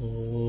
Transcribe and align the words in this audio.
Oh. 0.00 0.47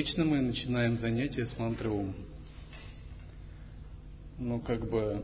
Обычно 0.00 0.24
мы 0.24 0.40
начинаем 0.40 0.96
занятие 0.96 1.44
с 1.44 1.58
мантры 1.58 1.90
Ом. 1.90 2.14
Но 4.38 4.58
как 4.58 4.88
бы 4.88 5.22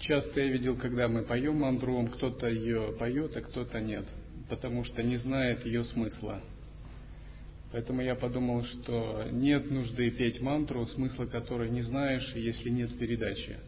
часто 0.00 0.40
я 0.40 0.48
видел, 0.48 0.76
когда 0.76 1.06
мы 1.06 1.22
поем 1.22 1.60
мантру 1.60 1.94
Ом, 1.94 2.08
кто-то 2.08 2.48
ее 2.48 2.92
поет, 2.98 3.36
а 3.36 3.40
кто-то 3.40 3.80
нет, 3.80 4.04
потому 4.48 4.82
что 4.82 5.04
не 5.04 5.16
знает 5.18 5.64
ее 5.64 5.84
смысла. 5.84 6.40
Поэтому 7.70 8.02
я 8.02 8.16
подумал, 8.16 8.64
что 8.64 9.28
нет 9.30 9.70
нужды 9.70 10.10
петь 10.10 10.40
мантру, 10.40 10.86
смысла 10.86 11.26
которой 11.26 11.70
не 11.70 11.82
знаешь, 11.82 12.32
если 12.34 12.68
нет 12.68 12.98
передачи. 12.98 13.58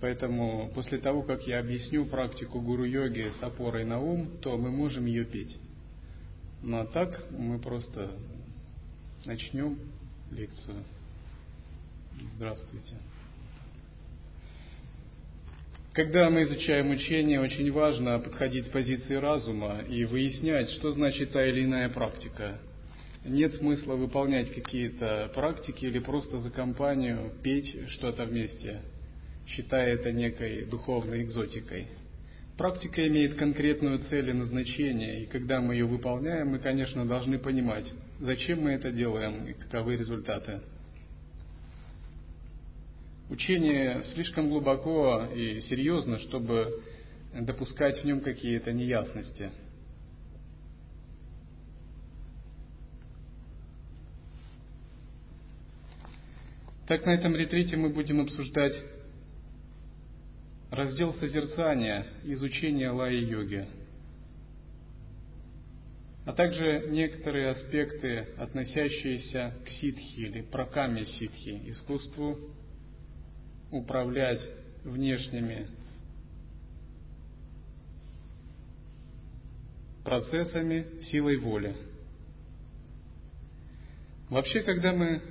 Поэтому 0.00 0.70
после 0.74 0.96
того, 0.96 1.20
как 1.20 1.46
я 1.46 1.58
объясню 1.58 2.06
практику 2.06 2.62
гуру-йоги 2.62 3.30
с 3.38 3.42
опорой 3.42 3.84
на 3.84 4.00
ум, 4.00 4.38
то 4.40 4.56
мы 4.56 4.70
можем 4.70 5.04
ее 5.04 5.26
петь. 5.26 5.54
Ну 6.62 6.78
а 6.80 6.86
так 6.86 7.24
мы 7.30 7.58
просто 7.58 8.10
начнем 9.24 9.78
лекцию. 10.32 10.82
Здравствуйте. 12.36 12.96
Когда 15.92 16.28
мы 16.28 16.42
изучаем 16.42 16.90
учение, 16.90 17.40
очень 17.40 17.72
важно 17.72 18.18
подходить 18.18 18.66
с 18.66 18.68
позиции 18.68 19.14
разума 19.14 19.80
и 19.80 20.04
выяснять, 20.04 20.68
что 20.72 20.92
значит 20.92 21.32
та 21.32 21.46
или 21.46 21.64
иная 21.64 21.88
практика. 21.88 22.58
Нет 23.24 23.54
смысла 23.54 23.94
выполнять 23.94 24.54
какие-то 24.54 25.30
практики 25.34 25.86
или 25.86 25.98
просто 25.98 26.40
за 26.40 26.50
компанию 26.50 27.32
петь 27.42 27.90
что-то 27.92 28.24
вместе, 28.24 28.82
считая 29.46 29.94
это 29.94 30.12
некой 30.12 30.66
духовной 30.66 31.22
экзотикой. 31.22 31.88
Практика 32.56 33.06
имеет 33.06 33.36
конкретную 33.36 33.98
цель 34.08 34.30
и 34.30 34.32
назначение, 34.32 35.22
и 35.22 35.26
когда 35.26 35.60
мы 35.60 35.74
ее 35.74 35.84
выполняем, 35.84 36.48
мы, 36.48 36.58
конечно, 36.58 37.06
должны 37.06 37.38
понимать, 37.38 37.84
зачем 38.18 38.62
мы 38.62 38.70
это 38.70 38.90
делаем 38.90 39.46
и 39.46 39.52
каковы 39.52 39.96
результаты. 39.96 40.60
Учение 43.28 44.02
слишком 44.14 44.48
глубоко 44.48 45.26
и 45.34 45.60
серьезно, 45.62 46.18
чтобы 46.20 46.82
допускать 47.34 48.00
в 48.00 48.04
нем 48.04 48.20
какие-то 48.20 48.72
неясности. 48.72 49.50
Так 56.86 57.04
на 57.04 57.10
этом 57.10 57.34
ретрите 57.34 57.76
мы 57.76 57.90
будем 57.90 58.20
обсуждать 58.20 58.72
Раздел 60.76 61.14
созерцания, 61.14 62.06
изучения 62.24 62.90
лая-йоги, 62.90 63.66
а 66.26 66.34
также 66.34 66.88
некоторые 66.90 67.48
аспекты, 67.48 68.28
относящиеся 68.36 69.54
к 69.64 69.70
ситхи 69.70 70.20
или 70.20 70.42
прокаме 70.42 71.06
ситхи, 71.06 71.62
искусству 71.70 72.38
управлять 73.70 74.46
внешними 74.84 75.66
процессами 80.04 81.02
силой 81.10 81.38
воли. 81.38 81.74
Вообще, 84.28 84.60
когда 84.60 84.92
мы 84.92 85.22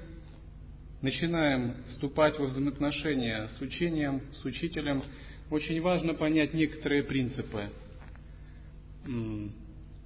начинаем 1.04 1.84
вступать 1.90 2.40
во 2.40 2.48
взаимоотношения 2.48 3.48
с 3.50 3.62
учением, 3.62 4.24
с 4.42 4.44
учителем, 4.44 5.04
очень 5.50 5.80
важно 5.82 6.14
понять 6.14 6.54
некоторые 6.54 7.04
принципы. 7.04 7.70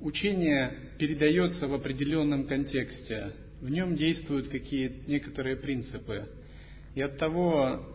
Учение 0.01 0.73
передается 0.97 1.67
в 1.67 1.73
определенном 1.73 2.45
контексте, 2.45 3.33
в 3.61 3.69
нем 3.69 3.95
действуют 3.95 4.49
какие-то 4.49 5.09
некоторые 5.09 5.57
принципы. 5.57 6.27
И 6.95 7.01
от 7.01 7.17
того, 7.17 7.85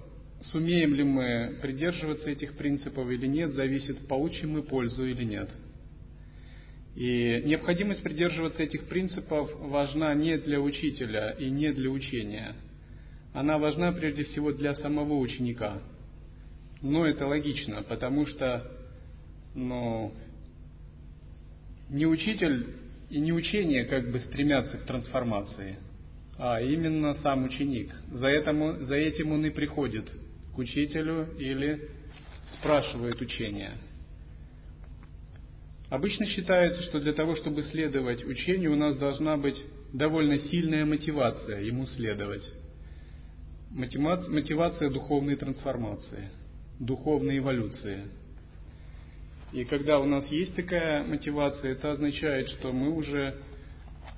сумеем 0.52 0.94
ли 0.94 1.02
мы 1.02 1.58
придерживаться 1.62 2.30
этих 2.30 2.56
принципов 2.56 3.10
или 3.10 3.26
нет, 3.26 3.52
зависит, 3.52 4.06
получим 4.06 4.52
мы 4.52 4.62
пользу 4.62 5.06
или 5.06 5.24
нет. 5.24 5.50
И 6.96 7.42
необходимость 7.44 8.02
придерживаться 8.02 8.62
этих 8.62 8.84
принципов 8.84 9.50
важна 9.58 10.14
не 10.14 10.38
для 10.38 10.60
учителя 10.60 11.30
и 11.30 11.50
не 11.50 11.72
для 11.72 11.90
учения. 11.90 12.54
Она 13.32 13.58
важна 13.58 13.92
прежде 13.92 14.24
всего 14.24 14.52
для 14.52 14.74
самого 14.74 15.14
ученика– 15.14 15.82
но 16.82 17.06
это 17.06 17.26
логично, 17.26 17.82
потому 17.82 18.26
что 18.26 18.70
ну, 19.54 20.12
не 21.88 22.06
учитель 22.06 22.66
и 23.10 23.20
не 23.20 23.32
учение 23.32 23.84
как 23.84 24.10
бы 24.10 24.18
стремятся 24.20 24.78
к 24.78 24.84
трансформации, 24.84 25.78
а 26.38 26.60
именно 26.60 27.14
сам 27.14 27.44
ученик. 27.44 27.94
За, 28.12 28.28
этому, 28.28 28.84
за 28.84 28.96
этим 28.96 29.32
он 29.32 29.46
и 29.46 29.50
приходит 29.50 30.10
к 30.54 30.58
учителю 30.58 31.28
или 31.38 31.88
спрашивает 32.58 33.20
учение. 33.20 33.72
Обычно 35.90 36.26
считается, 36.26 36.82
что 36.82 36.98
для 36.98 37.12
того, 37.12 37.36
чтобы 37.36 37.62
следовать 37.64 38.24
учению, 38.24 38.72
у 38.72 38.76
нас 38.76 38.96
должна 38.96 39.36
быть 39.36 39.56
довольно 39.92 40.38
сильная 40.38 40.84
мотивация 40.84 41.60
ему 41.60 41.86
следовать. 41.86 42.42
Мотивация 43.70 44.90
духовной 44.90 45.36
трансформации– 45.36 46.30
духовной 46.78 47.38
эволюции. 47.38 48.04
И 49.52 49.64
когда 49.64 50.00
у 50.00 50.04
нас 50.04 50.26
есть 50.28 50.54
такая 50.56 51.04
мотивация, 51.04 51.72
это 51.72 51.92
означает, 51.92 52.48
что 52.50 52.72
мы 52.72 52.90
уже 52.90 53.36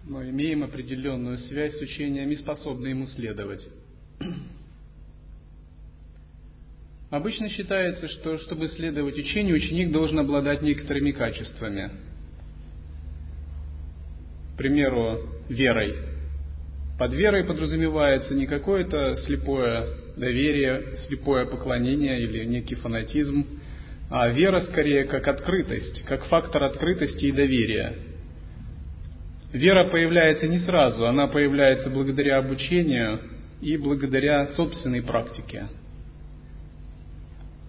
ну, 0.05 0.23
имеем 0.23 0.63
определенную 0.63 1.39
связь 1.39 1.77
с 1.77 1.83
учением 1.83 2.31
и 2.31 2.37
способны 2.37 2.89
ему 2.89 3.07
следовать. 3.07 3.67
Обычно 7.11 7.49
считается, 7.51 8.09
что 8.09 8.39
чтобы 8.39 8.69
следовать 8.69 9.17
учению, 9.17 9.57
ученик 9.57 9.93
должен 9.93 10.19
обладать 10.19 10.63
некоторыми 10.63 11.13
качествами. 11.13 11.91
К 14.55 14.59
примеру, 14.59 15.21
верой. 15.49 15.95
Под 16.99 17.13
верой 17.13 17.45
подразумевается 17.45 18.35
не 18.35 18.47
какое-то 18.47 19.17
слепое 19.27 20.06
доверие, 20.17 20.97
слепое 21.07 21.47
поклонение 21.47 22.21
или 22.21 22.45
некий 22.45 22.75
фанатизм, 22.75 23.47
а 24.11 24.29
вера 24.29 24.61
скорее 24.63 25.05
как 25.05 25.27
открытость, 25.29 26.05
как 26.05 26.25
фактор 26.27 26.65
открытости 26.65 27.27
и 27.27 27.33
доверия. 27.33 27.95
Вера 29.53 29.89
появляется 29.89 30.49
не 30.49 30.59
сразу, 30.59 31.07
она 31.07 31.29
появляется 31.29 31.91
благодаря 31.91 32.39
обучению 32.39 33.21
и 33.61 33.77
благодаря 33.77 34.49
собственной 34.49 35.03
практике. 35.03 35.69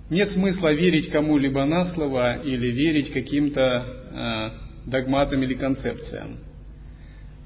Нет 0.09 0.31
смысла 0.31 0.73
верить 0.73 1.09
кому-либо 1.11 1.65
на 1.65 1.93
слово 1.93 2.41
или 2.41 2.67
верить 2.67 3.11
каким-то 3.11 3.61
э, 3.65 4.89
догматам 4.89 5.43
или 5.43 5.53
концепциям. 5.53 6.37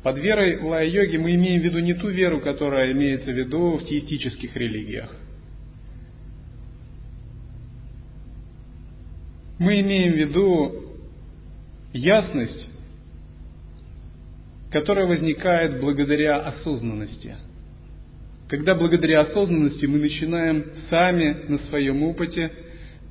Под 0.04 0.18
верой 0.18 0.58
в 0.58 0.66
лая-йоге 0.66 1.20
мы 1.20 1.36
имеем 1.36 1.62
в 1.62 1.64
виду 1.64 1.80
не 1.80 1.94
ту 1.94 2.10
веру, 2.10 2.42
которая 2.42 2.92
имеется 2.92 3.32
в 3.32 3.38
виду 3.38 3.78
в 3.78 3.86
теистических 3.86 4.56
религиях. 4.56 5.16
Мы 9.60 9.82
имеем 9.82 10.14
в 10.14 10.18
виду 10.18 10.76
ясность, 11.94 12.70
которая 14.72 15.06
возникает 15.06 15.80
благодаря 15.80 16.38
осознанности. 16.38 17.36
Когда 18.48 18.74
благодаря 18.74 19.22
осознанности 19.22 19.86
мы 19.86 20.00
начинаем 20.00 20.66
сами 20.90 21.46
на 21.48 21.60
своем 21.70 22.02
опыте 22.04 22.52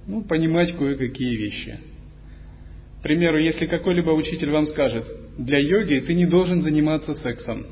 ну, 0.07 0.25
понимать 0.25 0.77
кое-какие 0.77 1.37
вещи– 1.37 1.79
К 3.01 3.03
примеру, 3.03 3.39
если 3.39 3.65
какой-либо 3.65 4.11
учитель 4.11 4.51
вам 4.51 4.67
скажет, 4.67 5.07
для 5.41 5.59
йоги 5.59 6.01
ты 6.01 6.15
не 6.15 6.27
должен 6.27 6.61
заниматься 6.61 7.15
сексом. 7.17 7.67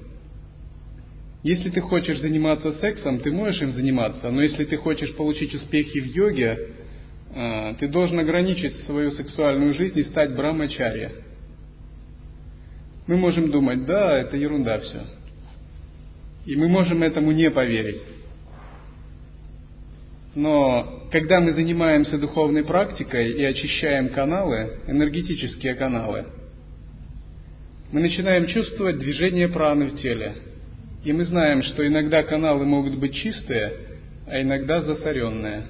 Если 1.42 1.70
ты 1.70 1.80
хочешь 1.80 2.18
заниматься 2.18 2.72
сексом, 2.72 3.20
ты 3.20 3.30
можешь 3.30 3.60
им 3.60 3.72
заниматься, 3.72 4.30
но 4.30 4.42
если 4.42 4.64
ты 4.64 4.76
хочешь 4.76 5.14
получить 5.14 5.54
успехи 5.54 6.00
в 6.00 6.06
йоге, 6.06 6.58
э, 7.34 7.74
ты 7.78 7.88
должен 7.88 8.18
ограничить 8.18 8.74
свою 8.86 9.10
сексуальную 9.12 9.74
жизнь 9.74 9.98
и 9.98 10.04
стать 10.04 10.34
брамачарья. 10.34 11.12
Мы 13.06 13.18
можем 13.18 13.50
думать, 13.50 13.84
да, 13.84 14.18
это 14.18 14.36
ерунда 14.36 14.78
все. 14.80 15.02
И 16.46 16.56
мы 16.56 16.68
можем 16.68 17.02
этому 17.02 17.32
не 17.32 17.50
поверить. 17.50 18.02
Но 20.34 21.06
когда 21.12 21.40
мы 21.40 21.52
занимаемся 21.52 22.18
духовной 22.18 22.64
практикой 22.64 23.30
и 23.32 23.44
очищаем 23.44 24.08
каналы, 24.08 24.80
энергетические 24.86 25.74
каналы, 25.74 26.26
мы 27.90 28.00
начинаем 28.00 28.46
чувствовать 28.46 28.98
движение 28.98 29.48
праны 29.48 29.86
в 29.86 29.96
теле. 29.96 30.34
И 31.04 31.12
мы 31.12 31.24
знаем, 31.24 31.62
что 31.62 31.86
иногда 31.86 32.22
каналы 32.22 32.66
могут 32.66 32.98
быть 32.98 33.14
чистые, 33.14 33.72
а 34.26 34.40
иногда 34.42 34.82
засоренные. 34.82 35.66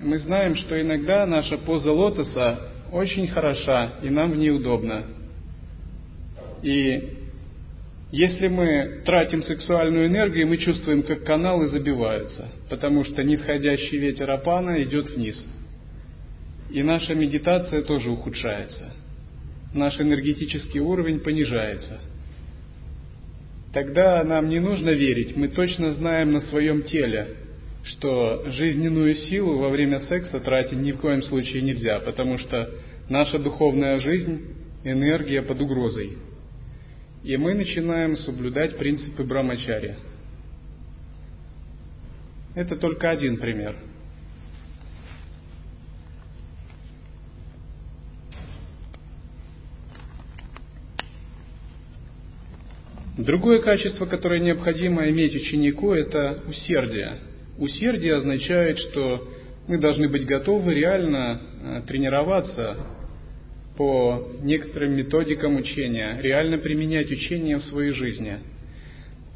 Мы 0.00 0.18
знаем, 0.18 0.56
что 0.56 0.80
иногда 0.80 1.26
наша 1.26 1.58
поза 1.58 1.92
лотоса 1.92 2.70
очень 2.92 3.28
хороша, 3.28 3.94
и 4.02 4.10
нам 4.10 4.32
в 4.32 4.36
ней 4.36 4.50
удобно. 4.50 5.04
И 6.62 7.14
если 8.10 8.48
мы 8.48 9.02
тратим 9.04 9.42
сексуальную 9.42 10.06
энергию, 10.06 10.48
мы 10.48 10.56
чувствуем, 10.56 11.02
как 11.02 11.24
каналы 11.24 11.68
забиваются, 11.68 12.48
потому 12.70 13.04
что 13.04 13.22
нисходящий 13.22 13.98
ветер 13.98 14.30
Апана 14.30 14.82
идет 14.82 15.10
вниз. 15.10 15.44
И 16.70 16.82
наша 16.82 17.14
медитация 17.14 17.82
тоже 17.82 18.10
ухудшается. 18.10 18.92
Наш 19.74 20.00
энергетический 20.00 20.80
уровень 20.80 21.20
понижается. 21.20 22.00
Тогда 23.72 24.24
нам 24.24 24.48
не 24.48 24.60
нужно 24.60 24.90
верить, 24.90 25.36
мы 25.36 25.48
точно 25.48 25.92
знаем 25.92 26.32
на 26.32 26.40
своем 26.42 26.82
теле, 26.82 27.36
что 27.84 28.50
жизненную 28.50 29.14
силу 29.14 29.58
во 29.58 29.68
время 29.68 30.00
секса 30.00 30.40
тратить 30.40 30.78
ни 30.78 30.92
в 30.92 30.98
коем 30.98 31.22
случае 31.22 31.62
нельзя, 31.62 32.00
потому 32.00 32.38
что 32.38 32.70
наша 33.10 33.38
духовная 33.38 33.98
жизнь, 34.00 34.54
энергия 34.84 35.42
под 35.42 35.60
угрозой– 35.60 36.18
и 37.22 37.36
мы 37.36 37.54
начинаем 37.54 38.16
соблюдать 38.16 38.78
принципы 38.78 39.24
Брамачарья. 39.24 39.96
Это 42.54 42.76
только 42.76 43.10
один 43.10 43.36
пример. 43.38 43.76
Другое 53.18 53.58
качество, 53.58 54.06
которое 54.06 54.38
необходимо 54.38 55.08
иметь 55.10 55.34
ученику, 55.34 55.92
это 55.92 56.40
усердие. 56.46 57.16
Усердие 57.58 58.14
означает, 58.14 58.78
что 58.78 59.28
мы 59.66 59.78
должны 59.78 60.08
быть 60.08 60.24
готовы 60.24 60.72
реально 60.72 61.40
э, 61.60 61.82
тренироваться 61.88 62.76
по 63.76 64.28
некоторым 64.40 64.94
методикам 64.94 65.56
учения, 65.56 66.16
реально 66.20 66.58
применять 66.58 67.10
учение 67.10 67.56
в 67.56 67.64
своей 67.64 67.90
жизни. 67.90 68.38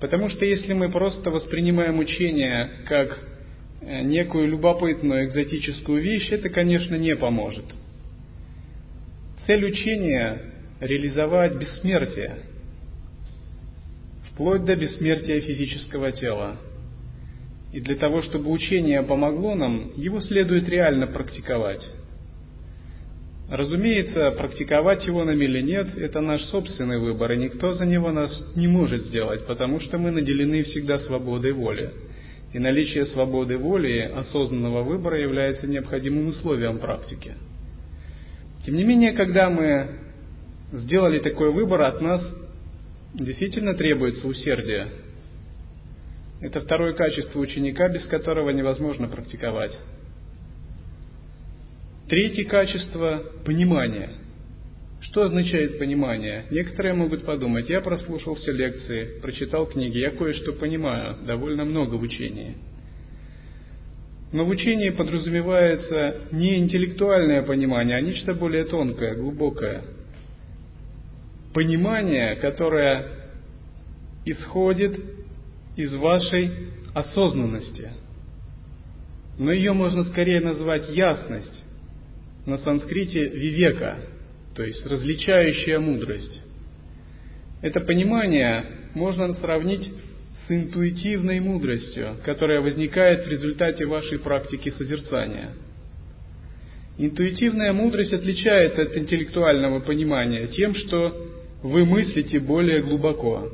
Потому 0.00 0.28
что 0.28 0.44
если 0.44 0.74
мы 0.74 0.88
просто 0.88 1.32
воспринимаем 1.32 1.98
учение 1.98 2.70
как 2.86 3.18
э, 3.80 4.02
некую 4.02 4.46
любопытную 4.46 5.26
экзотическую 5.26 6.00
вещь, 6.00 6.30
это, 6.30 6.50
конечно, 6.50 6.94
не 6.94 7.16
поможет. 7.16 7.64
Цель 9.44 9.64
учения– 9.64 10.40
реализовать 10.80 11.56
бессмертие, 11.56 12.51
вплоть 14.32 14.64
до 14.64 14.76
бессмертия 14.76 15.40
физического 15.40 16.12
тела. 16.12 16.56
И 17.72 17.80
для 17.80 17.96
того, 17.96 18.22
чтобы 18.22 18.50
учение 18.50 19.02
помогло 19.02 19.54
нам, 19.54 19.92
его 19.96 20.20
следует 20.20 20.68
реально 20.68 21.06
практиковать. 21.06 21.86
Разумеется, 23.48 24.30
практиковать 24.32 25.06
его 25.06 25.24
нам 25.24 25.40
или 25.40 25.60
нет, 25.60 25.96
это 25.98 26.20
наш 26.20 26.42
собственный 26.44 26.98
выбор, 26.98 27.32
и 27.32 27.36
никто 27.36 27.72
за 27.72 27.84
него 27.84 28.10
нас 28.10 28.30
не 28.56 28.66
может 28.66 29.02
сделать, 29.02 29.46
потому 29.46 29.80
что 29.80 29.98
мы 29.98 30.10
наделены 30.10 30.62
всегда 30.62 30.98
свободой 31.00 31.52
воли. 31.52 31.90
И 32.52 32.58
наличие 32.58 33.06
свободы 33.06 33.58
воли, 33.58 34.10
осознанного 34.14 34.82
выбора 34.82 35.20
является 35.20 35.66
необходимым 35.66 36.28
условием 36.28 36.78
практики. 36.78 37.34
Тем 38.64 38.76
не 38.76 38.84
менее, 38.84 39.12
когда 39.12 39.50
мы 39.50 39.98
сделали 40.72 41.18
такой 41.18 41.50
выбор, 41.50 41.82
от 41.82 42.00
нас 42.00 42.22
действительно 43.14 43.74
требуется 43.74 44.26
усердие. 44.26 44.88
Это 46.40 46.60
второе 46.60 46.94
качество 46.94 47.38
ученика, 47.38 47.88
без 47.88 48.06
которого 48.06 48.50
невозможно 48.50 49.08
практиковать. 49.08 49.78
Третье 52.08 52.44
качество– 52.44 53.22
понимание. 53.44 54.10
Что 55.00 55.22
означает 55.22 55.78
понимание? 55.78 56.46
Некоторые 56.50 56.94
могут 56.94 57.24
подумать, 57.24 57.68
я 57.68 57.80
прослушал 57.80 58.34
все 58.36 58.52
лекции, 58.52 59.20
прочитал 59.20 59.66
книги, 59.66 59.98
я 59.98 60.10
кое-что 60.10 60.52
понимаю, 60.52 61.16
довольно 61.26 61.64
много 61.64 61.94
в 61.94 62.02
учении. 62.02 62.56
Но 64.32 64.44
в 64.44 64.48
учении 64.48 64.90
подразумевается 64.90 66.28
не 66.32 66.58
интеллектуальное 66.58 67.42
понимание, 67.42 67.96
а 67.96 68.00
нечто 68.00 68.34
более 68.34 68.64
тонкое, 68.64 69.14
глубокое. 69.14 69.82
Понимание, 71.54 72.36
которое 72.36 73.06
исходит 74.24 74.98
из 75.76 75.94
вашей 75.94 76.50
осознанности. 76.94 77.90
Но 79.38 79.52
ее 79.52 79.72
можно 79.72 80.04
скорее 80.04 80.40
назвать 80.40 80.88
ясность 80.90 81.64
на 82.46 82.58
санскрите 82.58 83.28
вивека, 83.28 83.96
то 84.54 84.62
есть 84.62 84.84
различающая 84.86 85.78
мудрость. 85.78 86.42
Это 87.62 87.80
понимание 87.80 88.64
можно 88.94 89.32
сравнить 89.34 89.88
с 90.46 90.50
интуитивной 90.50 91.40
мудростью, 91.40 92.16
которая 92.24 92.60
возникает 92.60 93.26
в 93.26 93.30
результате 93.30 93.86
вашей 93.86 94.18
практики 94.18 94.70
созерцания. 94.70 95.50
Интуитивная 96.98 97.72
мудрость 97.72 98.12
отличается 98.12 98.82
от 98.82 98.96
интеллектуального 98.96 99.80
понимания 99.80 100.48
тем, 100.48 100.74
что 100.74 101.28
вы 101.62 101.84
мыслите 101.84 102.40
более 102.40 102.82
глубоко. 102.82 103.48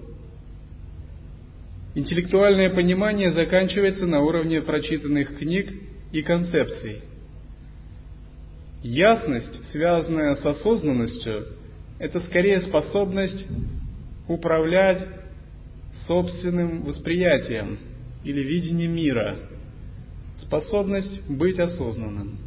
Интеллектуальное 1.94 2.70
понимание 2.70 3.32
заканчивается 3.32 4.06
на 4.06 4.20
уровне 4.20 4.62
прочитанных 4.62 5.36
книг 5.38 5.72
и 6.12 6.22
концепций. 6.22 7.02
Ясность, 8.82 9.70
связанная 9.72 10.36
с 10.36 10.46
осознанностью, 10.46 11.46
это 11.98 12.20
скорее 12.20 12.60
способность 12.60 13.46
управлять 14.28 15.04
собственным 16.06 16.82
восприятием 16.82 17.78
или 18.24 18.40
видением 18.42 18.94
мира, 18.94 19.36
способность 20.42 21.28
быть 21.28 21.58
осознанным. 21.58 22.38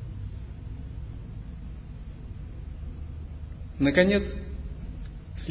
Наконец, 3.78 4.24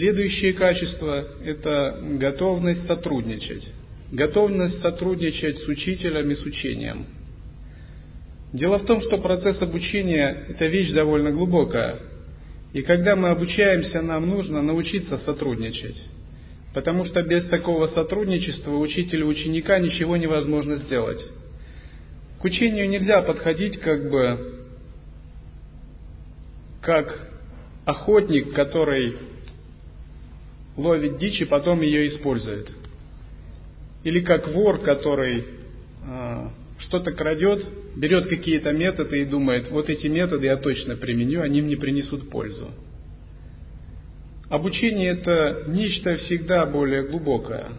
следующее 0.01 0.55
качество– 0.55 1.29
это 1.45 2.01
готовность 2.19 2.87
сотрудничать. 2.87 3.69
Готовность 4.11 4.81
сотрудничать 4.81 5.59
с 5.59 5.69
учителем 5.69 6.31
и 6.31 6.35
с 6.35 6.43
учением– 6.45 7.07
Дело 8.53 8.79
в 8.79 8.85
том, 8.85 9.01
что 9.03 9.19
процесс 9.19 9.63
обучения– 9.63 10.47
это 10.49 10.67
вещь 10.67 10.91
довольно 10.91 11.31
глубокая. 11.31 12.01
И 12.73 12.83
когда 12.83 13.15
мы 13.15 13.31
обучаемся, 13.31 14.01
нам 14.03 14.29
нужно 14.29 14.61
научиться 14.61 15.19
сотрудничать. 15.19 16.01
Потому 16.75 17.05
что 17.05 17.23
без 17.23 17.47
такого 17.47 17.87
сотрудничества 17.89 18.77
учителя 18.77 19.21
и 19.21 19.25
ученика 19.25 19.79
ничего 19.79 20.17
невозможно 20.17 20.77
сделать. 20.77 21.25
К 22.41 22.45
учению 22.45 22.89
нельзя 22.89 23.23
подходить 23.23 23.79
как 23.79 24.11
бы 24.11 24.57
как 26.81 27.29
охотник, 27.85 28.53
который 28.53 29.15
ловит 30.77 31.19
дичь 31.19 31.41
и 31.41 31.45
потом 31.45 31.81
ее 31.83 32.09
использует. 32.09 32.69
Или 34.05 34.21
как 34.21 34.49
вор, 34.49 34.79
который 34.79 35.45
а, 36.07 36.53
что-то 36.79 37.13
крадет, 37.13 37.65
берет 37.97 38.29
какие-то 38.29 38.73
методы 38.73 39.23
и 39.23 39.25
думает, 39.27 39.71
вот 39.71 39.89
эти 39.89 40.07
методы 40.07 40.47
я 40.47 40.57
точно 40.57 40.97
применю, 40.97 41.43
они 41.43 41.61
мне 41.61 41.77
принесут 41.77 42.31
пользу. 42.31 42.71
Обучение 44.49 45.11
это 45.11 45.65
нечто 45.69 46.17
всегда 46.17 46.67
более 46.67 47.05
глубокое. 47.05 47.73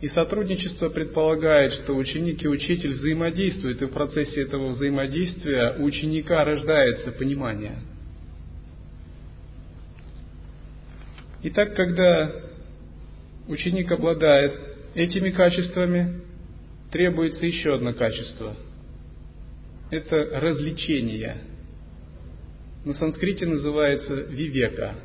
И 0.00 0.08
сотрудничество 0.08 0.88
предполагает, 0.88 1.72
что 1.74 1.94
ученик 1.94 2.42
и 2.42 2.48
учитель 2.48 2.92
взаимодействуют, 2.92 3.82
и 3.82 3.86
в 3.86 3.90
процессе 3.90 4.42
этого 4.42 4.68
взаимодействия 4.68 5.76
у 5.78 5.84
ученика 5.84 6.44
рождается 6.44 7.12
понимание. 7.12 7.80
Итак, 11.42 11.74
когда 11.74 12.32
ученик 13.48 13.90
обладает 13.90 14.52
этими 14.94 15.30
качествами, 15.30 16.20
требуется 16.92 17.46
еще 17.46 17.74
одно 17.74 17.94
качество. 17.94 18.56
Это 19.90 20.16
развлечение. 20.16 21.38
На 22.84 22.92
санскрите 22.94 23.46
называется 23.46 24.14
вивека. 24.14 24.96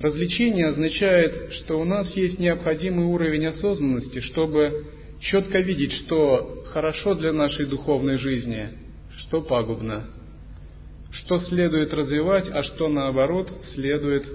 Развлечение 0.00 0.66
означает, 0.66 1.52
что 1.52 1.80
у 1.80 1.84
нас 1.84 2.14
есть 2.16 2.38
необходимый 2.38 3.06
уровень 3.06 3.46
осознанности, 3.46 4.20
чтобы 4.20 4.86
четко 5.20 5.58
видеть, 5.60 5.92
что 5.92 6.64
хорошо 6.66 7.14
для 7.14 7.32
нашей 7.32 7.66
духовной 7.66 8.18
жизни, 8.18 8.68
что 9.18 9.42
пагубно, 9.42 10.08
что 11.12 11.38
следует 11.40 11.92
развивать, 11.92 12.48
а 12.50 12.62
что 12.62 12.88
наоборот 12.88 13.50
следует, 13.74 14.26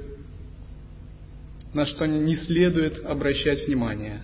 на 1.73 1.85
что 1.85 2.05
не 2.05 2.35
следует 2.37 3.05
обращать 3.05 3.67
внимание. 3.67 4.21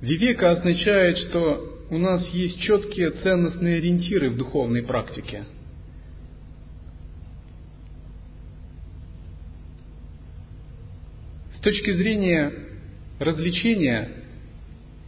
Вивека 0.00 0.52
означает, 0.52 1.18
что 1.18 1.78
у 1.90 1.98
нас 1.98 2.26
есть 2.28 2.60
четкие 2.60 3.10
ценностные 3.10 3.76
ориентиры 3.78 4.30
в 4.30 4.36
духовной 4.36 4.82
практике– 4.82 5.44
С 11.58 11.60
точки 11.60 11.90
зрения 11.90 12.52
развлечения, 13.18 14.10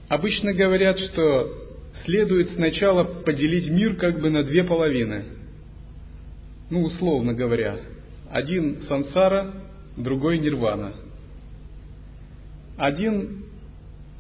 обычно 0.09 0.53
говорят, 0.53 0.99
что 0.99 1.70
следует 2.05 2.51
сначала 2.51 3.05
поделить 3.05 3.71
мир 3.71 3.97
как 3.97 4.21
бы 4.21 4.31
на 4.31 4.43
две 4.45 4.65
половины. 4.65 5.25
Ну, 6.71 6.83
условно 6.83 7.35
говоря, 7.35 7.81
один 8.31 8.83
сансара, 8.83 9.55
другой 9.97 10.39
нирвана. 10.39 10.95
Один 12.77 13.45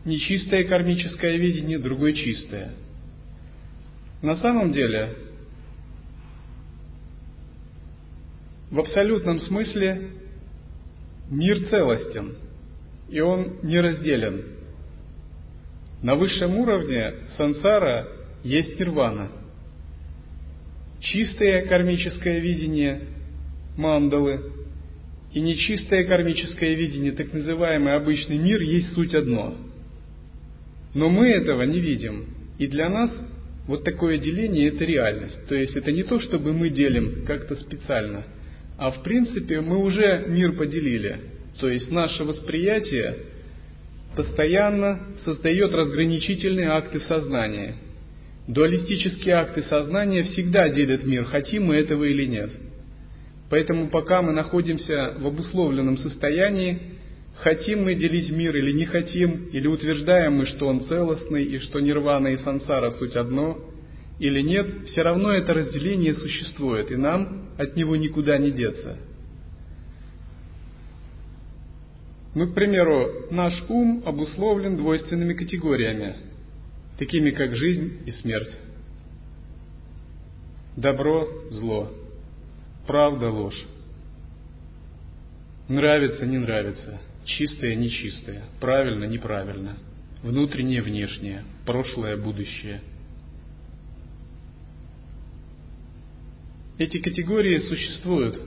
нечистое 0.04 0.64
кармическое 0.64 1.36
видение, 1.36 1.78
другой 1.78 2.14
чистое. 2.14 2.72
На 4.22 4.36
самом 4.36 4.72
деле, 4.72 5.14
в 8.70 8.78
абсолютном 8.78 9.40
смысле 9.40 10.10
Мир 11.30 11.68
целостен, 11.68 12.34
и 13.08 13.20
он 13.20 13.58
неразделен. 13.62 14.44
На 16.02 16.14
высшем 16.14 16.56
уровне 16.56 17.12
сансара 17.36 18.08
есть 18.42 18.78
нирвана. 18.78 19.30
Чистое 21.00 21.66
кармическое 21.66 22.40
видение 22.40 23.02
мандалы 23.76 24.52
и 25.32 25.40
нечистое 25.40 26.04
кармическое 26.04 26.74
видение, 26.74 27.12
так 27.12 27.32
называемый 27.32 27.94
обычный 27.94 28.38
мир, 28.38 28.60
есть 28.60 28.92
суть 28.92 29.14
одно. 29.14 29.56
Но 30.94 31.08
мы 31.08 31.28
этого 31.28 31.62
не 31.62 31.80
видим. 31.80 32.26
И 32.58 32.66
для 32.66 32.88
нас 32.88 33.10
вот 33.66 33.84
такое 33.84 34.18
деление– 34.18 34.68
это 34.74 34.84
реальность. 34.84 35.46
То 35.48 35.54
есть 35.54 35.76
это 35.76 35.92
не 35.92 36.02
то, 36.02 36.18
чтобы 36.18 36.52
мы 36.52 36.70
делим 36.70 37.24
как-то 37.26 37.56
специально– 37.56 38.24
а 38.80 38.90
в 38.92 39.02
принципе 39.02 39.60
мы 39.60 39.76
уже 39.76 40.24
мир 40.26 40.52
поделили. 40.52 41.20
То 41.60 41.68
есть 41.68 41.90
наше 41.90 42.24
восприятие 42.24 43.14
постоянно 44.16 45.00
создает 45.24 45.72
разграничительные 45.72 46.68
акты 46.68 47.00
сознания. 47.00 47.76
Дуалистические 48.48 49.36
акты 49.36 49.62
сознания 49.62 50.24
всегда 50.24 50.68
делят 50.68 51.04
мир, 51.04 51.24
хотим 51.24 51.66
мы 51.66 51.76
этого 51.76 52.04
или 52.04 52.26
нет. 52.26 52.50
Поэтому 53.48 53.88
пока 53.88 54.22
мы 54.22 54.32
находимся 54.32 55.14
в 55.18 55.26
обусловленном 55.26 55.98
состоянии, 55.98 56.78
хотим 57.36 57.84
мы 57.84 57.94
делить 57.94 58.30
мир 58.30 58.56
или 58.56 58.72
не 58.72 58.86
хотим, 58.86 59.46
или 59.52 59.66
утверждаем 59.66 60.34
мы, 60.34 60.46
что 60.46 60.66
он 60.66 60.84
целостный 60.86 61.44
и 61.44 61.58
что 61.58 61.80
нирвана 61.80 62.28
и 62.28 62.36
сансара 62.38 62.90
суть 62.92 63.16
одно– 63.16 63.58
или 64.20 64.42
нет, 64.42 64.86
все 64.88 65.02
равно 65.02 65.32
это 65.32 65.54
разделение 65.54 66.12
существует, 66.12 66.92
и 66.92 66.96
нам 66.96 67.48
от 67.56 67.74
него 67.74 67.96
никуда 67.96 68.36
не 68.36 68.50
деться. 68.50 68.98
Ну, 72.34 72.46
к 72.46 72.54
примеру, 72.54 73.26
наш 73.30 73.52
ум 73.68 74.02
обусловлен 74.06 74.76
двойственными 74.76 75.34
категориями, 75.34 76.16
такими 76.98 77.30
как 77.30 77.56
жизнь 77.56 78.02
и 78.06 78.12
смерть, 78.12 78.56
добро, 80.76 81.28
зло, 81.50 81.92
правда, 82.86 83.30
ложь, 83.30 83.66
нравится, 85.68 86.24
не 86.24 86.38
нравится, 86.38 87.00
чистое, 87.24 87.74
нечистое, 87.74 88.44
правильно, 88.60 89.04
неправильно, 89.04 89.76
внутреннее, 90.22 90.82
внешнее, 90.82 91.44
прошлое, 91.66 92.16
будущее– 92.16 92.80
Эти 96.80 96.96
категории 96.96 97.58
существуют, 97.58 98.40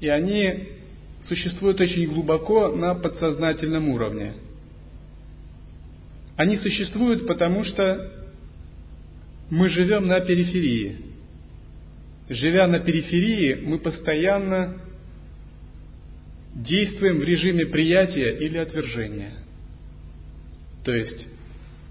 и 0.00 0.08
они 0.08 0.68
существуют 1.28 1.80
очень 1.80 2.06
глубоко 2.06 2.68
на 2.68 2.94
подсознательном 2.94 3.88
уровне. 3.88 4.34
Они 6.36 6.56
существуют 6.58 7.26
потому, 7.26 7.64
что 7.64 8.10
мы 9.50 9.68
живем 9.68 10.06
на 10.06 10.20
периферии. 10.20 10.96
Живя 12.28 12.66
на 12.66 12.80
периферии, 12.80 13.62
мы 13.66 13.78
постоянно 13.78 14.78
действуем 16.54 17.18
в 17.18 17.24
режиме 17.24 17.66
приятия 17.66 18.36
или 18.38 18.58
отвержения. 18.58 19.32
То 20.84 20.94
есть 20.94 21.26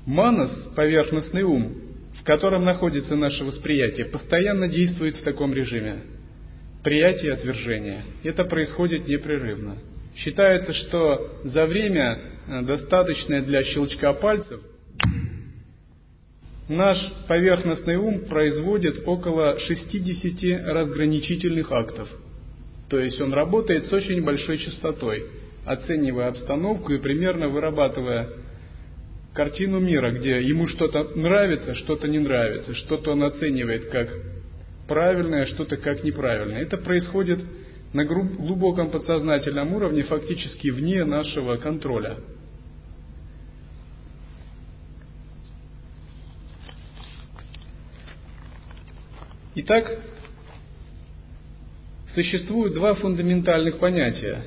манас, 0.05 0.51
поверхностный 0.75 1.43
ум, 1.43 1.75
в 2.19 2.23
котором 2.23 2.63
находится 2.63 3.15
наше 3.15 3.43
восприятие, 3.43 4.05
постоянно 4.05 4.67
действует 4.67 5.15
в 5.15 5.23
таком 5.23 5.53
режиме. 5.53 6.01
Приятие 6.83 7.31
и 7.31 7.33
отвержение. 7.33 8.03
Это 8.23 8.43
происходит 8.43 9.07
непрерывно. 9.07 9.77
Считается, 10.15 10.73
что 10.73 11.39
за 11.43 11.65
время, 11.67 12.19
э, 12.47 12.61
достаточное 12.63 13.41
для 13.43 13.63
щелчка 13.63 14.13
пальцев, 14.13 14.59
наш 16.67 16.97
поверхностный 17.27 17.97
ум 17.97 18.25
производит 18.25 19.03
около 19.05 19.59
60 19.59 20.73
разграничительных 20.73 21.71
актов. 21.71 22.09
То 22.89 22.99
есть 22.99 23.21
он 23.21 23.31
работает 23.31 23.85
с 23.85 23.93
очень 23.93 24.23
большой 24.23 24.57
частотой, 24.57 25.27
оценивая 25.65 26.29
обстановку 26.29 26.93
и 26.93 26.99
примерно 26.99 27.47
вырабатывая 27.47 28.29
картину 29.33 29.79
мира, 29.79 30.11
где 30.11 30.41
ему 30.41 30.67
что-то 30.67 31.03
нравится, 31.15 31.75
что-то 31.75 32.07
не 32.07 32.19
нравится, 32.19 32.73
что-то 32.73 33.11
он 33.11 33.23
оценивает 33.23 33.85
как 33.89 34.09
правильное, 34.91 35.45
что-то 35.45 35.77
как 35.77 36.03
неправильное. 36.03 36.63
Это 36.63 36.75
происходит 36.75 37.39
на 37.93 38.03
глубоком 38.03 38.91
подсознательном 38.91 39.73
уровне, 39.73 40.03
фактически 40.03 40.67
вне 40.67 41.05
нашего 41.05 41.55
контроля. 41.55 42.17
Итак, 49.55 49.97
существуют 52.13 52.73
два 52.73 52.93
фундаментальных 52.95 53.79
понятия. 53.79 54.43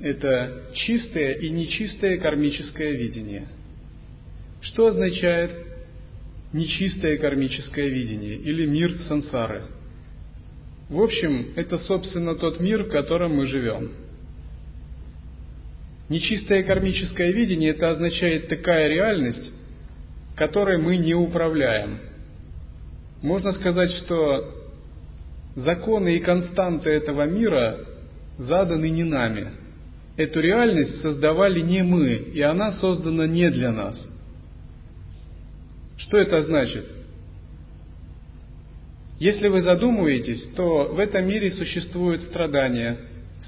Это 0.00 0.62
чистое 0.72 1.32
и 1.34 1.50
нечистое 1.50 2.16
кармическое 2.16 2.92
видение– 2.92 3.48
что 4.60 4.86
означает 4.88 5.52
нечистое 6.52 7.18
кармическое 7.18 7.88
видение 7.88 8.34
или 8.36 8.66
мир 8.66 8.96
сансары? 9.08 9.64
В 10.88 11.00
общем, 11.00 11.52
это, 11.56 11.78
собственно, 11.78 12.34
тот 12.34 12.60
мир, 12.60 12.84
в 12.84 12.90
котором 12.90 13.36
мы 13.36 13.46
живем. 13.46 13.92
Нечистое 16.08 16.62
кармическое 16.62 17.30
видение– 17.32 17.70
это 17.72 17.90
означает 17.90 18.48
такая 18.48 18.88
реальность, 18.88 19.52
которой 20.36 20.78
мы 20.78 20.96
не 20.96 21.14
управляем. 21.14 21.98
Можно 23.20 23.52
сказать, 23.52 23.90
что 24.04 24.54
законы 25.56 26.16
и 26.16 26.20
константы 26.20 26.88
этого 26.88 27.26
мира 27.26 27.80
заданы 28.38 28.88
не 28.88 29.04
нами. 29.04 29.52
Эту 30.16 30.40
реальность 30.40 31.02
создавали 31.02 31.60
не 31.60 31.82
мы, 31.82 32.14
и 32.14 32.40
она 32.40 32.72
создана 32.72 33.26
не 33.26 33.50
для 33.50 33.72
нас– 33.72 34.08
что 35.98 36.16
это 36.16 36.42
значит? 36.42 36.86
Если 39.18 39.48
вы 39.48 39.62
задумываетесь, 39.62 40.42
то 40.54 40.92
в 40.92 40.98
этом 40.98 41.26
мире 41.26 41.50
существуют 41.50 42.22
страдания, 42.22 42.98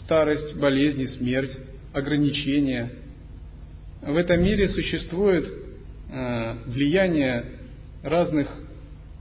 старость, 0.05 0.57
болезни, 0.57 1.07
смерть, 1.07 1.57
ограничения. 1.93 2.91
В 4.03 4.17
этом 4.17 4.43
мире 4.43 4.69
существует 4.69 5.47
э, 6.13 6.55
влияние 6.67 7.45
разных 8.03 8.49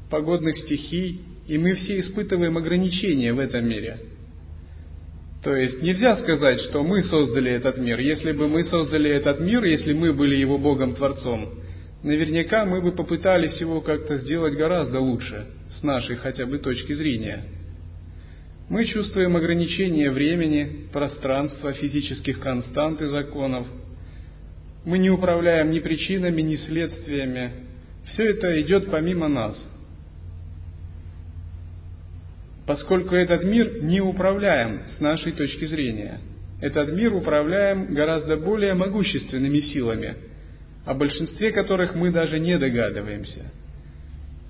погодных 0.09 0.57
стихий, 0.57 1.21
и 1.48 1.57
мы 1.57 1.74
все 1.74 2.00
испытываем 2.00 2.57
ограничения 2.57 3.33
в 3.33 3.39
этом 3.39 3.67
мире. 3.67 4.00
То 5.43 5.55
есть 5.55 5.81
нельзя 5.81 6.17
сказать, 6.17 6.59
что 6.62 6.83
мы 6.83 7.03
создали 7.03 7.51
этот 7.51 7.77
мир. 7.77 8.00
Если 8.00 8.31
бы 8.31 8.48
мы 8.48 8.63
создали 8.65 9.09
этот 9.09 9.39
мир, 9.39 9.63
если 9.63 9.93
мы 9.93 10.13
были 10.13 10.36
его 10.36 10.57
Богом-творцом, 10.57 11.50
наверняка 12.03 12.65
мы 12.65 12.82
бы 12.82 12.91
попытались 12.91 13.60
его 13.60 13.82
как-то 13.82 14.18
сделать 14.18 14.56
гораздо 14.56 15.00
лучше, 15.00 15.48
с 15.79 15.84
нашей 15.84 16.15
хотя 16.15 16.46
бы 16.46 16.60
точки 16.60 16.94
зрения. 16.94 17.44
Мы 18.70 18.86
чувствуем 18.86 19.36
ограничения 19.36 20.12
времени, 20.12 20.88
пространства, 20.94 21.74
физических 21.74 22.39
констант 22.39 23.01
и 23.01 23.08
законов. 23.08 23.68
Мы 24.86 25.00
не 25.00 25.10
управляем 25.10 25.72
ни 25.72 25.79
причинами, 25.79 26.41
ни 26.41 26.56
следствиями. 26.56 27.51
Все 28.06 28.29
это 28.29 28.62
идет 28.62 28.91
помимо 28.91 29.27
нас. 29.27 29.60
Поскольку 32.68 33.15
этот 33.15 33.44
мир 33.44 33.84
не 33.84 34.00
управляем 34.01 34.84
с 34.96 35.00
нашей 35.00 35.32
точки 35.32 35.65
зрения. 35.65 36.20
Этот 36.62 36.94
мир 36.94 37.15
управляем 37.15 37.94
гораздо 37.96 38.38
более 38.38 38.75
могущественными 38.75 39.60
силами– 39.62 40.15
о 40.86 40.93
большинстве 40.93 41.51
которых 41.51 41.95
мы 41.95 42.12
даже 42.12 42.39
не 42.39 42.57
догадываемся. 42.57 43.51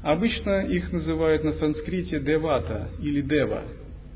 Обычно 0.02 0.66
их 0.66 0.92
называют 0.94 1.44
на 1.44 1.54
санскрите 1.54 2.20
девата 2.20 2.90
или 3.02 3.22
дева, 3.22 3.64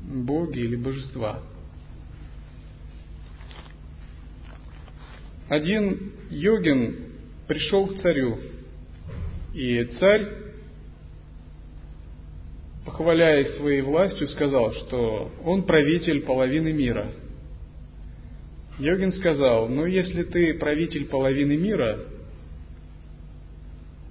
боги 0.02 0.60
или 0.60 0.76
божества. 0.76 1.42
Один 5.48 6.12
йогин 6.30 6.96
пришел 7.46 7.86
к 7.86 7.96
царю, 7.98 8.38
и 9.52 9.84
царь, 9.84 10.26
похваляясь 12.86 13.54
своей 13.56 13.82
властью, 13.82 14.28
сказал, 14.28 14.72
что 14.72 15.30
он 15.44 15.64
правитель 15.64 16.22
половины 16.22 16.72
мира. 16.72 17.12
Йогин 18.78 19.12
сказал, 19.12 19.68
ну 19.68 19.86
если 19.86 20.24
ты 20.24 20.54
правитель 20.54 21.06
половины 21.06 21.56
мира, 21.56 22.00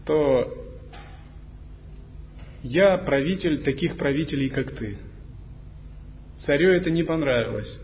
то 0.06 0.58
я 2.64 2.98
правитель 2.98 3.64
таких 3.64 3.98
правителей, 3.98 4.50
как 4.50 4.72
ты. 4.76 4.98
Царю 6.46 6.72
это 6.72 6.92
не 6.92 7.04
понравилось. 7.04 7.78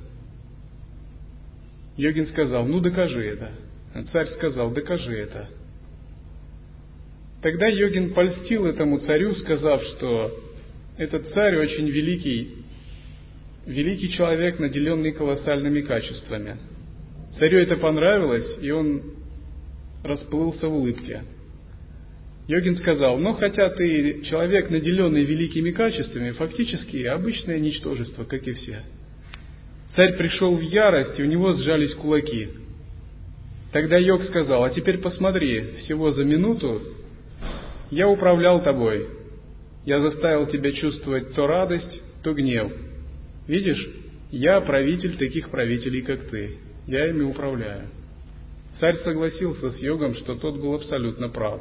Йогин 1.98 2.28
сказал, 2.28 2.66
ну 2.66 2.80
докажи 2.80 3.26
это. 3.26 3.52
Царь 4.12 4.28
сказал, 4.28 4.72
докажи 4.72 5.14
это. 5.18 5.50
Тогда 7.42 7.68
Йогин 7.68 8.14
польстил 8.14 8.66
этому 8.66 9.00
царю, 9.00 9.34
сказав, 9.36 9.82
что 9.84 10.38
этот 10.98 11.28
царь 11.30 11.58
очень 11.58 11.90
великий, 11.90 12.66
великий 13.70 14.10
человек, 14.10 14.60
наделенный 14.60 15.12
колоссальными 15.12 15.82
качествами. 15.82 16.58
Царю 17.38 17.60
это 17.60 17.78
понравилось, 17.78 18.58
и 18.62 18.72
он 18.72 19.04
расплылся 20.04 20.68
в 20.68 20.74
улыбке. 20.74 21.22
Йогин 22.48 22.78
сказал, 22.78 23.18
но 23.20 23.34
хотя 23.34 23.70
ты 23.70 24.24
человек, 24.24 24.72
наделенный 24.72 25.24
великими 25.24 25.70
качествами, 25.70 26.32
фактически 26.32 27.04
обычное 27.04 27.60
ничтожество, 27.60 28.24
как 28.24 28.48
и 28.48 28.54
все. 28.54 28.80
Царь 29.96 30.18
пришел 30.18 30.56
в 30.56 30.62
ярость, 30.62 31.20
и 31.20 31.24
у 31.24 31.28
него 31.28 31.54
сжались 31.54 31.94
кулаки. 31.94 32.50
Тогда 33.72 33.98
Йог 34.00 34.24
сказал, 34.24 34.64
а 34.64 34.72
теперь 34.72 34.98
посмотри, 34.98 35.74
всего 35.84 36.10
за 36.10 36.26
минуту 36.26 36.82
я 37.92 38.08
управлял 38.08 38.64
тобой. 38.64 39.08
Я 39.86 40.00
заставил 40.00 40.48
тебя 40.48 40.72
чувствовать 40.72 41.34
то 41.36 41.46
радость, 41.46 42.02
то 42.24 42.34
гнев. 42.34 42.72
Видишь, 43.50 43.84
я 44.30 44.62
правитель 44.62 45.18
таких 45.18 45.50
правителей, 45.50 46.04
как 46.04 46.30
ты. 46.30 46.58
Я 46.86 47.10
ими 47.10 47.24
управляю. 47.24 47.88
Царь 48.80 48.94
согласился 48.98 49.72
с 49.72 49.80
йогом, 49.80 50.14
что 50.14 50.36
тот 50.36 50.58
был 50.58 50.76
абсолютно 50.76 51.30
прав. 51.30 51.60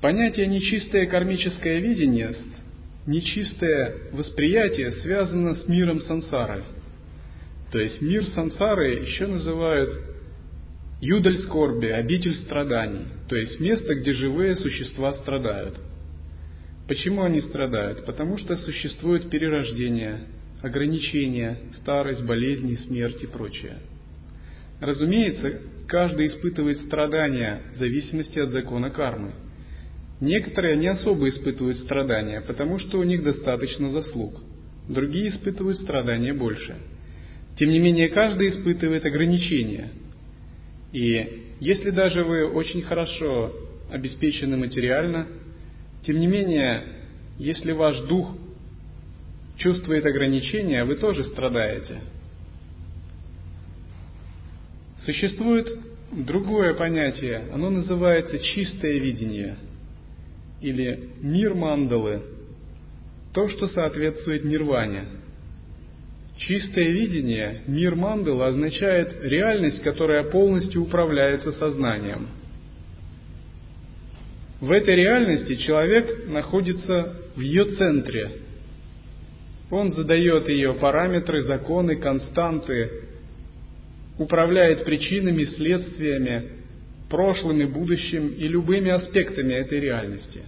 Понятие 0.00 0.46
«нечистое 0.46 1.04
кармическое 1.04 1.80
видение», 1.80 2.34
нечистое 3.06 3.94
восприятие 4.12 4.92
связано 5.02 5.54
с 5.56 5.68
миром 5.68 6.00
сансары. 6.00 6.64
То 7.70 7.78
есть 7.78 8.00
мир 8.00 8.24
сансары 8.28 9.00
еще 9.00 9.26
называют 9.26 10.15
юдаль 11.00 11.38
скорби, 11.38 11.86
обитель 11.86 12.34
страданий, 12.36 13.06
то 13.28 13.36
есть 13.36 13.60
место, 13.60 13.94
где 13.94 14.12
живые 14.12 14.56
существа 14.56 15.14
страдают. 15.14 15.78
Почему 16.88 17.22
они 17.22 17.40
страдают? 17.40 18.04
Потому 18.06 18.38
что 18.38 18.56
существует 18.56 19.28
перерождение, 19.28 20.28
ограничения, 20.62 21.58
старость, 21.80 22.24
болезни, 22.24 22.76
смерть 22.76 23.22
и 23.22 23.26
прочее. 23.26 23.78
Разумеется, 24.80 25.60
каждый 25.88 26.28
испытывает 26.28 26.78
страдания 26.80 27.62
в 27.74 27.78
зависимости 27.78 28.38
от 28.38 28.50
закона 28.50 28.90
кармы– 28.90 29.32
Некоторые 30.20 30.76
не 30.76 30.86
особо 30.86 31.28
испытывают 31.28 31.78
страдания, 31.78 32.40
потому 32.40 32.78
что 32.78 32.98
у 32.98 33.02
них 33.02 33.22
достаточно 33.22 33.90
заслуг. 33.90 34.40
Другие 34.88 35.28
испытывают 35.28 35.78
страдания 35.78 36.32
больше. 36.32 36.76
Тем 37.58 37.70
не 37.70 37.78
менее, 37.78 38.08
каждый 38.08 38.50
испытывает 38.50 39.04
ограничения. 39.04 39.90
И 40.96 41.42
если 41.60 41.90
даже 41.90 42.24
вы 42.24 42.50
очень 42.50 42.80
хорошо 42.80 43.52
обеспечены 43.90 44.56
материально, 44.56 45.28
тем 46.06 46.18
не 46.18 46.26
менее, 46.26 46.84
если 47.38 47.72
ваш 47.72 48.00
дух 48.08 48.34
чувствует 49.58 50.06
ограничения, 50.06 50.84
вы 50.84 50.96
тоже 50.96 51.24
страдаете. 51.24 52.00
Существует 55.04 55.68
другое 56.12 56.72
понятие, 56.72 57.44
оно 57.52 57.68
называется 57.68 58.38
чистое 58.38 58.98
видение– 58.98 59.56
или 60.62 61.10
мир 61.20 61.54
мандалы, 61.54 62.22
то, 63.34 63.48
что 63.48 63.66
соответствует 63.68 64.44
нирване. 64.44 65.04
Чистое 66.38 66.90
видение, 66.90 67.62
мир 67.66 67.94
мандалы 67.94 68.46
означает 68.46 69.16
реальность, 69.22 69.82
которая 69.82 70.24
полностью 70.24 70.82
управляется 70.82 71.52
сознанием. 71.52 72.28
В 74.60 74.70
этой 74.70 74.96
реальности 74.96 75.54
человек 75.56 76.28
находится 76.28 77.16
в 77.34 77.40
ее 77.40 77.64
центре. 77.76 78.30
Он 79.70 79.92
задает 79.92 80.48
ее 80.48 80.74
параметры, 80.74 81.42
законы, 81.42 81.96
константы, 81.96 82.90
управляет 84.18 84.84
причинами, 84.84 85.44
следствиями, 85.44 86.50
прошлым 87.08 87.60
и 87.60 87.64
будущим 87.64 88.28
и 88.28 88.46
любыми 88.46 88.90
аспектами 88.90 89.54
этой 89.54 89.80
реальности. 89.80 90.42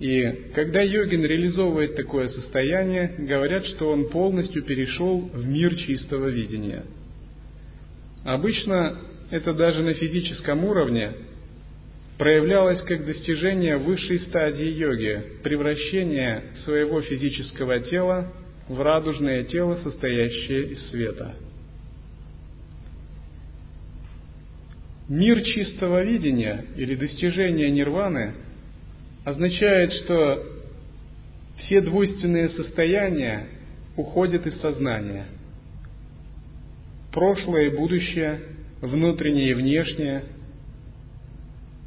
И 0.00 0.50
когда 0.54 0.82
йогин 0.82 1.24
реализовывает 1.24 1.94
такое 1.94 2.28
состояние, 2.28 3.14
говорят, 3.18 3.64
что 3.66 3.90
он 3.90 4.08
полностью 4.08 4.62
перешел 4.62 5.20
в 5.20 5.46
мир 5.46 5.76
чистого 5.76 6.28
видения. 6.28 6.84
Обычно 8.24 8.98
это 9.30 9.52
даже 9.52 9.82
на 9.82 9.94
физическом 9.94 10.64
уровне 10.64 11.12
проявлялось 12.18 12.82
как 12.82 13.06
достижение 13.06 13.76
высшей 13.76 14.18
стадии 14.20 14.68
йоги, 14.68 15.22
превращение 15.42 16.44
своего 16.64 17.00
физического 17.00 17.80
тела 17.80 18.32
в 18.68 18.80
радужное 18.80 19.44
тело, 19.44 19.76
состоящее 19.76 20.72
из 20.72 20.90
света– 20.90 21.34
Мир 25.08 25.42
чистого 25.42 26.02
видения 26.02 26.64
или 26.76 26.94
достижение 26.94 27.70
нирваны 27.70 28.32
означает, 29.24 29.92
что 30.04 30.44
все 31.56 31.80
двойственные 31.80 32.50
состояния 32.50 33.46
уходят 33.96 34.46
из 34.46 34.60
сознания. 34.60 35.26
Прошлое 37.12 37.66
и 37.66 37.76
будущее, 37.76 38.40
внутреннее 38.80 39.50
и 39.50 39.54
внешнее, 39.54 40.24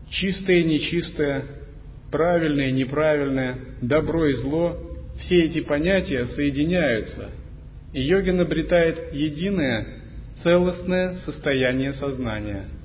чистое 0.10 0.60
и 0.60 0.64
нечистое, 0.64 1.46
правильное 2.12 2.70
и 2.70 2.74
неправильное, 2.74 3.60
добро 3.82 4.28
и 4.28 4.34
зло, 4.36 4.78
все 5.20 5.44
эти 5.44 5.62
понятия 5.62 6.26
соединяются, 6.28 7.32
и 7.94 8.02
йогин 8.02 8.40
обретает 8.40 9.14
единое, 9.14 10.02
целостное 10.44 11.16
состояние 11.26 11.94
сознания– 11.94 12.66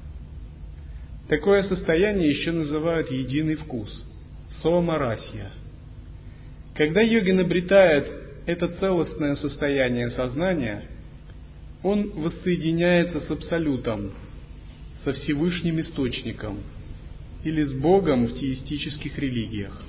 Такое 1.28 1.62
состояние 1.62 2.28
еще 2.28 2.52
называют 2.52 3.10
единый 3.10 3.54
вкус– 3.54 4.06
соамарасья. 4.62 5.50
Когда 6.74 7.00
йогин 7.00 7.40
обретает 7.40 8.10
это 8.46 8.68
целостное 8.68 9.36
состояние 9.36 10.10
сознания, 10.10 10.84
он 11.82 12.10
воссоединяется 12.10 13.20
с 13.20 13.30
Абсолютом, 13.30 14.12
со 15.04 15.12
Всевышним 15.12 15.80
Источником 15.80 16.60
или 17.44 17.62
с 17.62 17.72
Богом 17.72 18.26
в 18.26 18.38
теистических 18.38 19.18
религиях. 19.18 19.80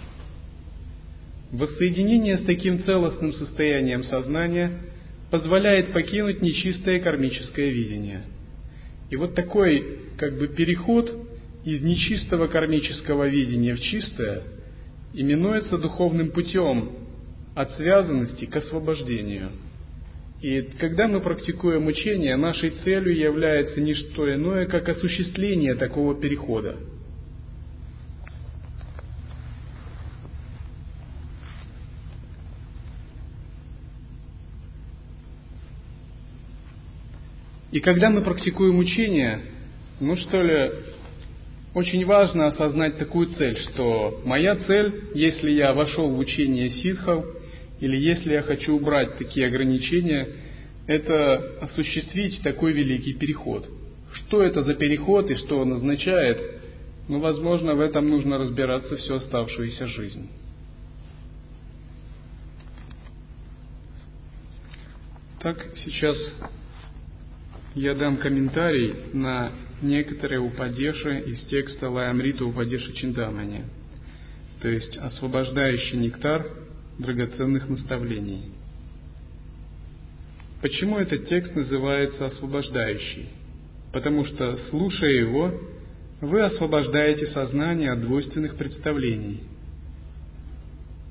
Воссоединение 1.52 2.40
с 2.40 2.46
таким 2.46 2.84
целостным 2.84 3.32
состоянием 3.34 4.04
сознания 4.04 4.72
позволяет 5.30 5.94
покинуть 5.94 6.42
нечистое 6.42 7.00
кармическое 7.00 7.70
видение. 7.70 8.24
И 9.12 9.16
вот 9.16 9.36
такой 9.36 10.00
как 10.18 10.38
бы 10.40 10.48
переход 10.48 11.12
из 11.64 11.82
нечистого 11.82 12.48
кармического 12.48 13.28
видения 13.28 13.76
в 13.76 13.82
чистое 13.82 14.42
именуется 15.13 15.78
духовным 15.78 16.32
путем 16.32 16.91
от 17.56 17.71
связанности 17.71 18.45
к 18.45 18.56
освобождению. 18.56 19.52
И 20.41 20.62
когда 20.80 21.08
мы 21.08 21.21
практикуем 21.21 21.88
учение, 21.88 22.36
нашей 22.36 22.71
целью 22.71 23.15
является 23.15 23.80
не 23.80 23.93
что 23.93 24.34
иное, 24.34 24.65
как 24.65 24.89
осуществление 24.89 25.76
такого 25.76 26.15
перехода– 26.15 26.78
И 37.73 37.80
когда 37.80 38.12
мы 38.12 38.21
практикуем 38.21 38.78
учение, 38.78 39.41
ну 39.99 40.15
что 40.15 40.39
ли, 40.43 40.71
очень 41.74 42.06
важно 42.06 42.48
осознать 42.48 42.98
такую 42.98 43.28
цель, 43.28 43.58
что 43.58 44.22
моя 44.26 44.56
цель, 44.56 45.10
если 45.16 45.52
я 45.52 45.74
вошел 45.74 46.10
в 46.10 46.20
учение 46.20 46.70
ситхов, 46.70 47.26
или 47.80 47.98
если 47.98 48.34
я 48.34 48.44
хочу 48.44 48.76
убрать 48.76 49.18
такие 49.18 49.48
ограничения, 49.48 50.28
это 50.86 51.58
осуществить 51.62 52.42
такой 52.44 52.74
великий 52.74 53.14
переход. 53.14 53.68
Что 54.12 54.44
это 54.44 54.62
за 54.62 54.76
переход 54.76 55.32
и 55.32 55.36
что 55.36 55.60
он 55.60 55.74
означает, 55.74 56.40
ну, 57.08 57.20
возможно, 57.20 57.74
в 57.74 57.82
этом 57.82 58.08
нужно 58.08 58.38
разбираться 58.38 58.96
всю 58.98 59.16
оставшуюся 59.16 59.88
жизнь. 59.88 60.30
Так, 65.42 65.66
сейчас 65.84 66.16
я 67.76 67.96
дам 67.96 68.18
комментарий 68.18 68.94
на 69.12 69.52
некоторые 69.84 70.39
упадеши 70.39 71.19
из 71.19 71.41
текста 71.48 71.89
Лаямрита 71.89 72.46
Упадеши 72.46 72.93
Чиндамани, 72.93 73.65
то 74.62 74.69
есть 74.69 74.98
освобождающий 74.98 75.98
нектар 75.98 76.48
драгоценных 76.98 77.69
наставлений. 77.69 78.52
Почему 80.62 80.98
этот 80.98 81.28
текст 81.28 81.54
называется 81.56 82.26
освобождающий? 82.26 83.30
Потому 83.91 84.26
что, 84.26 84.58
слушая 84.69 85.12
его, 85.12 85.54
вы 86.22 86.41
освобождаете 86.41 87.28
сознание 87.28 87.91
от 87.91 88.02
двойственных 88.02 88.56
представлений, 88.56 89.41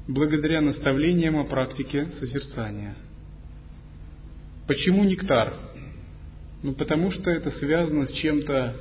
благодаря 0.09 0.63
наставлениям 0.63 1.37
о 1.37 1.45
практике 1.45 2.07
созерцания. 2.19 2.97
Почему 4.67 5.05
нектар? 5.05 5.53
Ну, 6.63 6.75
потому 6.75 7.11
что 7.11 7.31
это 7.31 7.51
связано 7.53 8.07
с 8.07 8.13
чем-то 8.13 8.77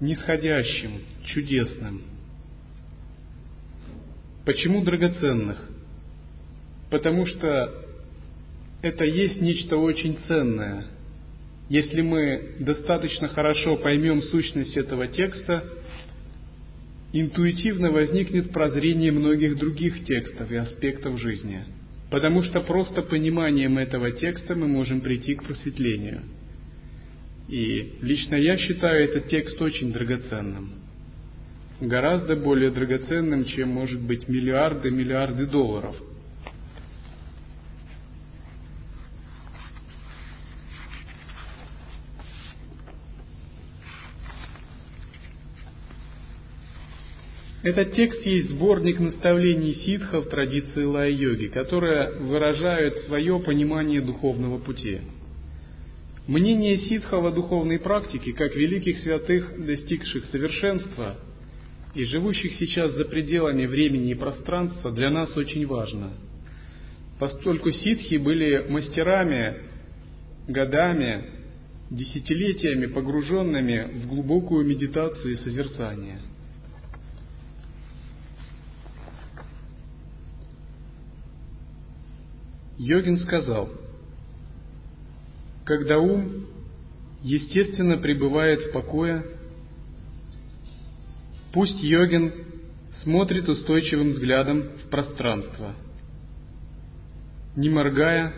нисходящим, 0.00 1.02
чудесным. 1.24 2.02
Почему 4.44 4.84
драгоценных? 4.84 5.60
Потому 6.90 7.26
что 7.26 7.84
это 8.80 9.04
есть 9.04 9.40
нечто 9.40 9.76
очень 9.76 10.16
ценное. 10.28 10.86
Если 11.68 12.00
мы 12.00 12.54
достаточно 12.60 13.26
хорошо 13.26 13.76
поймем 13.76 14.22
сущность 14.22 14.76
этого 14.76 15.08
текста, 15.08 15.64
интуитивно 17.12 17.90
возникнет 17.90 18.52
прозрение 18.52 19.10
многих 19.10 19.58
других 19.58 20.04
текстов 20.04 20.48
и 20.52 20.56
аспектов 20.56 21.18
жизни. 21.18 21.64
Потому 22.08 22.44
что 22.44 22.60
просто 22.60 23.02
пониманием 23.02 23.78
этого 23.78 24.12
текста 24.12 24.54
мы 24.54 24.68
можем 24.68 25.00
прийти 25.00 25.34
к 25.34 25.42
просветлению– 25.42 26.22
и 27.48 27.94
лично 28.02 28.34
я 28.34 28.58
считаю 28.58 29.04
этот 29.04 29.28
текст 29.28 29.60
очень 29.60 29.92
драгоценным. 29.92 30.70
Гораздо 31.80 32.34
более 32.36 32.70
драгоценным, 32.70 33.44
чем, 33.44 33.68
может 33.68 34.00
быть, 34.00 34.28
миллиарды, 34.28 34.90
миллиарды 34.90 35.46
долларов. 35.46 35.94
Этот 47.62 47.94
текст 47.94 48.24
есть 48.24 48.50
сборник 48.50 49.00
наставлений 49.00 49.74
ситхов 49.74 50.28
традиции 50.28 50.84
лай-йоги, 50.84 51.48
которые 51.48 52.12
выражают 52.12 52.96
свое 52.98 53.38
понимание 53.40 54.00
духовного 54.00 54.58
пути– 54.58 55.00
Мнение 56.26 56.76
ситхов 56.78 57.24
о 57.24 57.30
духовной 57.30 57.78
практике, 57.78 58.32
как 58.32 58.52
великих 58.56 58.98
святых, 58.98 59.64
достигших 59.64 60.24
совершенства 60.26 61.14
и 61.94 62.04
живущих 62.04 62.54
сейчас 62.54 62.92
за 62.94 63.04
пределами 63.04 63.66
времени 63.66 64.10
и 64.10 64.14
пространства, 64.14 64.90
для 64.90 65.10
нас 65.10 65.36
очень 65.36 65.64
важно. 65.66 66.14
Поскольку 67.20 67.70
ситхи 67.70 68.16
были 68.16 68.66
мастерами, 68.68 69.62
годами, 70.48 71.26
десятилетиями 71.90 72.86
погруженными 72.86 74.00
в 74.00 74.08
глубокую 74.08 74.66
медитацию 74.66 75.34
и 75.34 75.36
созерцание. 75.36 76.22
Йогин 82.78 83.18
сказал– 83.18 83.70
когда 85.66 85.98
ум 85.98 86.46
естественно 87.22 87.98
пребывает 87.98 88.60
в 88.60 88.72
покое, 88.72 89.26
пусть 91.52 91.82
йогин 91.82 92.32
смотрит 93.02 93.48
устойчивым 93.48 94.10
взглядом 94.10 94.62
в 94.84 94.88
пространство, 94.88 95.74
не 97.56 97.68
моргая, 97.68 98.32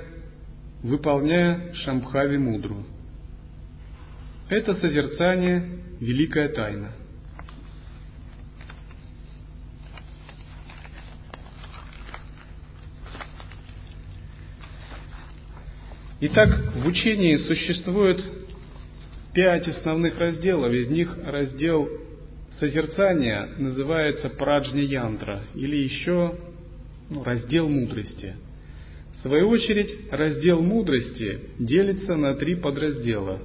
выполняя 0.83 1.73
Шамбхави 1.75 2.39
мудру. 2.39 2.87
Это 4.49 4.75
созерцание– 4.75 5.69
великая 6.01 6.49
тайна– 6.49 6.93
Итак, 16.21 16.75
в 16.75 16.87
учении 16.89 17.37
существует 17.37 18.21
пять 19.35 19.69
основных 19.69 20.19
разделов. 20.19 20.73
Из 20.73 20.89
них 20.89 21.17
раздел 21.25 21.89
созерцания 22.59 23.51
называется 23.57 24.29
Праджня 24.29 24.83
Янтра 24.83 25.45
или 25.55 25.77
еще 25.77 26.35
ну, 27.09 27.23
раздел 27.23 27.69
мудрости. 27.69 28.35
В 29.13 29.23
свою 29.23 29.49
очередь, 29.49 30.11
раздел 30.11 30.61
мудрости 30.61 31.39
делится 31.61 32.17
на 32.17 32.35
три 32.35 32.57
подраздела. 32.57 33.39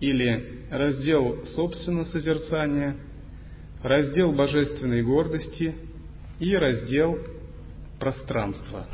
Или 0.00 0.62
раздел 0.70 1.44
собственно 1.56 2.06
созерцания, 2.06 2.96
раздел 3.82 4.32
божественной 4.32 5.02
гордости 5.02 5.74
и 6.40 6.56
раздел 6.56 7.18
пространства. 8.00 8.86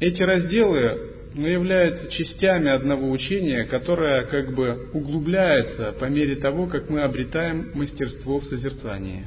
Эти 0.00 0.20
разделы 0.20 1.11
но 1.34 1.48
являются 1.48 2.10
частями 2.12 2.70
одного 2.70 3.10
учения, 3.10 3.64
которое 3.64 4.24
как 4.26 4.54
бы 4.54 4.90
углубляется 4.92 5.92
по 5.92 6.06
мере 6.06 6.36
того, 6.36 6.66
как 6.66 6.90
мы 6.90 7.02
обретаем 7.02 7.70
мастерство 7.74 8.38
в 8.38 8.44
созерцании. 8.44 9.26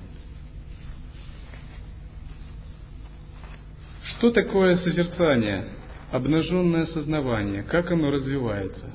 Что 4.03 4.31
такое 4.31 4.77
созерцание? 4.77 5.65
Обнаженное 6.11 6.85
сознавание. 6.87 7.63
Как 7.63 7.91
оно 7.91 8.11
развивается? 8.11 8.94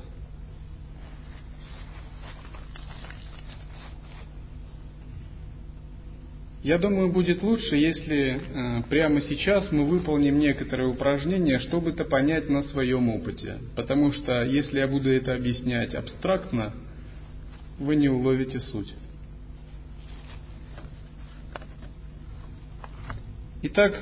Я 6.63 6.77
думаю, 6.77 7.11
будет 7.11 7.41
лучше, 7.41 7.75
если 7.75 8.35
э, 8.35 8.83
прямо 8.87 9.19
сейчас 9.21 9.71
мы 9.71 9.83
выполним 9.83 10.37
некоторые 10.37 10.89
упражнения, 10.89 11.57
чтобы 11.57 11.89
это 11.89 12.05
понять 12.05 12.49
на 12.49 12.61
своем 12.63 13.09
опыте. 13.09 13.57
Потому 13.75 14.11
что 14.11 14.43
если 14.43 14.77
я 14.77 14.87
буду 14.87 15.09
это 15.09 15.33
объяснять 15.33 15.95
абстрактно, 15.95 16.73
вы 17.79 17.95
не 17.95 18.09
уловите 18.09 18.59
суть. 18.59 18.93
Итак, 23.63 23.99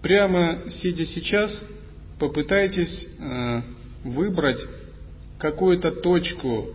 прямо 0.00 0.70
сидя 0.82 1.06
сейчас, 1.06 1.50
попытайтесь 2.20 3.08
э, 3.18 3.62
выбрать 4.04 4.60
какую-то 5.40 5.90
точку 5.90 6.68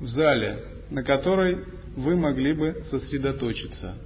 в 0.00 0.06
зале, 0.08 0.64
на 0.88 1.02
которой 1.02 1.58
вы 1.94 2.16
могли 2.16 2.54
бы 2.54 2.84
сосредоточиться. 2.90 3.96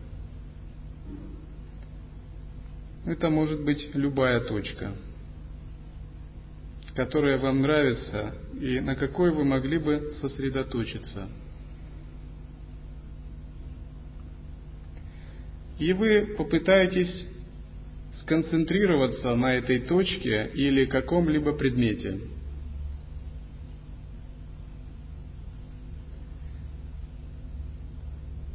Это 3.09 3.31
может 3.31 3.65
быть 3.65 3.89
любая 3.95 4.41
точка, 4.41 4.93
которая 6.95 7.39
вам 7.39 7.63
нравится 7.63 8.35
и 8.61 8.81
на 8.81 8.97
какой 8.97 9.31
вы 9.31 9.45
могли 9.45 9.79
бы 9.79 10.13
сосредоточиться. 10.21 11.27
И 15.79 15.95
вы 15.95 16.35
попытаетесь 16.37 17.27
сконцентрироваться 18.21 19.35
на 19.37 19.55
этой 19.55 19.79
точке 19.79 20.51
или 20.53 20.85
каком-либо 20.85 21.55
предмете. 21.55 22.21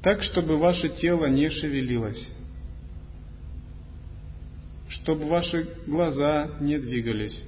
Так, 0.03 0.21
чтобы 0.21 0.57
ваше 0.57 0.89
тело 0.89 1.25
не 1.25 1.49
шевелилось, 1.49 2.29
чтобы 5.03 5.25
ваши 5.25 5.69
глаза 5.85 6.57
не 6.59 6.79
двигались, 6.79 7.43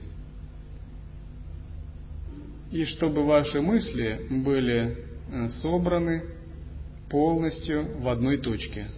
и 2.72 2.86
чтобы 2.86 3.26
ваши 3.26 3.62
мысли 3.62 4.28
были 4.30 4.98
э, 5.32 5.50
собраны 5.62 6.24
полностью 7.10 8.00
в 8.00 8.08
одной 8.08 8.38
точке– 8.38 8.88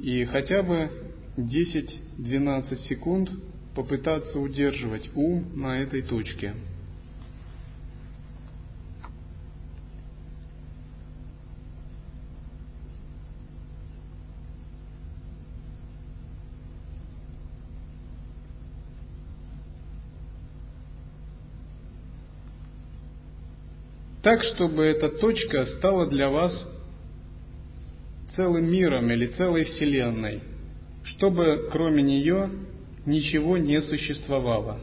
и 0.00 0.24
хотя 0.24 0.62
бы 0.62 0.90
10-12 1.36 2.88
секунд 2.88 3.30
попытаться 3.74 4.40
удерживать 4.40 5.10
ум 5.14 5.60
на 5.60 5.80
этой 5.80 6.00
точке. 6.00 6.54
Так, 24.30 24.44
чтобы 24.44 24.84
эта 24.84 25.08
точка 25.08 25.64
стала 25.64 26.06
для 26.06 26.30
вас 26.30 26.52
целым 28.36 28.70
миром 28.70 29.10
или 29.10 29.26
целой 29.26 29.64
вселенной, 29.64 30.40
чтобы 31.02 31.68
кроме 31.72 32.00
нее 32.00 32.48
ничего 33.06 33.58
не 33.58 33.82
существовало. 33.82 34.78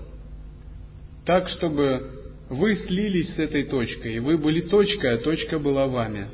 Так, 1.25 1.47
чтобы 1.47 2.25
вы 2.49 2.75
слились 2.87 3.35
с 3.35 3.39
этой 3.39 3.63
точкой, 3.63 4.15
и 4.15 4.19
вы 4.19 4.37
были 4.37 4.67
точкой, 4.67 5.13
а 5.13 5.17
точка 5.19 5.59
была 5.59 5.87
вами. 5.87 6.27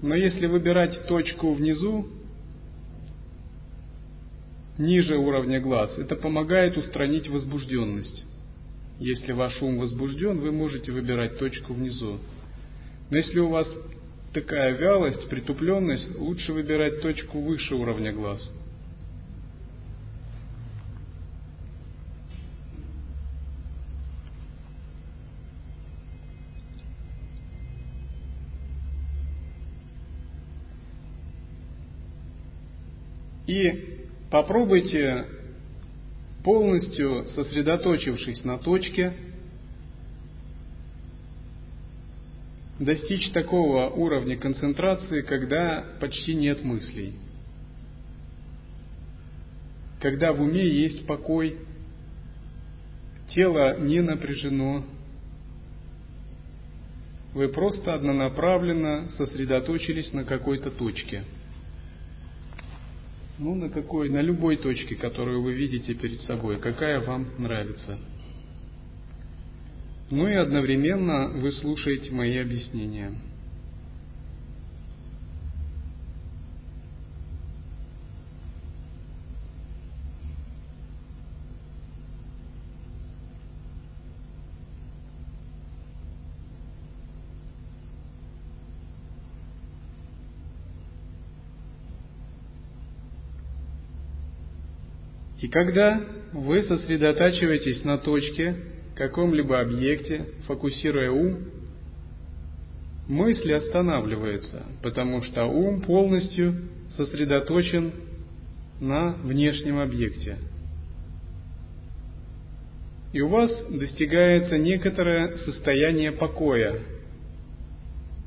Но 0.00 0.14
если 0.14 0.46
выбирать 0.46 1.06
точку 1.06 1.52
внизу, 1.52 2.08
ниже 4.78 5.18
уровня 5.18 5.60
глаз, 5.60 5.98
это 5.98 6.16
помогает 6.16 6.78
устранить 6.78 7.28
возбужденность. 7.28 8.24
Если 9.00 9.32
ваш 9.32 9.62
ум 9.62 9.78
возбужден, 9.78 10.40
вы 10.40 10.52
можете 10.52 10.92
выбирать 10.92 11.38
точку 11.38 11.72
внизу. 11.72 12.18
Но 13.08 13.16
если 13.16 13.38
у 13.38 13.48
вас 13.48 13.66
такая 14.34 14.76
вялость, 14.76 15.26
притупленность, 15.30 16.14
лучше 16.18 16.52
выбирать 16.52 17.00
точку 17.00 17.40
выше 17.40 17.74
уровня 17.74 18.12
глаз. 18.12 18.46
И 33.46 34.06
попробуйте 34.30 35.24
полностью 36.44 37.28
сосредоточившись 37.28 38.44
на 38.44 38.58
точке, 38.58 39.14
достичь 42.78 43.30
такого 43.32 43.90
уровня 43.90 44.36
концентрации, 44.36 45.20
когда 45.22 45.84
почти 46.00 46.34
нет 46.34 46.64
мыслей, 46.64 47.14
когда 50.00 50.32
в 50.32 50.40
уме 50.40 50.66
есть 50.66 51.06
покой, 51.06 51.58
тело 53.34 53.78
не 53.78 54.00
напряжено, 54.00 54.84
вы 57.34 57.48
просто 57.48 57.94
однонаправленно 57.94 59.10
сосредоточились 59.16 60.12
на 60.12 60.24
какой-то 60.24 60.70
точке. 60.70 61.24
Ну, 63.40 63.56
на 63.56 63.70
какой, 63.70 64.08
на 64.08 64.20
любой 64.20 64.56
точке, 64.56 64.94
которую 64.94 65.42
вы 65.42 65.54
видите 65.54 65.94
перед 65.94 66.20
собой, 66.22 66.60
какая 66.60 67.00
вам 67.00 67.26
нравится– 67.38 67.98
ну 70.10 70.26
и 70.26 70.34
одновременно 70.34 71.28
вы 71.28 71.52
слушаете 71.52 72.10
мои 72.10 72.36
объяснения. 72.38 73.12
И 95.40 95.48
когда 95.48 96.00
вы 96.32 96.62
сосредотачиваетесь 96.62 97.82
на 97.84 97.98
точке, 97.98 98.56
каком-либо 98.94 99.60
объекте, 99.60 100.26
фокусируя 100.46 101.10
ум, 101.10 101.38
мысли 103.08 103.52
останавливаются, 103.52 104.62
потому 104.82 105.22
что 105.22 105.46
ум 105.46 105.80
полностью 105.80 106.68
сосредоточен 106.96 107.92
на 108.80 109.12
внешнем 109.22 109.78
объекте. 109.78 110.36
И 113.14 113.22
у 113.22 113.28
вас 113.28 113.50
достигается 113.70 114.58
некоторое 114.58 115.38
состояние 115.38 116.12
покоя, 116.12 116.78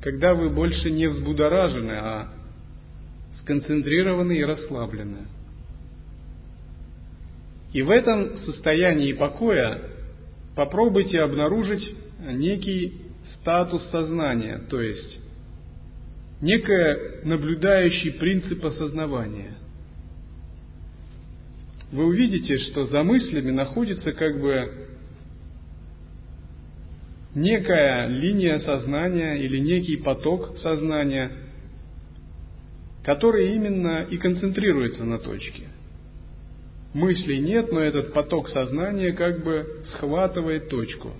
когда 0.02 0.34
вы 0.34 0.50
больше 0.50 0.90
не 0.90 1.06
взбудоражены, 1.06 1.92
а 1.92 2.32
сконцентрированы 3.40 4.32
и 4.32 4.44
расслаблены. 4.44 5.28
И 7.74 7.82
в 7.82 7.90
этом 7.90 8.36
состоянии 8.36 9.12
покоя 9.12 9.82
попробуйте 10.54 11.20
обнаружить 11.20 11.94
некий 12.20 13.02
статус 13.34 13.84
сознания, 13.90 14.62
то 14.70 14.80
есть 14.80 15.18
некое 16.40 17.24
наблюдающий 17.24 18.12
принцип 18.12 18.64
осознавания. 18.64 19.56
Вы 21.90 22.06
увидите, 22.06 22.58
что 22.58 22.86
за 22.86 23.02
мыслями 23.02 23.50
находится 23.50 24.12
как 24.12 24.40
бы 24.40 24.86
некая 27.34 28.06
линия 28.06 28.60
сознания 28.60 29.34
или 29.34 29.58
некий 29.58 29.96
поток 29.96 30.58
сознания, 30.58 31.32
который 33.02 33.52
именно 33.56 34.04
и 34.04 34.16
концентрируется 34.16 35.02
на 35.04 35.18
точке– 35.18 35.64
Мыслей 36.94 37.40
нет, 37.40 37.72
но 37.72 37.80
этот 37.80 38.12
поток 38.12 38.48
сознания 38.48 39.12
как 39.12 39.42
бы 39.42 39.82
схватывает 39.92 40.68
точку. 40.68 41.10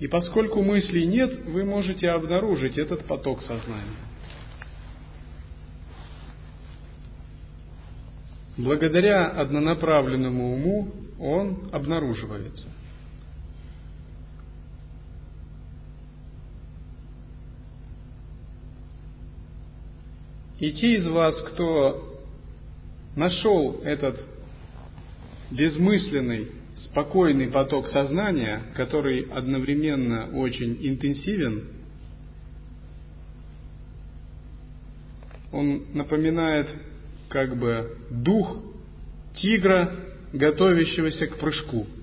И 0.00 0.08
поскольку 0.08 0.62
мыслей 0.62 1.06
нет, 1.06 1.44
вы 1.46 1.64
можете 1.64 2.08
обнаружить 2.08 2.78
этот 2.78 3.04
поток 3.04 3.42
сознания. 3.42 3.84
Благодаря 8.56 9.26
однонаправленному 9.26 10.54
уму 10.54 10.92
он 11.18 11.68
обнаруживается– 11.70 12.68
И 20.58 20.72
те 20.72 20.96
из 20.96 21.06
вас, 21.08 21.40
кто 21.42 22.22
нашел 23.14 23.80
этот 23.84 24.20
безмысленный, 25.50 26.48
спокойный 26.76 27.48
поток 27.48 27.88
сознания, 27.88 28.62
который 28.74 29.22
одновременно 29.30 30.30
очень 30.34 30.78
интенсивен, 30.80 31.68
он 35.52 35.86
напоминает 35.94 36.68
как 37.28 37.56
бы 37.56 37.96
дух 38.10 38.58
тигра, 39.34 39.94
готовящегося 40.32 41.26
к 41.28 41.38
прыжку– 41.38 41.86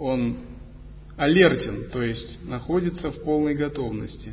он 0.00 0.38
алертен, 1.16 1.90
то 1.90 2.02
есть 2.02 2.42
находится 2.44 3.10
в 3.10 3.22
полной 3.22 3.54
готовности. 3.54 4.32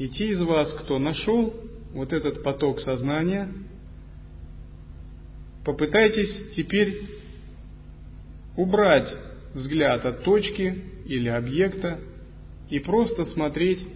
И 0.00 0.08
те 0.08 0.30
из 0.30 0.40
вас, 0.40 0.72
кто 0.80 0.98
нашел 0.98 1.54
вот 1.92 2.14
этот 2.14 2.42
поток 2.42 2.80
сознания, 2.80 3.52
попытайтесь 5.62 6.54
теперь 6.56 7.02
убрать 8.56 9.14
взгляд 9.52 10.06
от 10.06 10.24
точки 10.24 10.82
или 11.04 11.28
объекта 11.28 12.00
и 12.70 12.78
просто 12.78 13.26
смотреть 13.26 13.86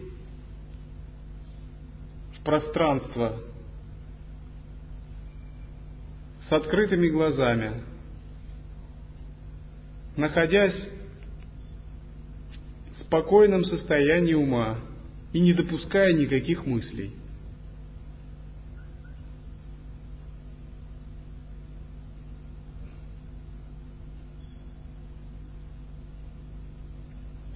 в 2.39 2.45
пространство 2.45 3.41
с 6.47 6.53
открытыми 6.53 7.09
глазами, 7.09 7.83
находясь 10.19 10.91
в 12.91 13.05
спокойном 13.05 13.65
состоянии 13.65 14.35
ума 14.35 14.81
и 15.35 15.41
не 15.41 15.53
допуская 15.53 16.13
никаких 16.13 16.65
мыслей. 16.65 17.11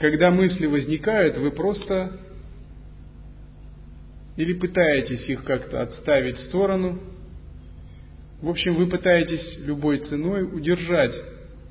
Когда 0.00 0.30
мысли 0.30 0.66
возникают, 0.66 1.38
вы 1.38 1.52
просто 1.52 2.20
или 4.36 4.54
пытаетесь 4.54 5.28
их 5.28 5.44
как-то 5.44 5.82
отставить 5.82 6.36
в 6.36 6.46
сторону. 6.46 7.00
В 8.40 8.48
общем, 8.48 8.74
вы 8.74 8.88
пытаетесь 8.88 9.58
любой 9.58 9.98
ценой 9.98 10.42
удержать 10.42 11.14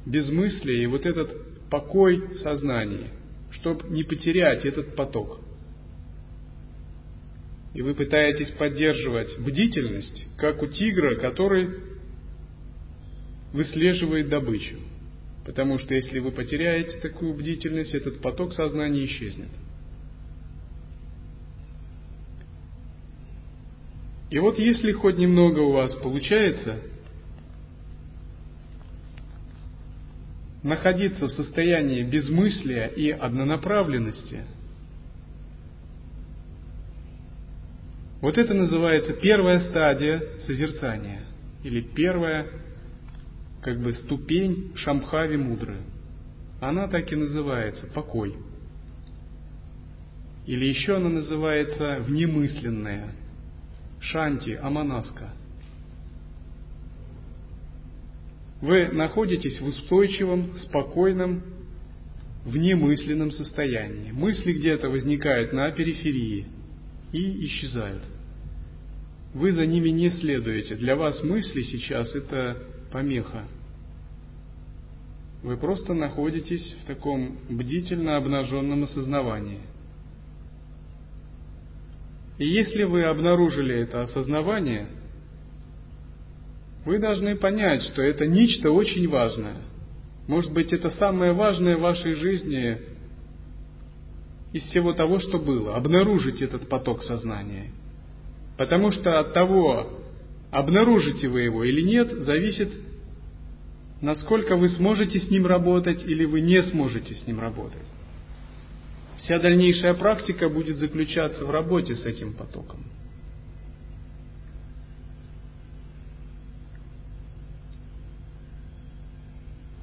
безмыслие 0.06 0.84
и 0.84 0.88
вот 0.88 1.06
этот 1.06 1.70
покой 1.70 2.38
сознания, 2.44 3.10
чтобы 3.52 3.90
не 3.90 4.04
потерять 4.04 4.66
этот 4.66 4.96
поток. 4.96 5.42
И 7.78 7.82
вы 7.84 7.94
пытаетесь 7.94 8.50
поддерживать 8.58 9.38
бдительность, 9.38 10.26
как 10.36 10.64
у 10.64 10.66
тигра, 10.66 11.14
который 11.14 11.76
выслеживает 13.54 14.30
добычу. 14.30 14.78
Потому 15.46 15.78
что 15.78 15.94
если 15.94 16.18
вы 16.18 16.32
потеряете 16.32 16.98
такую 16.98 17.36
бдительность, 17.36 17.94
этот 17.94 18.20
поток 18.20 18.56
сознания 18.56 19.06
исчезнет. 19.06 19.50
И 24.32 24.40
вот 24.40 24.58
если 24.58 24.92
хоть 24.94 25.20
немного 25.20 25.60
у 25.60 25.74
вас 25.74 25.94
получается 25.98 26.82
находиться 30.64 31.28
в 31.28 31.32
состоянии 31.32 32.02
безмыслия 32.02 32.88
и 32.88 33.12
однонаправленности, 33.12 34.46
вот 38.22 38.38
это 38.38 38.54
называется 38.54 39.14
первая 39.14 39.60
стадия 39.70 40.24
созерцания 40.46 41.22
или 41.64 41.82
первая 41.82 42.48
как 43.62 43.80
бы 43.80 43.94
ступень 43.94 44.72
Шамхави 44.76 45.38
мудры. 45.38 45.78
Она 46.62 46.88
так 46.88 47.12
и 47.12 47.16
называется 47.16 47.88
покой. 47.88 48.36
Или 50.46 50.66
еще 50.66 50.96
она 50.96 51.10
называется 51.10 51.98
внемысленная– 52.00 53.12
Шанти, 54.00 54.52
Аманаска. 54.62 55.32
Вы 58.62 58.88
находитесь 58.88 59.60
в 59.60 59.68
устойчивом, 59.68 60.54
спокойном, 60.62 61.44
внемысленном 62.46 63.32
состоянии. 63.32 64.12
Мысли 64.12 64.54
где-то 64.54 64.90
возникают 64.90 65.54
на 65.54 65.72
периферии 65.72 66.48
и 67.18 67.46
исчезают. 67.46 68.04
Вы 69.34 69.52
за 69.52 69.66
ними 69.66 69.90
не 69.90 70.10
следуете. 70.10 70.76
Для 70.76 70.96
вас 70.96 71.22
мысли 71.24 71.62
сейчас 71.64 72.14
это 72.16 72.58
помеха. 72.92 73.46
Вы 75.44 75.58
просто 75.58 75.94
находитесь 75.94 76.76
в 76.82 76.88
таком 76.88 77.38
бдительно 77.50 78.18
обнаженном 78.18 78.84
осознавании– 78.84 79.60
и 82.38 82.48
если 82.48 82.84
вы 82.84 83.04
обнаружили 83.04 83.76
это 83.76 84.04
осознавание, 84.04 84.88
вы 86.86 87.00
должны 87.00 87.36
понять, 87.36 87.82
что 87.84 88.02
это 88.02 88.28
нечто 88.28 88.72
очень 88.72 89.08
важное. 89.08 89.58
Может 90.28 90.54
быть, 90.54 90.72
это 90.72 90.90
самое 90.92 91.34
важное 91.34 91.78
в 91.78 91.82
вашей 91.82 92.14
жизни 92.14 92.80
из 94.54 94.64
всего 94.64 94.94
того, 94.94 95.20
что 95.20 95.40
было. 95.40 95.76
Обнаружить 95.76 96.42
этот 96.42 96.70
поток 96.70 97.04
сознания. 97.04 97.72
Потому 98.58 98.92
что 98.92 99.20
от 99.20 99.34
того, 99.34 100.00
обнаружите 100.52 101.28
вы 101.28 101.42
его 101.42 101.64
или 101.64 101.82
нет, 101.82 102.12
зависит, 102.24 102.72
насколько 104.02 104.56
вы 104.56 104.70
сможете 104.70 105.20
с 105.20 105.30
ним 105.30 105.46
работать 105.46 106.04
или 106.04 106.26
вы 106.26 106.42
не 106.42 106.64
сможете 106.64 107.14
с 107.14 107.28
ним 107.28 107.40
работать. 107.40 107.86
Вся 109.20 109.40
дальнейшая 109.40 109.94
практика 109.94 110.50
будет 110.50 110.78
заключаться 110.78 111.46
в 111.46 111.50
работе 111.50 111.96
с 111.96 112.06
этим 112.06 112.34
потоком. 112.34 112.80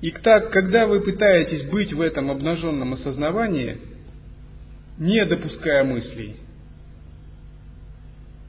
И 0.00 0.10
так, 0.10 0.50
когда 0.50 0.86
вы 0.86 1.00
пытаетесь 1.00 1.62
быть 1.70 1.92
в 1.92 2.00
этом 2.00 2.30
обнаженном 2.30 2.92
осознавании, 2.92 3.78
не 4.98 5.24
допуская 5.24 5.84
мыслей, 5.84 6.36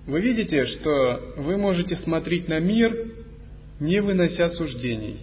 вы 0.08 0.22
видите, 0.22 0.66
что 0.66 1.34
вы 1.38 1.58
можете 1.58 1.98
смотреть 1.98 2.48
на 2.48 2.60
мир, 2.60 3.14
не 3.80 4.02
вынося 4.02 4.50
суждений, 4.50 5.20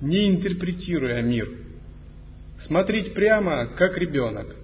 не 0.00 0.28
интерпретируя 0.28 1.22
мир– 1.22 1.50
Смотреть 2.66 3.14
прямо, 3.14 3.66
как 3.66 3.96
ребенок. 3.96 4.54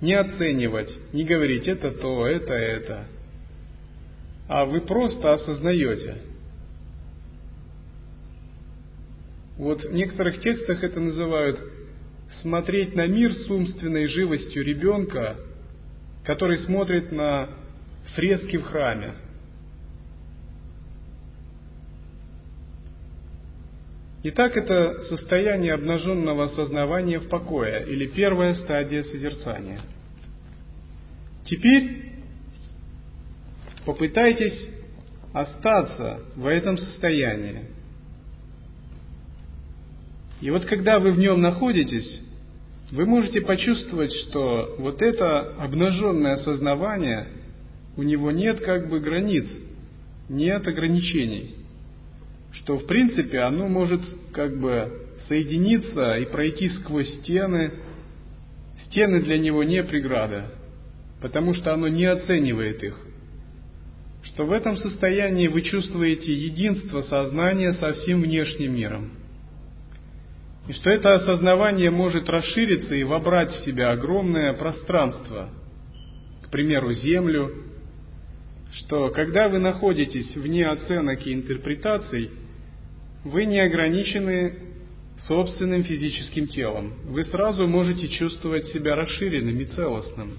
Не 0.00 0.14
оценивать, 0.14 0.92
не 1.12 1.24
говорить 1.24 1.66
это 1.66 1.90
то, 1.90 2.26
это 2.26 2.54
это. 2.54 3.04
А 4.48 4.64
вы 4.64 4.80
просто 4.80 5.32
осознаете. 5.32 6.18
Вот 9.56 9.82
в 9.82 9.92
некоторых 9.92 10.40
текстах 10.40 10.84
это 10.84 11.00
называют 11.00 11.60
смотреть 12.42 12.94
на 12.94 13.06
мир 13.06 13.32
с 13.32 13.50
умственной 13.50 14.06
живостью 14.06 14.64
ребенка, 14.64 15.36
который 16.24 16.58
смотрит 16.60 17.10
на 17.12 17.48
фрески 18.14 18.56
в 18.58 18.64
храме. 18.64 19.14
Итак, 24.24 24.56
это 24.56 25.00
состояние 25.02 25.74
обнаженного 25.74 26.44
осознавания 26.44 27.20
в 27.20 27.28
покое 27.28 27.86
или 27.86 28.06
первая 28.06 28.54
стадия 28.54 29.04
созерцания. 29.04 29.80
Теперь 31.44 32.12
попытайтесь 33.86 34.70
остаться 35.32 36.20
в 36.34 36.46
этом 36.46 36.76
состоянии. 36.76 37.77
И 40.40 40.50
вот 40.50 40.64
когда 40.66 40.98
вы 40.98 41.10
в 41.10 41.18
нем 41.18 41.40
находитесь, 41.40 42.22
вы 42.92 43.06
можете 43.06 43.40
почувствовать, 43.40 44.12
что 44.12 44.76
вот 44.78 45.02
это 45.02 45.54
обнаженное 45.58 46.34
осознавание, 46.34 47.28
у 47.96 48.02
него 48.02 48.30
нет 48.30 48.60
как 48.60 48.88
бы 48.88 49.00
границ, 49.00 49.46
нет 50.28 50.66
ограничений 50.66 51.54
что 52.52 52.78
в 52.78 52.86
принципе 52.86 53.40
оно 53.40 53.68
может 53.68 54.00
как 54.32 54.58
бы 54.58 55.06
соединиться 55.28 56.16
и 56.16 56.26
пройти 56.26 56.68
сквозь 56.68 57.08
стены. 57.20 57.72
Стены 58.86 59.20
для 59.20 59.38
него 59.38 59.64
не 59.64 59.82
преграда, 59.82 60.52
потому 61.20 61.54
что 61.54 61.74
оно 61.74 61.88
не 61.88 62.06
оценивает 62.06 62.82
их. 62.82 62.98
Что 64.22 64.46
в 64.46 64.52
этом 64.52 64.76
состоянии 64.76 65.48
вы 65.48 65.62
чувствуете 65.62 66.32
единство 66.32 67.02
сознания 67.02 67.72
со 67.74 67.92
всем 67.92 68.22
внешним 68.22 68.74
миром. 68.74 69.12
И 70.68 70.72
что 70.74 70.90
это 70.90 71.14
осознавание 71.14 71.90
может 71.90 72.28
расшириться 72.28 72.94
и 72.94 73.02
вобрать 73.02 73.50
в 73.50 73.64
себя 73.64 73.90
огромное 73.90 74.52
пространство, 74.52 75.48
к 76.42 76.50
примеру, 76.50 76.92
Землю, 76.92 77.64
что 78.72 79.08
когда 79.08 79.48
вы 79.48 79.58
находитесь 79.58 80.36
вне 80.36 80.68
оценок 80.68 81.26
и 81.26 81.32
интерпретаций, 81.32 82.30
вы 83.24 83.46
не 83.46 83.60
ограничены 83.60 84.58
собственным 85.26 85.84
физическим 85.84 86.46
телом. 86.48 86.94
Вы 87.04 87.24
сразу 87.24 87.66
можете 87.66 88.06
чувствовать 88.08 88.66
себя 88.66 88.94
расширенным 88.94 89.58
и 89.58 89.64
целостным. 89.64 90.38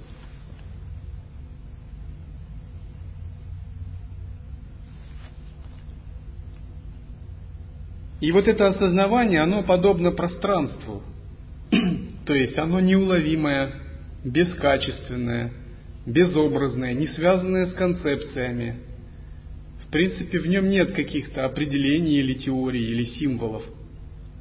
И 8.21 8.31
вот 8.31 8.47
это 8.47 8.67
осознавание, 8.67 9.41
оно 9.41 9.63
подобно 9.63 10.11
пространству. 10.11 11.01
То 12.25 12.33
есть 12.33 12.57
оно 12.57 12.79
неуловимое, 12.79 13.73
бескачественное, 14.25 15.51
безобразное, 16.05 16.93
не 16.93 17.07
связанное 17.07 17.67
с 17.67 17.73
концепциями. 17.73 18.75
В 19.85 19.91
принципе, 19.91 20.39
в 20.39 20.47
нем 20.47 20.67
нет 20.69 20.91
каких-то 20.91 21.45
определений 21.45 22.19
или 22.19 22.33
теорий, 22.33 22.83
или 22.83 23.05
символов. 23.05 23.63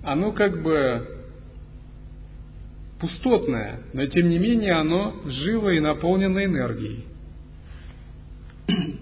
Оно 0.02 0.32
как 0.32 0.62
бы 0.62 1.06
пустотное, 3.00 3.80
но 3.92 4.06
тем 4.06 4.28
не 4.28 4.38
менее 4.38 4.74
оно 4.74 5.14
живо 5.26 5.70
и 5.70 5.80
наполнено 5.80 6.44
энергией. 6.44 7.04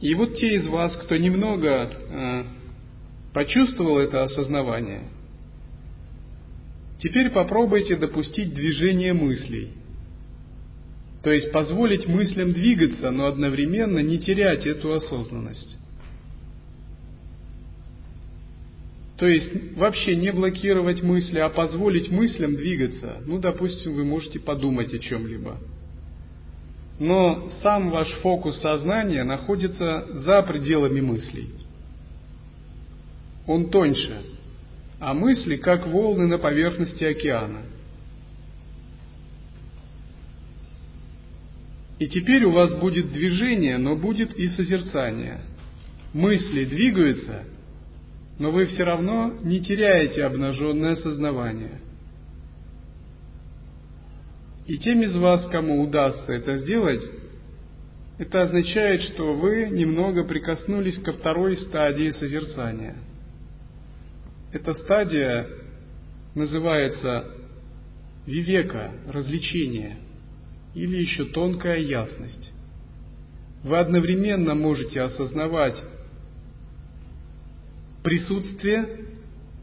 И 0.00 0.14
вот 0.14 0.36
те 0.36 0.56
из 0.56 0.66
вас, 0.66 0.96
кто 0.96 1.16
немного 1.16 1.90
э, 1.92 2.44
почувствовал 3.34 3.98
это 3.98 4.24
осознавание, 4.24 5.02
теперь 7.00 7.30
попробуйте 7.30 7.96
допустить 7.96 8.54
движение 8.54 9.12
мыслей. 9.12 9.72
То 11.22 11.30
есть 11.30 11.52
позволить 11.52 12.06
мыслям 12.06 12.52
двигаться, 12.52 13.10
но 13.10 13.26
одновременно 13.26 13.98
не 13.98 14.18
терять 14.18 14.66
эту 14.66 14.94
осознанность. 14.94 15.76
То 19.18 19.26
есть 19.26 19.76
вообще 19.76 20.16
не 20.16 20.32
блокировать 20.32 21.02
мысли, 21.02 21.40
а 21.40 21.50
позволить 21.50 22.10
мыслям 22.10 22.56
двигаться. 22.56 23.18
Ну, 23.26 23.38
допустим, 23.38 23.92
вы 23.92 24.04
можете 24.04 24.40
подумать 24.40 24.94
о 24.94 24.98
чем-либо. 24.98 25.58
Но 27.00 27.48
сам 27.62 27.90
ваш 27.90 28.08
фокус 28.20 28.60
сознания 28.60 29.24
находится 29.24 30.06
за 30.20 30.42
пределами 30.42 31.00
мыслей. 31.00 31.50
Он 33.48 33.70
тоньше, 33.70 34.22
а 35.00 35.12
мысли 35.12 35.56
как 35.56 35.88
волны 35.88 36.28
на 36.28 36.38
поверхности 36.38 37.02
океана. 37.02 37.62
И 41.98 42.06
теперь 42.06 42.44
у 42.44 42.52
вас 42.52 42.72
будет 42.74 43.12
движение, 43.12 43.78
но 43.78 43.96
будет 43.96 44.32
и 44.36 44.46
созерцание. 44.48 45.40
Мысли 46.12 46.64
двигаются– 46.64 47.42
но 48.40 48.50
вы 48.50 48.64
все 48.64 48.84
равно 48.84 49.34
не 49.42 49.60
теряете 49.60 50.24
обнаженное 50.24 50.96
сознавание. 50.96 51.78
И 54.70 54.78
тем 54.78 55.02
из 55.02 55.16
вас, 55.16 55.48
кому 55.48 55.82
удастся 55.82 56.32
это 56.32 56.58
сделать, 56.58 57.02
это 58.18 58.42
означает, 58.42 59.02
что 59.02 59.34
вы 59.34 59.68
немного 59.68 60.22
прикоснулись 60.22 60.96
ко 61.02 61.10
второй 61.10 61.56
стадии 61.56 62.12
созерцания. 62.12 62.94
Эта 64.52 64.72
стадия 64.74 65.48
называется 66.36 67.32
вивека, 68.26 68.92
развлечение, 69.08 69.96
или 70.76 70.98
еще 70.98 71.24
тонкая 71.24 71.78
ясность. 71.78 72.52
Вы 73.64 73.76
одновременно 73.76 74.54
можете 74.54 75.00
осознавать 75.00 75.82
присутствие 78.04 78.86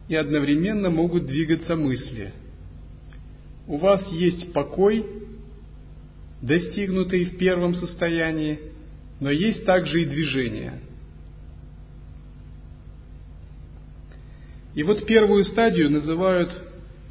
и 0.10 0.16
одновременно 0.18 0.89
могут 0.89 1.28
двигаться 1.28 1.78
мысли. 1.78 2.34
У 3.68 3.78
вас 3.78 4.05
есть 4.11 4.53
покой, 4.53 5.05
достигнутый 6.41 7.26
в 7.26 7.38
первом 7.38 7.76
состоянии, 7.76 8.59
но 9.20 9.30
есть 9.30 9.65
также 9.65 10.03
и 10.03 10.05
движение. 10.05 10.80
И 14.74 14.84
вот 14.84 15.05
первую 15.05 15.43
стадию 15.43 15.89
называют 15.89 16.51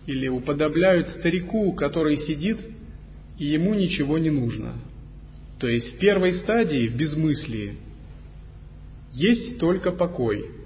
или 0.06 0.28
уподобляют 0.28 1.08
старику, 1.18 1.72
который 1.72 2.16
сидит, 2.18 2.58
и 3.38 3.46
ему 3.46 3.74
ничего 3.74 4.18
не 4.18 4.30
нужно. 4.30 4.74
То 5.58 5.66
есть 5.66 5.94
в 5.94 5.98
первой 5.98 6.34
стадии, 6.36 6.86
в 6.86 6.96
безмыслии, 6.96 7.76
есть 9.12 9.58
только 9.58 9.90
покой– 9.90 10.50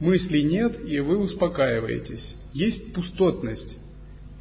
Мыслей 0.00 0.42
нет, 0.44 0.78
и 0.88 0.98
вы 1.00 1.18
успокаиваетесь. 1.18 2.36
Есть 2.54 2.94
пустотность, 2.94 3.76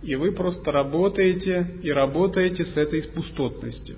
и 0.02 0.16
вы 0.16 0.32
просто 0.32 0.72
работаете 0.72 1.68
и 1.84 1.92
работаете 1.92 2.66
с 2.66 2.78
этой 2.78 3.04
пустотностью. 3.04 3.98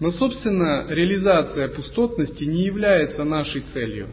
Но, 0.00 0.10
собственно, 0.10 0.86
реализация 0.88 1.68
пустотности 1.68 2.44
не 2.44 2.64
является 2.64 3.24
нашей 3.24 3.62
целью. 3.72 4.08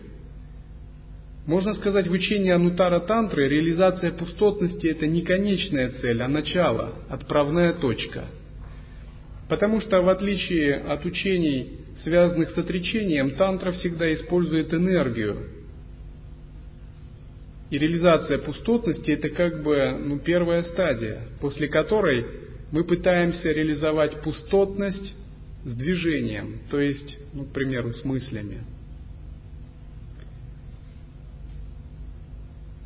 Можно 1.48 1.74
сказать, 1.74 2.08
в 2.08 2.12
учении 2.12 2.52
Анутара 2.52 3.00
Тантры 3.00 3.48
реализация 3.48 4.12
пустотности– 4.12 4.86
это 4.88 5.08
не 5.08 5.24
конечная 5.24 5.90
цель, 6.00 6.22
а 6.22 6.28
начало, 6.28 6.94
отправная 7.10 7.74
точка. 7.74 8.26
Потому 9.50 9.82
что, 9.82 10.02
в 10.02 10.10
отличие 10.10 10.76
от 10.76 11.06
учений 11.06 11.80
связанных 12.04 12.52
с 12.52 12.58
отречением, 12.58 13.32
тантра 13.32 13.72
всегда 13.72 14.14
использует 14.14 14.74
энергию. 14.74 15.59
И 17.70 17.78
реализация 17.78 18.40
пустотности– 18.40 19.12
это 19.12 19.30
как 19.30 19.62
бы 19.62 19.92
ну, 20.00 20.20
первая 20.20 20.64
стадия, 20.64 21.22
после 21.40 21.68
которой 21.68 22.26
мы 22.72 22.84
пытаемся 22.84 23.52
реализовать 23.52 24.22
пустотность 24.22 25.16
с 25.66 25.76
движением, 25.76 26.60
то 26.72 26.80
есть, 26.80 27.18
ну, 27.34 27.46
к 27.46 27.52
примеру, 27.52 27.94
с 27.94 28.04
мыслями. 28.04 28.64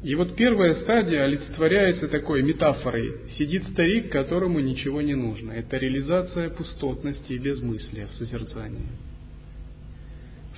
И 0.03 0.15
вот 0.15 0.35
первая 0.35 0.75
стадия 0.75 1.23
олицетворяется 1.23 2.09
такой 2.09 2.43
метафорой. 2.43 3.13
Сидит 3.37 3.63
старик, 3.69 4.11
которому 4.11 4.59
ничего 4.59 5.01
не 5.01 5.15
нужно. 5.15 5.53
Это 5.53 5.77
реализация 5.77 6.49
пустотности 6.49 7.31
и 7.31 7.37
безмыслия 7.37 8.07
в 8.07 8.13
созерцании. 8.15 8.89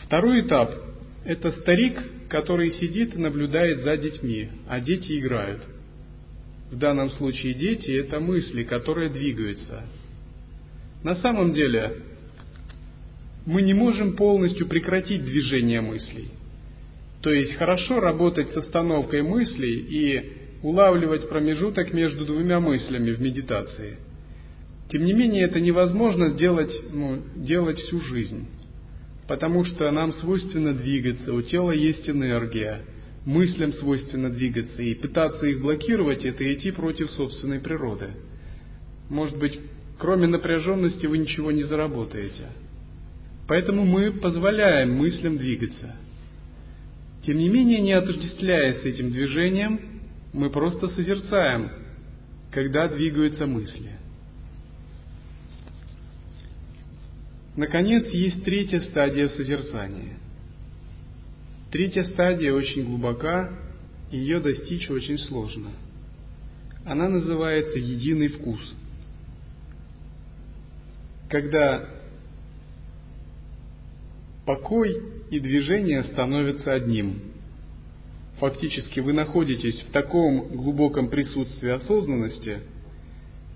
Второй 0.04 0.42
этап– 0.42 0.74
это 1.26 1.52
старик, 1.52 2.02
который 2.30 2.72
сидит 2.74 3.16
и 3.16 3.20
наблюдает 3.20 3.80
за 3.80 3.98
детьми, 3.98 4.50
а 4.68 4.80
дети 4.80 5.20
играют. 5.20 5.62
В 6.72 6.78
данном 6.78 7.10
случае 7.12 7.54
дети– 7.54 7.92
это 8.00 8.20
мысли, 8.20 8.64
которые 8.64 9.10
двигаются. 9.10 9.84
На 11.04 11.16
самом 11.16 11.54
деле, 11.54 11.98
мы 13.46 13.62
не 13.62 13.74
можем 13.74 14.16
полностью 14.16 14.68
прекратить 14.68 15.24
движение 15.26 15.82
мыслей– 15.82 16.30
то 17.26 17.34
есть 17.34 17.56
хорошо 17.56 18.00
работать 18.00 18.52
с 18.52 18.58
остановкой 18.58 19.24
мыслей 19.24 19.80
и 19.80 20.34
улавливать 20.62 21.28
промежуток 21.28 21.92
между 21.92 22.24
двумя 22.24 22.60
мыслями 22.60 23.10
в 23.10 23.20
медитации. 23.20 23.98
Тем 24.92 25.06
не 25.06 25.14
менее, 25.14 25.46
это 25.46 25.60
невозможно 25.60 26.30
сделать, 26.30 26.72
ну, 26.94 27.24
делать 27.36 27.80
всю 27.80 28.00
жизнь, 28.02 28.46
потому 29.28 29.66
что 29.66 29.90
нам 29.92 30.14
свойственно 30.14 30.74
двигаться, 30.74 31.34
у 31.34 31.42
тела 31.42 31.72
есть 31.72 32.10
энергия, 32.10 32.82
мыслям 33.26 33.74
свойственно 33.74 34.30
двигаться, 34.30 34.82
и 34.82 34.94
пытаться 34.94 35.46
их 35.48 35.62
блокировать– 35.62 36.26
это 36.26 36.54
идти 36.54 36.72
против 36.72 37.10
собственной 37.12 37.60
природы. 37.60 38.10
Может 39.10 39.38
быть, 39.38 39.60
кроме 39.98 40.28
напряженности 40.28 41.06
вы 41.06 41.18
ничего 41.18 41.52
не 41.52 41.64
заработаете. 41.64 42.48
Поэтому 43.48 43.86
мы 43.86 44.12
позволяем 44.12 44.94
мыслям 44.94 45.38
двигаться– 45.38 45.96
тем 47.26 47.40
не 47.40 47.50
менее, 47.50 47.82
не 47.82 47.94
отождествляясь 47.94 48.84
этим 48.84 49.10
движением, 49.10 49.80
мы 50.32 50.52
просто 50.52 50.88
созерцаем, 50.90 51.72
когда 52.52 52.88
двигаются 52.88 53.48
мысли. 53.48 53.94
Наконец, 57.56 58.08
есть 58.08 58.44
третья 58.44 58.82
стадия 58.82 59.30
созерцания. 59.30 60.18
Третья 61.72 62.04
стадия 62.04 62.54
очень 62.54 62.86
глубока, 62.86 63.52
и 64.12 64.18
ее 64.18 64.40
достичь 64.40 64.90
очень 64.90 65.18
сложно. 65.18 65.72
Она 66.86 67.10
называется 67.10 67.80
единый 67.80 68.28
вкус. 68.28 68.74
Когда 71.30 71.90
покой 74.46 75.02
и 75.32 75.40
движение 75.40 76.04
становятся 76.04 76.74
одним. 76.74 77.20
Фактически 78.40 79.00
вы 79.00 79.14
находитесь 79.14 79.82
в 79.82 79.92
таком 79.92 80.50
глубоком 80.50 81.10
присутствии 81.10 81.72
осознанности, 81.72 82.60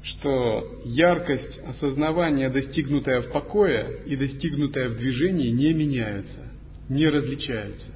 что 0.04 0.82
яркость 0.86 1.60
осознавания, 1.66 2.50
достигнутая 2.50 3.22
в 3.22 3.32
покое 3.32 4.00
и 4.06 4.16
достигнутая 4.16 4.90
в 4.90 4.98
движении, 4.98 5.50
не 5.50 5.74
меняются, 5.74 6.48
не 6.88 7.08
различаются. 7.08 7.94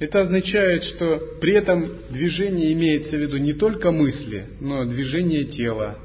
Это 0.00 0.22
означает, 0.22 0.82
что 0.84 1.38
при 1.40 1.54
этом 1.54 1.88
движение 2.10 2.72
имеется 2.72 3.16
в 3.16 3.20
виду 3.20 3.36
не 3.36 3.52
только 3.52 3.92
мысли, 3.92 4.46
но 4.60 4.84
движение 4.84 5.44
тела, 5.44 5.98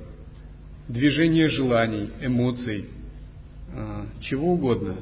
движение 0.88 1.50
желаний, 1.50 2.10
эмоций– 2.22 2.86
э, 3.74 4.06
чего 4.22 4.54
угодно. 4.54 4.98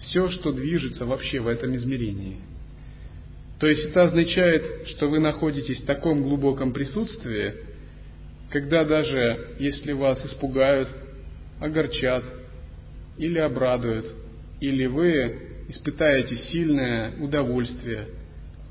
Все, 0.00 0.28
что 0.28 0.52
движется 0.52 1.06
вообще 1.06 1.40
в 1.40 1.48
этом 1.48 1.74
измерении. 1.76 2.36
То 3.64 3.68
есть 3.68 3.82
это 3.86 4.02
означает, 4.02 4.88
что 4.88 5.08
вы 5.08 5.20
находитесь 5.20 5.80
в 5.80 5.86
таком 5.86 6.22
глубоком 6.22 6.74
присутствии, 6.74 7.54
когда 8.50 8.84
даже 8.84 9.56
если 9.58 9.92
вас 9.92 10.22
испугают, 10.26 10.90
огорчат 11.62 12.24
или 13.16 13.38
обрадуют, 13.38 14.04
или 14.60 14.84
вы 14.84 15.64
испытаете 15.70 16.36
сильное 16.52 17.16
удовольствие, 17.16 18.08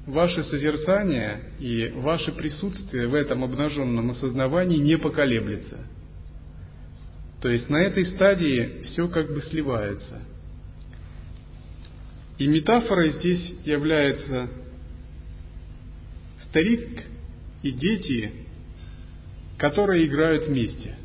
ваше 0.05 0.43
созерцание 0.43 1.39
и 1.57 1.91
ваше 1.95 2.31
присутствие 2.31 3.07
в 3.07 3.15
этом 3.15 3.43
обнаженном 3.43 4.11
осознавании 4.11 4.77
не 4.77 4.99
поколеблется. 4.99 5.87
То 7.41 7.49
есть 7.49 7.67
на 7.67 7.77
этой 7.77 8.05
стадии 8.05 8.83
все 8.91 9.07
как 9.07 9.33
бы 9.33 9.41
сливается. 9.41 10.21
И 12.37 12.45
метафорой 12.45 13.13
здесь 13.13 13.55
является 13.65 14.49
старик 16.53 17.03
и 17.63 17.71
дети, 17.71 18.31
которые 19.57 20.05
играют 20.05 20.45
вместе. 20.45 20.95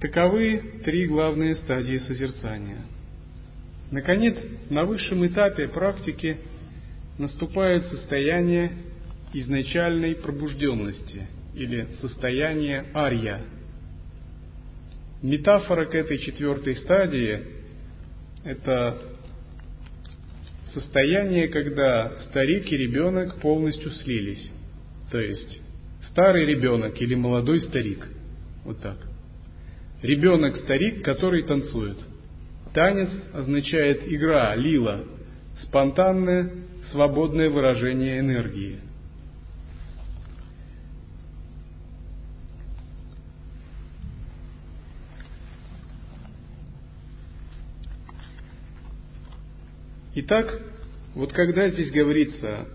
Таковы 0.00 0.80
три 0.86 1.06
главные 1.06 1.54
стадии 1.56 1.98
созерцания. 1.98 2.86
Наконец, 3.90 4.38
на 4.70 4.84
высшем 4.84 5.26
этапе 5.26 5.68
практики 5.68 6.38
наступает 7.18 7.84
состояние 7.88 8.72
изначальной 9.34 10.14
пробужденности 10.14 11.26
или 11.54 11.88
состояние 12.00 12.86
арья. 12.94 13.42
Метафора 15.20 15.84
к 15.84 15.94
этой 15.94 16.16
четвертой 16.16 16.76
стадии– 16.76 17.44
это 18.44 18.98
состояние, 20.72 21.48
когда 21.48 22.18
старик 22.28 22.70
и 22.70 22.76
ребенок 22.76 23.40
полностью 23.40 23.90
слились. 23.90 24.50
То 25.10 25.18
есть 25.18 25.60
старый 26.10 26.46
ребенок 26.46 27.00
или 27.00 27.14
молодой 27.14 27.60
старик. 27.62 28.06
Вот 28.64 28.80
так. 28.80 28.96
Ребенок-старик, 30.02 31.04
который 31.04 31.42
танцует. 31.42 31.98
Танец 32.72 33.10
означает 33.32 34.02
игра, 34.06 34.54
лила, 34.54 35.04
спонтанное, 35.62 36.50
свободное 36.90 37.50
выражение 37.50 38.20
энергии. 38.20 38.78
Итак, 50.14 50.60
вот 51.14 51.32
когда 51.32 51.68
здесь 51.68 51.92
говорится, 51.92 52.66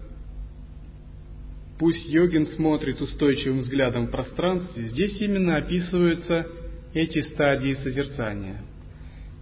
пусть 1.78 2.08
йогин 2.08 2.48
смотрит 2.48 3.02
устойчивым 3.02 3.60
взглядом 3.60 4.08
в 4.08 4.12
пространстве, 4.12 4.88
здесь 4.88 5.20
именно 5.20 5.58
описываются 5.58 6.48
эти 6.94 7.22
стадии 7.34 7.74
созерцания. 7.74 8.62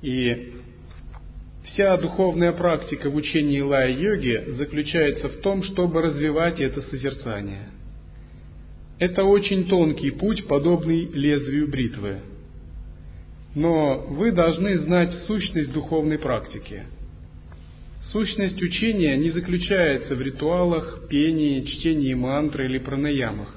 И 0.02 0.54
вся 1.66 1.96
духовная 1.98 2.52
практика 2.52 3.12
в 3.12 3.16
учении 3.16 3.62
лая-йоги 3.62 4.52
заключается 4.54 5.30
в 5.30 5.38
том, 5.42 5.62
чтобы 5.62 6.02
развивать 6.02 6.60
это 6.60 6.82
созерцание. 6.82 7.70
Это 8.98 9.24
очень 9.24 9.68
тонкий 9.68 10.12
путь, 10.12 10.48
подобный 10.48 11.06
лезвию 11.06 11.68
бритвы. 11.68 12.22
Но 13.54 14.00
вы 14.10 14.32
должны 14.32 14.80
знать 14.80 15.12
сущность 15.28 15.72
духовной 15.72 16.18
практики. 16.18 16.84
Сущность 18.14 18.62
учения 18.62 19.18
не 19.18 19.32
заключается 19.32 20.16
в 20.16 20.22
ритуалах, 20.22 21.10
пении, 21.10 21.66
чтении 21.66 22.14
мантры 22.14 22.68
или 22.68 22.78
пранаямах, 22.78 23.54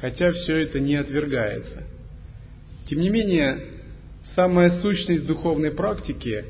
хотя 0.00 0.30
все 0.30 0.62
это 0.62 0.80
не 0.80 0.94
отвергается– 0.96 1.82
тем 2.88 3.00
не 3.00 3.10
менее, 3.10 3.58
самая 4.34 4.80
сущность 4.80 5.26
духовной 5.26 5.72
практики 5.72 6.44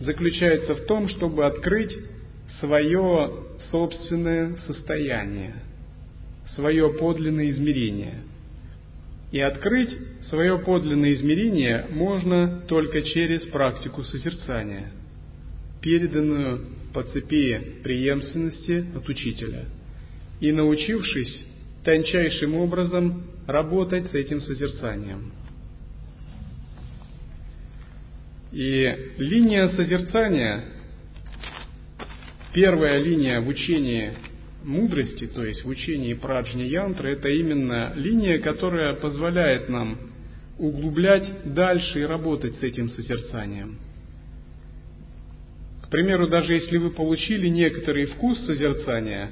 заключается 0.00 0.74
в 0.74 0.86
том, 0.86 1.08
чтобы 1.08 1.46
открыть 1.46 1.96
свое 2.60 3.44
собственное 3.70 4.56
состояние, 4.66 5.54
свое 6.54 6.90
подлинное 6.94 7.50
измерение. 7.50 8.22
И 9.30 9.40
открыть 9.40 9.90
свое 10.30 10.58
подлинное 10.58 11.12
измерение 11.12 11.86
можно 11.90 12.62
только 12.66 13.02
через 13.02 13.42
практику 13.44 14.04
созерцания, 14.04 14.90
переданную 15.82 16.60
по 16.94 17.02
цепи 17.02 17.80
преемственности 17.82 18.86
от 18.96 19.08
учителя, 19.08 19.66
и 20.40 20.52
научившись 20.52 21.46
тончайшим 21.84 22.54
образом 22.54 23.24
работать 23.46 24.10
с 24.10 24.14
этим 24.14 24.40
созерцанием– 24.40 25.32
И 28.54 28.88
линия 29.18 29.66
созерцания, 29.70 30.62
первая 32.54 33.02
линия 33.02 33.40
в 33.40 33.48
учении 33.48 34.12
мудрости, 34.62 35.26
то 35.26 35.44
есть 35.44 35.64
в 35.64 35.68
учении 35.68 36.14
праджни 36.14 36.62
янтры, 36.62 37.14
это 37.14 37.28
именно 37.30 37.92
линия, 37.96 38.38
которая 38.38 38.94
позволяет 38.94 39.68
нам 39.68 39.98
углублять 40.56 41.52
дальше 41.52 42.02
и 42.02 42.04
работать 42.04 42.54
с 42.54 42.62
этим 42.62 42.90
созерцанием. 42.90 43.80
Примеру, 45.94 46.26
даже 46.26 46.54
если 46.54 46.76
вы 46.76 46.90
получили 46.90 47.46
некоторый 47.46 48.06
вкус 48.06 48.44
созерцания, 48.46 49.30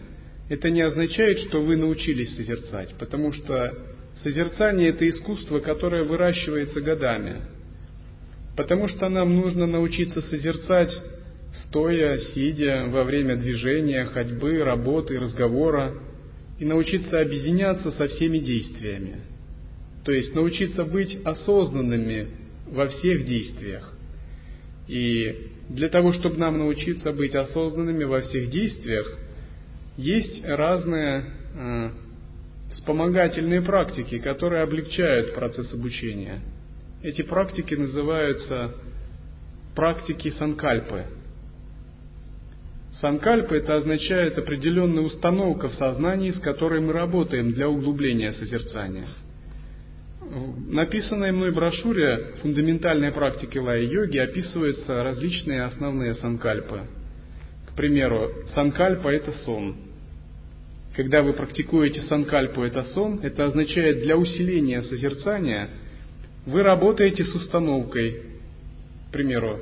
это 0.48 0.70
не 0.70 0.82
означает, 0.82 1.40
что 1.40 1.60
вы 1.60 1.76
научились 1.76 2.36
созерцать, 2.36 2.94
потому 3.00 3.32
что 3.32 3.74
созерцание 4.22 4.90
это 4.90 5.08
искусство, 5.08 5.58
которое 5.58 6.04
выращивается 6.04 6.80
годами. 6.80 7.38
Потому 8.56 8.86
что 8.86 9.08
нам 9.08 9.34
нужно 9.34 9.66
научиться 9.66 10.22
созерцать 10.22 10.96
стоя, 11.64 12.16
сидя, 12.32 12.84
во 12.86 13.02
время 13.02 13.34
движения, 13.34 14.04
ходьбы, 14.04 14.62
работы, 14.62 15.18
разговора, 15.18 15.94
и 16.60 16.64
научиться 16.64 17.20
объединяться 17.20 17.90
со 17.90 18.06
всеми 18.06 18.38
действиями. 18.38 19.16
То 20.04 20.12
есть 20.12 20.32
научиться 20.32 20.84
быть 20.84 21.18
осознанными 21.24 22.28
во 22.68 22.86
всех 22.86 23.24
действиях. 23.24 23.92
И 24.86 25.48
для 25.74 25.88
того, 25.88 26.12
чтобы 26.12 26.36
нам 26.36 26.58
научиться 26.58 27.12
быть 27.12 27.34
осознанными 27.34 28.04
во 28.04 28.20
всех 28.22 28.50
действиях, 28.50 29.18
есть 29.96 30.44
разные 30.44 31.24
э, 31.54 31.90
вспомогательные 32.72 33.62
практики, 33.62 34.18
которые 34.18 34.62
облегчают 34.62 35.34
процесс 35.34 35.72
обучения– 35.72 36.40
эти 37.02 37.22
практики 37.22 37.74
называются 37.74 38.74
практики 39.74 40.30
санкальпы. 40.30 41.06
Санкальпа 43.00 43.54
это 43.54 43.76
означает 43.76 44.38
определенная 44.38 45.02
установка 45.02 45.68
в 45.68 45.74
сознании, 45.74 46.30
с 46.30 46.38
которой 46.38 46.80
мы 46.80 46.92
работаем 46.92 47.52
для 47.52 47.68
углубления 47.68 48.32
созерцания. 48.34 49.08
Написанной 50.68 51.32
мной 51.32 51.52
брошюре 51.52 52.34
«Фундаментальные 52.42 53.12
практики 53.12 53.58
лая-йоги» 53.58 54.18
описываются 54.18 55.02
различные 55.02 55.64
основные 55.64 56.14
санкальпы. 56.14 56.82
К 57.68 57.74
примеру, 57.74 58.30
санкальпа– 58.54 59.08
это 59.10 59.32
сон. 59.44 59.76
Когда 60.96 61.22
вы 61.22 61.32
практикуете 61.32 62.00
санкальпу– 62.02 62.62
это 62.62 62.82
сон, 62.94 63.20
это 63.22 63.46
означает 63.46 64.02
для 64.02 64.16
усиления 64.16 64.82
созерцания– 64.82 65.68
вы 66.44 66.62
работаете 66.62 67.24
с 67.24 67.34
установкой, 67.34 68.20
к 69.08 69.12
примеру, 69.12 69.60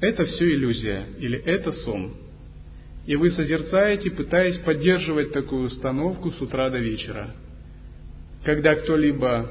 это 0.00 0.24
все 0.24 0.52
иллюзия 0.52 1.06
или 1.18 1.38
это 1.38 1.70
сон. 1.72 2.14
И 3.06 3.14
вы 3.14 3.30
созерцаете, 3.30 4.10
пытаясь 4.10 4.58
поддерживать 4.58 5.32
такую 5.32 5.66
установку 5.66 6.32
с 6.32 6.40
утра 6.40 6.70
до 6.70 6.78
вечера. 6.78 7.34
Когда 8.44 8.74
кто-либо 8.74 9.50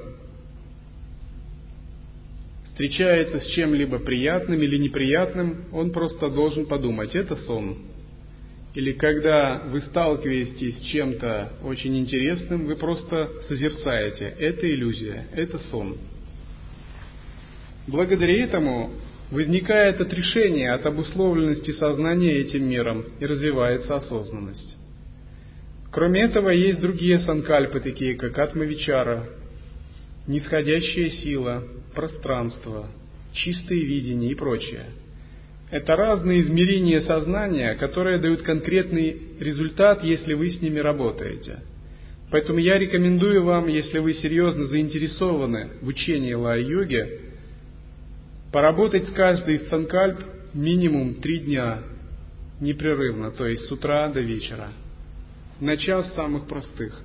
встречается 2.78 3.40
с 3.40 3.48
чем-либо 3.56 3.98
приятным 3.98 4.62
или 4.62 4.78
неприятным, 4.78 5.66
он 5.72 5.92
просто 5.92 6.30
должен 6.30 6.68
подумать, 6.68 7.16
это 7.16 7.36
сон. 7.36 7.80
Или 8.76 8.92
когда 8.92 9.64
вы 9.66 9.82
сталкиваетесь 9.82 10.78
с 10.78 10.82
чем-то 10.92 11.54
очень 11.64 11.98
интересным, 11.98 12.68
вы 12.68 12.76
просто 12.76 13.32
созерцаете, 13.48 14.32
это 14.38 14.72
иллюзия, 14.72 15.26
это 15.34 15.58
сон. 15.72 15.98
Благодаря 17.88 18.44
этому 18.44 18.92
возникает 19.32 20.00
отрешение 20.00 20.72
от 20.74 20.86
обусловленности 20.86 21.72
сознания 21.72 22.34
этим 22.34 22.70
миром 22.70 23.06
и 23.20 23.26
развивается 23.26 23.96
осознанность. 23.96 24.78
Кроме 25.92 26.22
этого, 26.22 26.50
есть 26.50 26.80
другие 26.80 27.18
санкальпы, 27.22 27.80
такие 27.80 28.14
как 28.14 28.38
атмавичара, 28.38 29.24
нисходящая 30.28 31.10
сила, 31.10 31.64
пространство, 31.98 32.90
чистое 33.34 33.80
видение 33.80 34.30
и 34.30 34.36
прочее. 34.36 34.86
Это 35.72 35.96
разные 35.96 36.42
измерения 36.42 37.02
сознания, 37.02 37.74
которые 37.74 38.20
дают 38.20 38.44
конкретный 38.44 39.20
результат, 39.40 40.04
если 40.04 40.36
вы 40.36 40.52
с 40.52 40.62
ними 40.62 40.78
работаете. 40.78 41.62
Поэтому 42.30 42.60
я 42.60 42.78
рекомендую 42.78 43.44
вам, 43.44 43.68
если 43.68 43.98
вы 43.98 44.14
серьезно 44.14 44.66
заинтересованы 44.66 45.70
в 45.82 45.88
учении 45.88 46.34
лай-йоги, 46.34 47.20
поработать 48.54 49.08
с 49.08 49.12
каждой 49.14 49.56
из 49.56 49.68
санкальп 49.68 50.20
минимум 50.54 51.16
три 51.16 51.40
дня 51.40 51.80
непрерывно, 52.62 53.32
то 53.32 53.48
есть 53.48 53.66
с 53.66 53.72
утра 53.72 54.08
до 54.10 54.20
вечера. 54.20 54.68
Начав 55.60 56.06
с 56.06 56.14
самых 56.14 56.46
простых. 56.48 57.02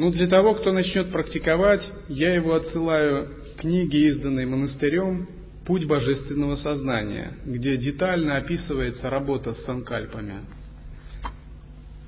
Ну, 0.00 0.10
для 0.10 0.28
того, 0.28 0.54
кто 0.54 0.72
начнет 0.72 1.12
практиковать, 1.12 1.82
я 2.08 2.32
его 2.32 2.54
отсылаю 2.54 3.26
к 3.26 3.60
книге, 3.60 4.08
изданной 4.08 4.46
монастырем 4.46 5.28
«Путь 5.66 5.84
божественного 5.84 6.56
сознания», 6.56 7.34
где 7.44 7.76
детально 7.76 8.38
описывается 8.38 9.10
работа 9.10 9.52
с 9.52 9.62
санкальпами. 9.66 10.36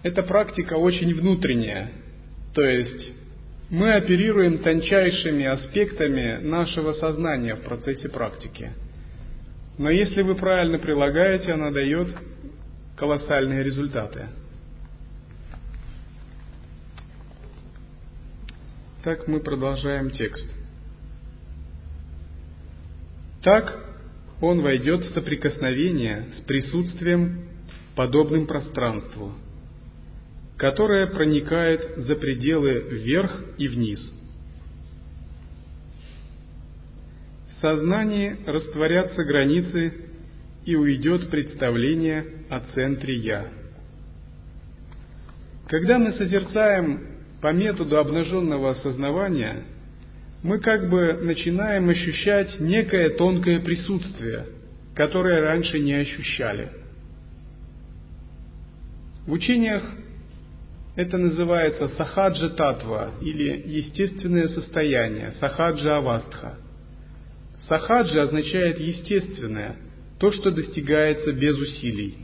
Эта 0.02 0.22
практика 0.22 0.78
очень 0.78 1.12
внутренняя, 1.12 1.92
то 2.54 2.62
есть 2.62 3.12
мы 3.68 3.92
оперируем 3.92 4.60
тончайшими 4.60 5.44
аспектами 5.44 6.42
нашего 6.42 6.94
сознания 6.94 7.56
в 7.56 7.60
процессе 7.60 8.08
практики. 8.08 8.70
Но 9.76 9.90
если 9.90 10.22
вы 10.22 10.34
правильно 10.34 10.78
прилагаете, 10.78 11.52
она 11.52 11.70
дает 11.70 12.08
колоссальные 12.96 13.62
результаты. 13.62 14.28
Так 19.04 19.26
мы 19.26 19.40
продолжаем 19.40 20.10
текст. 20.10 20.48
Так 23.42 23.84
он 24.40 24.60
войдет 24.60 25.04
в 25.04 25.12
соприкосновение 25.12 26.28
с 26.38 26.42
присутствием, 26.42 27.48
подобным 27.96 28.46
пространству, 28.46 29.32
которое 30.56 31.08
проникает 31.08 31.96
за 31.96 32.14
пределы 32.14 32.74
вверх 32.74 33.42
и 33.58 33.66
вниз. 33.66 34.00
В 37.48 37.60
сознании 37.60 38.36
растворятся 38.46 39.24
границы 39.24 39.94
и 40.64 40.76
уйдет 40.76 41.28
представление 41.28 42.24
о 42.48 42.60
центре 42.72 43.16
«Я». 43.16 43.48
Когда 45.66 45.98
мы 45.98 46.12
созерцаем 46.12 47.11
по 47.42 47.52
методу 47.52 47.98
обнаженного 47.98 48.70
осознавания 48.70 49.64
мы 50.44 50.60
как 50.60 50.88
бы 50.88 51.18
начинаем 51.20 51.88
ощущать 51.88 52.60
некое 52.60 53.10
тонкое 53.16 53.60
присутствие, 53.60 54.46
которое 54.94 55.40
раньше 55.42 55.80
не 55.80 55.94
ощущали. 55.94 56.68
В 59.26 59.32
учениях 59.32 59.82
это 60.94 61.18
называется 61.18 61.88
сахаджа 61.88 62.50
татва 62.50 63.10
или 63.20 63.62
естественное 63.66 64.46
состояние, 64.48 65.32
сахаджа 65.40 65.98
авастха. 65.98 66.58
Сахаджа 67.68 68.22
означает 68.22 68.78
естественное, 68.78 69.76
то, 70.20 70.30
что 70.30 70.52
достигается 70.52 71.32
без 71.32 71.58
усилий. 71.58 72.16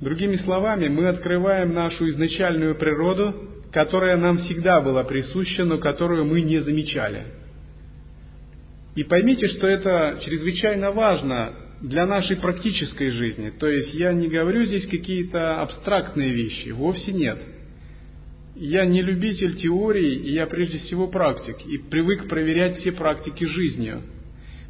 Другими 0.00 0.36
словами, 0.36 0.88
мы 0.88 1.08
открываем 1.08 1.72
нашу 1.72 2.08
изначальную 2.10 2.74
природу 2.74 3.55
которая 3.72 4.16
нам 4.16 4.38
всегда 4.38 4.80
была 4.80 5.04
присуща, 5.04 5.64
но 5.64 5.78
которую 5.78 6.24
мы 6.24 6.40
не 6.42 6.60
замечали. 6.60 7.24
И 8.94 9.04
поймите, 9.04 9.48
что 9.48 9.66
это 9.66 10.18
чрезвычайно 10.24 10.90
важно 10.90 11.52
для 11.82 12.06
нашей 12.06 12.36
практической 12.36 13.10
жизни. 13.10 13.50
То 13.50 13.68
есть 13.68 13.92
я 13.94 14.12
не 14.12 14.28
говорю 14.28 14.64
здесь 14.64 14.86
какие-то 14.86 15.60
абстрактные 15.60 16.32
вещи, 16.32 16.70
вовсе 16.70 17.12
нет. 17.12 17.38
Я 18.54 18.86
не 18.86 19.02
любитель 19.02 19.56
теорий, 19.56 20.14
и 20.14 20.32
я 20.32 20.46
прежде 20.46 20.78
всего 20.78 21.08
практик, 21.08 21.56
и 21.66 21.76
привык 21.76 22.26
проверять 22.26 22.78
все 22.78 22.92
практики 22.92 23.44
жизнью. 23.44 24.00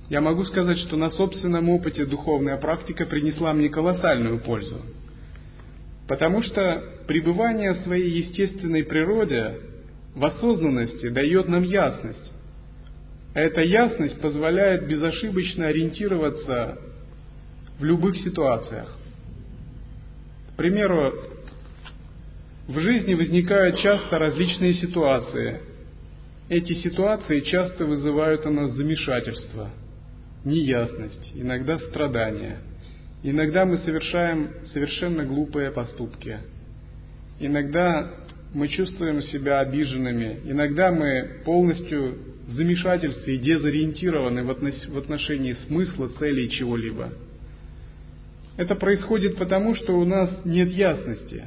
Я 0.08 0.20
могу 0.20 0.44
сказать, 0.44 0.78
что 0.78 0.96
на 0.96 1.10
собственном 1.10 1.68
опыте 1.68 2.04
духовная 2.04 2.56
практика 2.56 3.06
принесла 3.06 3.52
мне 3.52 3.68
колоссальную 3.68 4.40
пользу. 4.40 4.82
Потому 6.08 6.42
что 6.42 6.84
пребывание 7.08 7.72
в 7.72 7.78
своей 7.78 8.10
естественной 8.18 8.84
природе, 8.84 9.58
в 10.14 10.24
осознанности, 10.24 11.08
дает 11.08 11.48
нам 11.48 11.64
ясность. 11.64 12.32
А 13.34 13.40
эта 13.40 13.62
ясность 13.62 14.20
позволяет 14.20 14.86
безошибочно 14.86 15.66
ориентироваться 15.66 16.78
в 17.78 17.84
любых 17.84 18.16
ситуациях. 18.18 18.96
К 20.52 20.56
примеру, 20.56 21.12
в 22.68 22.78
жизни 22.78 23.14
возникают 23.14 23.78
часто 23.78 24.18
различные 24.18 24.74
ситуации. 24.74 25.60
Эти 26.48 26.74
ситуации 26.74 27.40
часто 27.40 27.84
вызывают 27.84 28.46
у 28.46 28.50
нас 28.50 28.72
замешательство, 28.72 29.70
неясность, 30.44 31.32
иногда 31.34 31.78
страдания– 31.78 32.58
Иногда 33.22 33.64
мы 33.64 33.78
совершаем 33.78 34.50
совершенно 34.72 35.24
глупые 35.24 35.70
поступки. 35.70 36.38
Иногда 37.40 38.10
мы 38.54 38.68
чувствуем 38.68 39.22
себя 39.22 39.60
обиженными. 39.60 40.40
Иногда 40.44 40.90
мы 40.90 41.42
полностью 41.44 42.18
в 42.46 42.52
замешательстве 42.52 43.34
и 43.34 43.38
дезориентированы 43.38 44.44
в 44.44 44.98
отношении 44.98 45.52
смысла, 45.66 46.08
целей 46.18 46.48
чего-либо. 46.50 47.12
Это 48.56 48.74
происходит 48.74 49.36
потому, 49.36 49.74
что 49.74 49.98
у 49.98 50.04
нас 50.04 50.30
нет 50.44 50.70
ясности. 50.70 51.44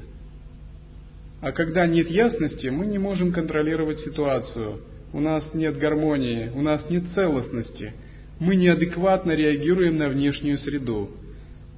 А 1.41 1.51
когда 1.51 1.87
нет 1.87 2.09
ясности, 2.09 2.67
мы 2.67 2.85
не 2.85 2.97
можем 2.97 3.31
контролировать 3.31 3.99
ситуацию. 4.01 4.81
У 5.13 5.19
нас 5.19 5.53
нет 5.53 5.77
гармонии, 5.79 6.51
у 6.53 6.61
нас 6.61 6.87
нет 6.89 7.03
целостности. 7.15 7.93
Мы 8.39 8.55
неадекватно 8.57 9.31
реагируем 9.31 9.97
на 9.97 10.09
внешнюю 10.09 10.57
среду 10.59 11.09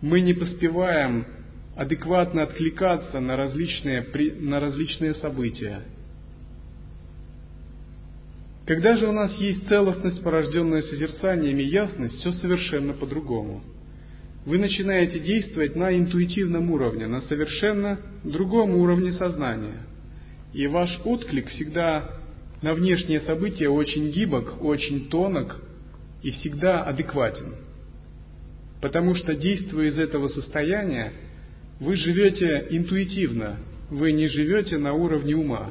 мы 0.01 0.21
не 0.21 0.33
поспеваем 0.33 1.25
адекватно 1.75 2.43
откликаться 2.43 3.19
на 3.19 3.37
различные, 3.37 4.05
на 4.39 4.59
различные 4.59 5.13
события. 5.15 5.81
Когда 8.65 8.95
же 8.95 9.07
у 9.07 9.11
нас 9.11 9.33
есть 9.37 9.67
целостность, 9.67 10.23
порожденная 10.23 10.81
созерцанием 10.81 11.57
и 11.57 11.63
ясность, 11.63 12.15
все 12.15 12.31
совершенно 12.33 12.93
по-другому. 12.93 13.61
Вы 14.45 14.57
начинаете 14.57 15.19
действовать 15.19 15.75
на 15.75 15.95
интуитивном 15.95 16.71
уровне, 16.71 17.07
на 17.07 17.21
совершенно 17.21 17.99
другом 18.23 18.75
уровне 18.75 19.13
сознания. 19.13 19.83
И 20.53 20.67
ваш 20.67 20.99
отклик 21.05 21.47
всегда 21.49 22.09
на 22.61 22.73
внешние 22.73 23.21
события 23.21 23.69
очень 23.69 24.09
гибок, 24.09 24.63
очень 24.63 25.09
тонок 25.09 25.59
и 26.23 26.31
всегда 26.31 26.83
адекватен. 26.83 27.55
Потому 28.81 29.13
что, 29.13 29.35
действуя 29.35 29.87
из 29.87 29.99
этого 29.99 30.27
состояния, 30.27 31.13
вы 31.79 31.95
живете 31.95 32.67
интуитивно, 32.71 33.57
вы 33.89 34.11
не 34.11 34.27
живете 34.27 34.77
на 34.77 34.93
уровне 34.93 35.35
ума. 35.35 35.69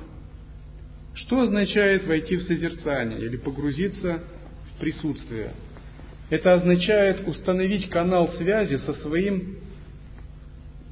Что 1.15 1.41
означает 1.41 2.07
войти 2.07 2.37
в 2.37 2.43
созерцание 2.43 3.21
или 3.21 3.37
погрузиться 3.37 4.23
в 4.73 4.81
присутствие? 4.81 5.51
Это 6.31 6.55
означает 6.55 7.27
установить 7.27 7.91
канал 7.91 8.29
связи 8.35 8.77
со 8.77 8.93
своим 8.95 9.57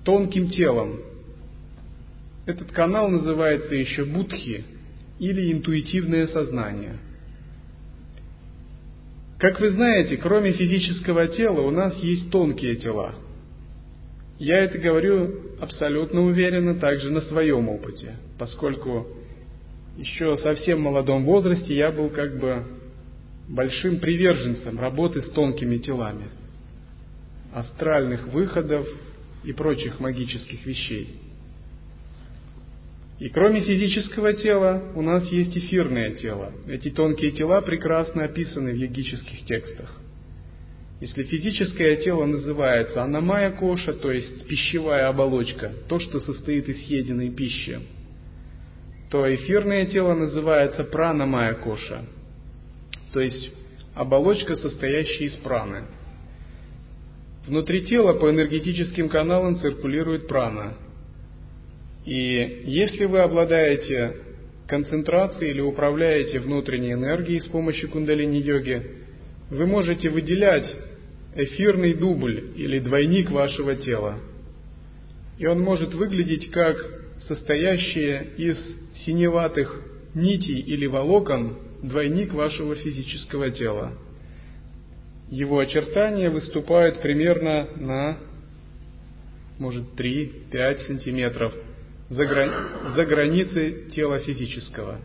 тонким 0.04 0.50
телом. 0.50 1.00
Этот 2.46 2.72
канал 2.72 3.08
называется 3.08 3.76
еще 3.76 4.04
будхи 4.04 4.64
или 5.20 5.52
интуитивное 5.52 6.26
сознание– 6.26 6.98
как 9.38 9.60
вы 9.60 9.70
знаете, 9.70 10.16
кроме 10.16 10.52
физического 10.52 11.28
тела 11.28 11.60
у 11.60 11.70
нас 11.70 11.96
есть 12.02 12.30
тонкие 12.30 12.76
тела. 12.76 13.14
Я 14.38 14.58
это 14.58 14.78
говорю 14.78 15.56
абсолютно 15.60 16.22
уверенно 16.22 16.74
также 16.74 17.10
на 17.10 17.20
своем 17.22 17.68
опыте, 17.68 18.16
поскольку 18.38 19.06
еще 19.96 20.36
совсем 20.38 20.80
молодом 20.80 21.24
возрасте 21.24 21.74
я 21.74 21.90
был 21.90 22.08
как 22.08 22.38
бы 22.38 22.64
большим 23.48 23.98
приверженцем 24.00 24.78
работы 24.78 25.22
с 25.22 25.30
тонкими 25.30 25.78
телами, 25.78 26.28
астральных 27.52 28.28
выходов 28.28 28.86
и 29.44 29.52
прочих 29.52 30.00
магических 30.00 30.66
вещей. 30.66 31.27
И 33.18 33.28
кроме 33.30 33.60
физического 33.62 34.32
тела 34.32 34.92
у 34.94 35.02
нас 35.02 35.24
есть 35.32 35.56
эфирное 35.56 36.14
тело. 36.14 36.52
Эти 36.68 36.90
тонкие 36.90 37.32
тела 37.32 37.60
прекрасно 37.60 38.24
описаны 38.24 38.72
в 38.72 38.76
йогических 38.76 39.44
текстах. 39.44 39.92
Если 41.00 41.24
физическое 41.24 41.96
тело 41.96 42.26
называется 42.26 43.02
анамая 43.02 43.52
коша, 43.52 43.92
то 43.92 44.10
есть 44.10 44.46
пищевая 44.46 45.08
оболочка, 45.08 45.72
то, 45.88 45.98
что 46.00 46.20
состоит 46.20 46.68
из 46.68 46.86
съеденной 46.86 47.30
пищи, 47.30 47.80
то 49.10 49.32
эфирное 49.32 49.86
тело 49.86 50.14
называется 50.14 50.84
пранамая 50.84 51.54
коша, 51.54 52.04
то 53.12 53.20
есть 53.20 53.52
оболочка, 53.94 54.56
состоящая 54.56 55.26
из 55.26 55.34
праны. 55.36 55.84
Внутри 57.46 57.82
тела 57.86 58.12
по 58.14 58.30
энергетическим 58.30 59.08
каналам 59.08 59.56
циркулирует 59.56 60.28
прана. 60.28 60.74
И 62.08 62.62
если 62.64 63.04
вы 63.04 63.18
обладаете 63.18 64.16
концентрацией 64.66 65.50
или 65.50 65.60
управляете 65.60 66.38
внутренней 66.40 66.94
энергией 66.94 67.40
с 67.40 67.46
помощью 67.48 67.90
кундалини-йоги, 67.90 68.82
вы 69.50 69.66
можете 69.66 70.08
выделять 70.08 70.74
эфирный 71.34 71.92
дубль 71.92 72.52
или 72.56 72.78
двойник 72.78 73.30
вашего 73.30 73.74
тела. 73.74 74.20
И 75.38 75.46
он 75.46 75.60
может 75.60 75.92
выглядеть 75.92 76.50
как 76.50 76.78
состоящее 77.26 78.28
из 78.38 78.56
синеватых 79.04 79.82
нитей 80.14 80.60
или 80.60 80.86
волокон 80.86 81.58
двойник 81.82 82.32
вашего 82.32 82.74
физического 82.74 83.50
тела. 83.50 83.92
Его 85.30 85.58
очертания 85.58 86.30
выступают 86.30 87.02
примерно 87.02 87.68
на, 87.76 88.18
может, 89.58 89.84
3-5 89.94 90.86
сантиметров 90.86 91.54
за, 92.10 92.26
грани... 92.26 92.52
за 92.94 93.04
границей 93.04 93.90
тела 93.94 94.18
физического. 94.20 94.98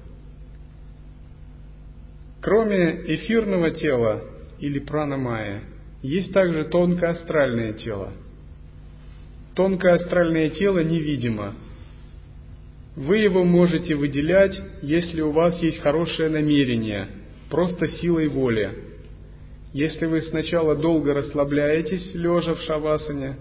Кроме 2.41 3.15
эфирного 3.15 3.71
тела 3.71 4.23
или 4.59 4.79
пранамая, 4.79 5.63
есть 6.01 6.33
также 6.33 6.65
тонкое 6.65 7.11
астральное 7.11 7.73
тело. 7.73 8.11
Тонкое 9.55 9.95
астральное 9.95 10.49
тело 10.49 10.79
невидимо, 10.79 11.55
вы 12.95 13.19
его 13.19 13.43
можете 13.43 13.95
выделять, 13.95 14.59
если 14.81 15.21
у 15.21 15.31
вас 15.31 15.59
есть 15.63 15.79
хорошее 15.79 16.29
намерение, 16.29 17.07
просто 17.49 17.87
силой 17.87 18.27
воли. 18.27 18.71
Если 19.73 20.05
вы 20.05 20.21
сначала 20.21 20.75
долго 20.75 21.13
расслабляетесь, 21.15 22.13
лежа 22.13 22.53
в 22.53 22.61
шавасане, 22.61 23.37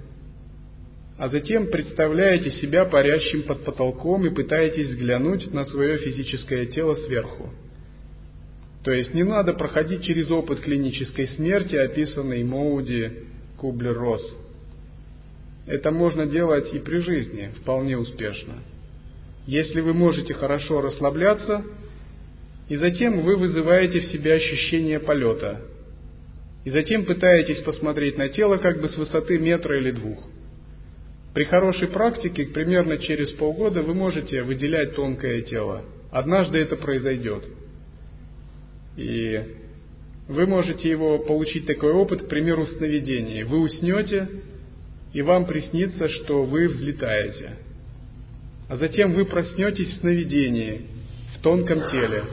а 1.23 1.29
затем 1.29 1.69
представляете 1.69 2.51
себя 2.51 2.85
парящим 2.85 3.45
под 3.45 3.65
потолком 3.65 4.27
и 4.27 4.35
пытаетесь 4.35 4.89
взглянуть 4.89 5.55
на 5.55 5.65
свое 5.67 5.99
физическое 5.99 6.67
тело 6.67 6.97
сверху. 6.97 7.49
То 8.83 8.91
есть 8.91 9.15
не 9.15 9.23
надо 9.23 9.53
проходить 9.53 10.03
через 10.03 10.29
опыт 10.33 10.59
клинической 10.59 11.29
смерти, 11.29 11.77
описанный 11.77 12.43
Моуди 12.43 13.13
Кублер-Росс. 13.57 14.21
Это 15.69 15.93
можно 15.93 16.27
делать 16.27 16.75
и 16.75 16.81
при 16.81 16.99
жизни 16.99 17.51
вполне 17.61 17.97
успешно 17.97 18.55
если 19.47 19.81
вы 19.81 19.93
можете 19.93 20.35
хорошо 20.35 20.81
расслабляться, 20.81 21.65
и 22.69 22.75
затем 22.77 23.21
вы 23.21 23.37
вызываете 23.37 24.01
в 24.01 24.07
себе 24.07 24.35
ощущение 24.35 24.99
полета, 24.99 25.61
и 26.65 26.71
затем 26.71 27.05
пытаетесь 27.05 27.61
посмотреть 27.63 28.19
на 28.19 28.29
тело 28.29 28.57
как 28.57 28.81
бы 28.81 28.89
с 28.89 28.97
высоты 28.97 29.39
метра 29.39 29.79
или 29.79 29.93
двух. 29.93 30.32
При 31.35 31.45
хорошей 31.45 31.89
практике, 31.89 32.47
примерно 32.47 32.99
через 32.99 33.31
полгода, 33.33 33.83
вы 33.83 33.95
можете 33.95 34.43
выделять 34.43 34.95
тонкое 34.95 35.43
тело. 35.43 35.83
Однажды 36.11 36.59
это 36.59 36.77
произойдет. 36.77 37.45
И 38.97 39.43
вы 40.29 40.47
можете 40.47 40.91
его 40.91 41.19
получить 41.21 41.67
такой 41.67 41.93
опыт, 41.93 42.23
к 42.23 42.29
примеру, 42.29 42.65
в 42.65 42.71
сновидении. 42.71 43.43
Вы 43.45 43.61
уснете, 43.61 44.29
и 45.15 45.23
вам 45.23 45.47
приснится, 45.47 46.09
что 46.09 46.45
вы 46.45 46.69
взлетаете– 46.69 47.57
а 48.73 48.77
затем 48.77 49.13
вы 49.13 49.27
проснетесь 49.27 49.89
в 49.89 50.01
сновидении, 50.01 50.87
в 51.37 51.43
тонком 51.43 51.91
теле. 51.91 52.25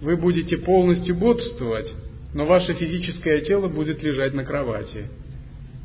Вы 0.00 0.16
будете 0.16 0.56
полностью 0.56 1.16
бодрствовать, 1.16 1.92
но 2.32 2.46
ваше 2.46 2.72
физическое 2.72 3.42
тело 3.42 3.68
будет 3.68 4.02
лежать 4.02 4.32
на 4.32 4.42
кровати. 4.42 5.10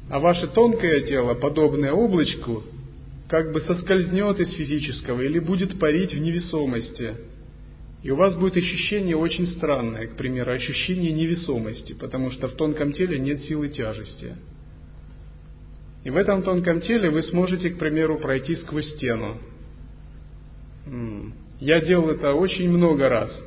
А 0.09 0.19
ваше 0.19 0.47
тонкое 0.47 1.01
тело, 1.01 1.35
подобное 1.35 1.91
облачку, 1.91 2.63
как 3.27 3.51
бы 3.53 3.61
соскользнет 3.61 4.39
из 4.39 4.51
физического 4.53 5.21
или 5.21 5.37
будет 5.39 5.79
парить 5.79 6.13
в 6.13 6.19
невесомости. 6.19 7.15
И 8.01 8.09
у 8.09 8.15
вас 8.15 8.35
будет 8.35 8.57
ощущение 8.57 9.15
очень 9.15 9.45
странное, 9.45 10.07
к 10.07 10.15
примеру, 10.15 10.51
ощущение 10.51 11.11
невесомости, 11.11 11.93
потому 11.93 12.31
что 12.31 12.47
в 12.47 12.53
тонком 12.53 12.93
теле 12.93 13.19
нет 13.19 13.41
силы 13.43 13.69
тяжести. 13.69 14.35
И 16.03 16.09
в 16.09 16.17
этом 16.17 16.41
тонком 16.41 16.81
теле 16.81 17.11
вы 17.11 17.21
сможете, 17.23 17.69
к 17.69 17.77
примеру, 17.77 18.17
пройти 18.17 18.55
сквозь 18.55 18.89
стену. 18.95 19.37
Я 21.59 21.81
делал 21.81 22.09
это 22.09 22.33
очень 22.33 22.69
много 22.69 23.09
раз. 23.09 23.43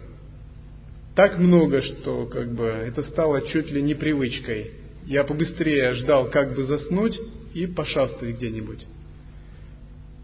Так 1.17 1.39
много, 1.39 1.83
что 1.83 2.27
как 2.27 2.55
бы 2.55 2.67
это 2.67 3.03
стало 3.05 3.41
чуть 3.49 3.71
ли 3.73 3.83
не 3.83 3.95
привычкой. 3.95 4.82
Я 5.05 5.25
побыстрее 5.25 5.95
ждал, 5.95 6.31
как 6.31 6.55
бы 6.55 6.65
заснуть 6.65 7.19
и 7.55 7.67
пошастать 7.67 8.37
где-нибудь. 8.37 8.87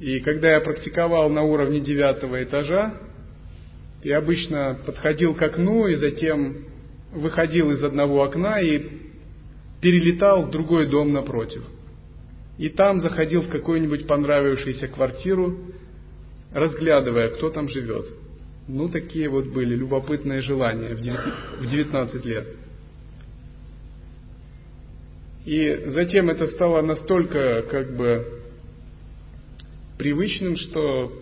И 0.01 0.21
когда 0.21 0.53
я 0.53 0.61
практиковал 0.61 1.29
на 1.29 1.43
уровне 1.43 1.81
девятого 1.81 2.43
этажа, 2.43 2.95
я 4.05 4.19
обычно 4.19 4.79
подходил 4.87 5.35
к 5.35 5.43
окну 5.43 5.89
и 5.89 5.97
затем 5.97 6.59
выходил 7.13 7.73
из 7.73 7.83
одного 7.83 8.23
окна 8.23 8.61
и 8.61 8.87
перелетал 9.81 10.43
в 10.43 10.51
другой 10.51 10.87
дом 10.87 11.13
напротив– 11.13 11.65
и 12.59 12.69
там 12.69 13.01
заходил 13.01 13.43
в 13.43 13.49
какую-нибудь 13.49 14.07
понравившуюся 14.07 14.89
квартиру, 14.89 15.57
разглядывая, 16.53 17.31
кто 17.31 17.51
там 17.51 17.69
живет. 17.69 18.07
Ну, 18.67 18.89
такие 18.89 19.29
вот 19.29 19.47
были 19.47 19.77
любопытные 19.77 20.43
желания 20.43 20.95
в 20.95 21.67
19 21.71 22.25
лет. 22.27 22.49
И 25.45 25.85
затем 25.87 26.31
это 26.31 26.47
стало 26.49 26.83
настолько 26.83 27.63
как 27.63 27.97
бы 27.97 28.27
привычным, 29.97 30.57
что 30.57 31.13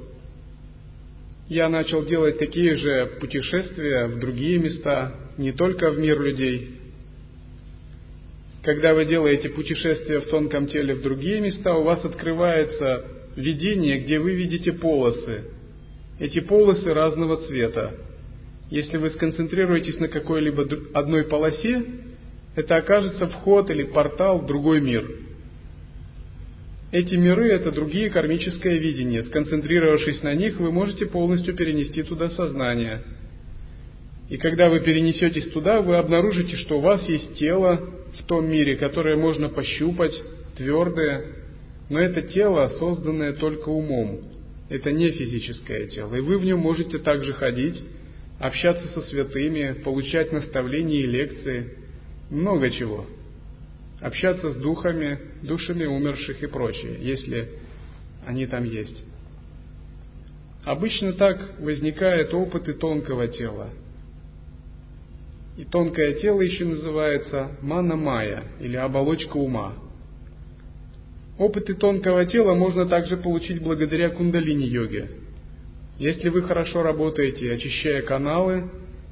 я 1.48 1.68
начал 1.68 2.04
делать 2.04 2.38
такие 2.38 2.76
же 2.76 3.18
путешествия 3.20 4.06
в 4.06 4.18
другие 4.18 4.58
места, 4.58 5.14
не 5.38 5.52
только 5.52 5.90
в 5.90 5.98
мир 5.98 6.20
людей, 6.20 6.76
когда 8.66 8.94
вы 8.94 9.04
делаете 9.04 9.48
путешествие 9.48 10.18
в 10.18 10.26
тонком 10.26 10.66
теле 10.66 10.96
в 10.96 11.00
другие 11.00 11.40
места, 11.40 11.72
у 11.74 11.84
вас 11.84 12.04
открывается 12.04 13.04
видение, 13.36 14.00
где 14.00 14.18
вы 14.18 14.32
видите 14.32 14.72
полосы. 14.72 15.44
Эти 16.18 16.40
полосы 16.40 16.92
разного 16.92 17.36
цвета. 17.46 17.94
Если 18.68 18.96
вы 18.96 19.10
сконцентрируетесь 19.10 20.00
на 20.00 20.08
какой-либо 20.08 20.66
одной 20.94 21.22
полосе, 21.26 21.84
это 22.56 22.76
окажется 22.76 23.26
вход 23.28 23.70
или 23.70 23.84
портал 23.84 24.40
в 24.40 24.46
другой 24.46 24.80
мир. 24.80 25.08
Эти 26.90 27.14
миры– 27.14 27.48
это 27.52 27.70
другие 27.70 28.08
кармическое 28.08 28.78
видение. 28.78 29.22
Сконцентрировавшись 29.24 30.22
на 30.22 30.34
них, 30.34 30.58
вы 30.58 30.72
можете 30.72 31.06
полностью 31.06 31.54
перенести 31.54 32.02
туда 32.02 32.30
сознание. 32.30 33.02
И 34.30 34.38
когда 34.38 34.70
вы 34.70 34.80
перенесетесь 34.80 35.50
туда, 35.50 35.82
вы 35.82 35.96
обнаружите, 35.96 36.56
что 36.56 36.78
у 36.78 36.80
вас 36.80 37.06
есть 37.08 37.34
тело, 37.34 37.90
в 38.18 38.24
том 38.24 38.50
мире, 38.50 38.76
которое 38.76 39.16
можно 39.16 39.50
пощупать, 39.50 40.14
твердое, 40.56 41.26
но 41.90 42.00
это 42.00 42.22
тело, 42.22 42.68
созданное 42.78 43.34
только 43.34 43.68
умом. 43.68 44.22
Это 44.70 44.90
не 44.90 45.10
физическое 45.10 45.86
тело. 45.88 46.14
И 46.14 46.20
вы 46.20 46.38
в 46.38 46.44
нем 46.44 46.60
можете 46.60 46.98
также 46.98 47.34
ходить, 47.34 47.80
общаться 48.40 48.86
со 48.88 49.02
святыми, 49.02 49.82
получать 49.84 50.32
наставления 50.32 51.00
и 51.00 51.06
лекции, 51.06 51.75
много 52.30 52.70
чего. 52.70 53.06
Общаться 54.00 54.50
с 54.50 54.56
духами, 54.56 55.18
душами 55.42 55.84
умерших 55.84 56.42
и 56.42 56.46
прочее, 56.46 56.98
если 57.00 57.50
они 58.26 58.46
там 58.46 58.64
есть. 58.64 59.04
Обычно 60.64 61.12
так 61.12 61.60
возникают 61.60 62.34
опыты 62.34 62.74
тонкого 62.74 63.28
тела, 63.28 63.70
и 65.56 65.64
тонкое 65.64 66.14
тело 66.14 66.42
еще 66.42 66.66
называется 66.66 67.52
мана-майя 67.62 68.44
или 68.60 68.76
оболочка 68.76 69.36
ума. 69.36 69.74
Опыты 71.38 71.74
тонкого 71.74 72.26
тела 72.26 72.54
можно 72.54 72.86
также 72.86 73.16
получить 73.16 73.62
благодаря 73.62 74.10
кундалини-йоге. 74.10 75.10
Если 75.98 76.28
вы 76.28 76.42
хорошо 76.42 76.82
работаете, 76.82 77.52
очищая 77.52 78.02
каналы, 78.02 78.70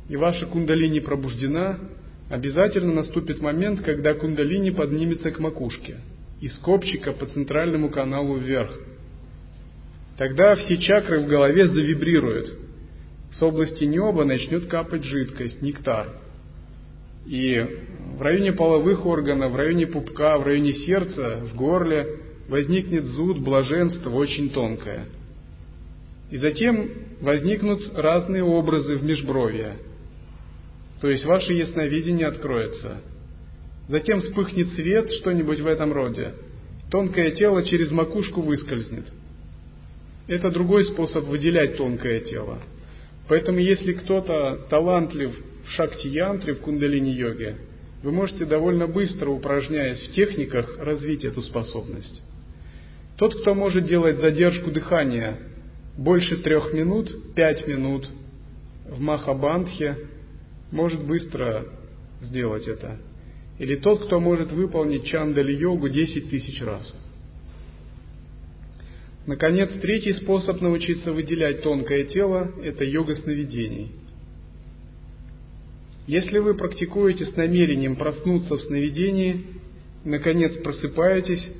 и 0.09 0.17
ваша 0.17 0.47
кундалини 0.47 1.01
пробуждена, 1.01 1.79
обязательно 2.35 2.93
наступит 2.93 3.41
момент, 3.41 3.81
когда 3.83 4.13
кундалини 4.15 4.71
поднимется 4.71 5.31
к 5.31 5.39
макушке, 5.39 5.99
из 6.41 6.59
копчика 6.59 7.13
по 7.13 7.27
центральному 7.27 7.91
каналу 7.91 8.37
вверх. 8.37 8.73
тогда 10.19 10.57
все 10.57 10.77
чакры 10.79 11.21
в 11.21 11.27
голове 11.27 11.69
завибрируют. 11.69 12.59
С 13.33 13.43
области 13.43 13.85
неба 13.85 14.25
начнет 14.25 14.67
капать 14.67 15.05
жидкость, 15.05 15.63
нектар. 15.63 16.09
И 17.27 17.65
в 18.17 18.23
районе 18.23 18.53
половых 18.53 19.07
органов, 19.07 19.53
в 19.53 19.57
районе 19.57 19.87
пупка, 19.87 20.39
в 20.39 20.45
районе 20.45 20.73
сердца, 20.73 21.41
в 21.43 21.57
горле 21.57 22.19
возникнет 22.49 23.07
зуд, 23.07 23.39
блаженство 23.39 24.11
очень 24.11 24.51
тонкое. 24.51 25.07
И 26.31 26.37
затем 26.37 26.91
возникнут 27.21 27.97
разные 27.97 28.45
образы 28.45 28.97
в 28.97 29.05
межбровье. 29.05 29.77
То 31.05 31.11
есть 31.11 31.27
ваше 31.27 31.53
ясновидение 31.53 32.29
откроется. 32.29 33.03
Затем 33.89 34.23
вспыхнет 34.23 34.69
свет, 34.69 35.13
что-нибудь 35.13 35.61
в 35.61 35.67
этом 35.67 35.93
роде. 35.93 36.33
Тонкое 36.91 37.33
тело 37.33 37.63
через 37.63 37.91
макушку 37.91 38.41
выскользнет. 38.41 39.05
Это 40.29 40.51
другой 40.51 40.87
способ 40.87 41.27
выделять 41.27 41.77
тонкое 41.77 42.21
тело. 42.21 42.59
Поэтому 43.29 43.59
если 43.59 43.93
кто-то 43.93 44.67
талантлив 44.71 45.31
в 45.67 45.71
шакти-янтре, 45.73 46.55
в 46.55 46.61
кундалини-йоге, 46.61 47.57
вы 48.03 48.11
можете 48.11 48.47
довольно 48.47 48.87
быстро, 48.87 49.29
упражняясь 49.29 50.09
в 50.09 50.13
техниках, 50.13 50.79
развить 50.79 51.27
эту 51.27 51.43
способность. 51.43 52.23
Тот, 53.19 53.39
кто 53.43 53.55
может 53.55 53.87
делать 53.87 54.17
задержку 54.17 54.71
дыхания 54.71 55.37
больше 55.99 56.39
трех 56.39 56.73
минут, 56.73 57.35
пять 57.35 57.67
минут 57.67 58.09
в 58.89 59.01
Махабандхе, 59.03 59.99
может 60.75 61.07
быстро 61.07 61.67
сделать 62.21 62.67
это. 62.67 62.99
Или 63.61 63.77
тот, 63.77 64.07
кто 64.07 64.19
может 64.19 64.51
выполнить 64.51 65.05
чандали-йогу 65.07 65.89
10 65.89 66.29
тысяч 66.29 66.61
раз. 66.61 66.93
Наконец, 69.27 69.71
третий 69.81 70.13
способ 70.15 70.61
научиться 70.61 71.13
выделять 71.13 71.63
тонкое 71.63 72.05
тело– 72.05 72.53
это 72.63 72.85
йога 72.85 73.15
сновидений. 73.15 73.93
Если 76.09 76.39
вы 76.39 76.55
практикуете 76.55 77.25
с 77.25 77.37
намерением 77.37 77.95
проснуться 77.95 78.57
в 78.57 78.63
сновидении, 78.63 79.47
наконец 80.05 80.55
просыпаетесь, 80.57 81.53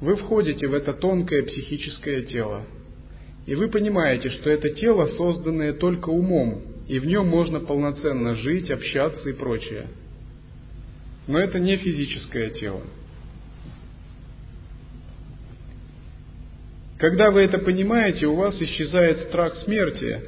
вы 0.00 0.14
входите 0.14 0.68
в 0.68 0.74
это 0.74 0.92
тонкое 0.92 1.42
психическое 1.42 2.22
тело. 2.22 2.62
И 3.44 3.56
вы 3.56 3.68
понимаете, 3.68 4.30
что 4.30 4.50
это 4.50 4.70
тело, 4.70 5.06
созданное 5.16 5.72
только 5.72 6.10
умом, 6.10 6.75
и 6.88 6.98
в 6.98 7.06
нем 7.06 7.26
можно 7.26 7.60
полноценно 7.60 8.34
жить, 8.36 8.70
общаться 8.70 9.28
и 9.28 9.32
прочее. 9.32 9.88
Но 11.26 11.38
это 11.40 11.58
не 11.58 11.76
физическое 11.76 12.50
тело. 12.50 12.82
Когда 16.98 17.30
вы 17.30 17.40
это 17.40 17.58
понимаете, 17.58 18.26
у 18.26 18.36
вас 18.36 18.60
исчезает 18.60 19.18
страх 19.28 19.54
смерти, 19.64 20.22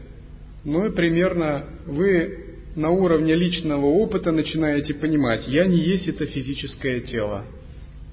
ну 0.65 0.87
и 0.87 0.95
примерно 0.95 1.65
вы 1.87 2.45
на 2.77 2.91
уровне 2.91 3.35
личного 3.35 3.87
опыта 3.87 4.33
начинаете 4.33 4.95
понимать, 4.95 5.49
я 5.49 5.65
не 5.67 5.83
есть 5.83 6.09
это 6.09 6.27
физическое 6.27 7.01
тело, 7.01 7.45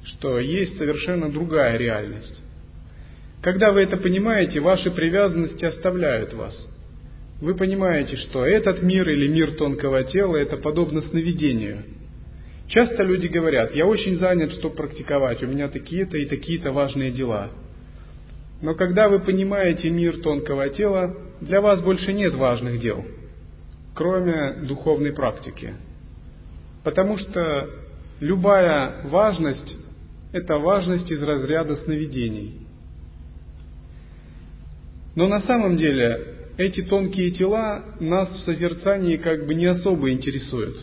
что 0.06 0.40
есть 0.40 0.78
совершенно 0.78 1.30
другая 1.30 1.78
реальность. 1.78 2.42
Когда 3.42 3.72
вы 3.72 3.82
это 3.82 3.98
понимаете, 3.98 4.60
ваши 4.60 4.90
привязанности 4.90 5.66
оставляют 5.66 6.34
вас. 6.34 6.68
Вы 7.42 7.56
понимаете, 7.56 8.16
что 8.18 8.46
этот 8.46 8.82
мир 8.82 9.08
или 9.10 9.28
мир 9.28 9.56
тонкого 9.56 10.04
тела 10.04 10.38
это 10.38 10.58
подобно 10.58 11.02
сновидению. 11.02 11.84
Часто 12.68 13.04
люди 13.04 13.28
говорят, 13.28 13.76
я 13.76 13.86
очень 13.86 14.16
занят, 14.16 14.54
чтобы 14.54 14.76
практиковать, 14.76 15.44
у 15.44 15.48
меня 15.48 15.68
такие-то 15.68 16.18
и 16.18 16.26
такие-то 16.26 16.72
важные 16.72 17.12
дела– 17.12 17.52
но 18.62 18.74
когда 18.74 19.10
вы 19.10 19.20
понимаете 19.20 19.90
мир 19.90 20.22
тонкого 20.22 20.70
тела, 20.70 21.16
для 21.42 21.62
вас 21.62 21.82
больше 21.82 22.14
нет 22.14 22.34
важных 22.34 22.80
дел, 22.80 23.06
кроме 23.94 24.66
духовной 24.66 25.14
практики. 25.14 25.74
Потому 26.84 27.18
что 27.18 27.70
любая 28.20 29.08
важность– 29.08 29.78
это 30.34 30.58
важность 30.58 31.12
из 31.12 31.22
разряда 31.22 31.76
сновидений. 31.78 32.62
Но 35.16 35.28
на 35.28 35.42
самом 35.42 35.78
деле 35.78 36.35
эти 36.58 36.82
тонкие 36.84 37.32
тела 37.32 37.84
нас 38.00 38.30
в 38.30 38.46
созерцании 38.46 39.18
как 39.18 39.46
бы 39.46 39.56
не 39.56 39.66
особо 39.66 40.12
интересуют. 40.12 40.78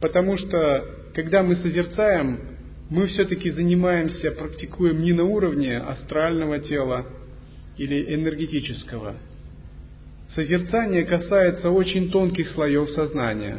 Потому 0.00 0.36
что 0.36 0.84
когда 1.14 1.42
мы 1.42 1.56
созерцаем, 1.56 2.40
мы 2.90 3.06
все-таки 3.06 3.50
занимаемся, 3.50 4.30
практикуем 4.32 5.02
не 5.02 5.12
на 5.12 5.24
уровне 5.24 5.76
астрального 5.78 6.58
тела 6.58 7.06
или 7.76 8.14
энергетического. 8.14 9.16
Созерцание 10.34 11.04
касается 11.04 11.70
очень 11.70 12.10
тонких 12.10 12.48
слоев 12.50 12.90
сознания. 12.90 13.58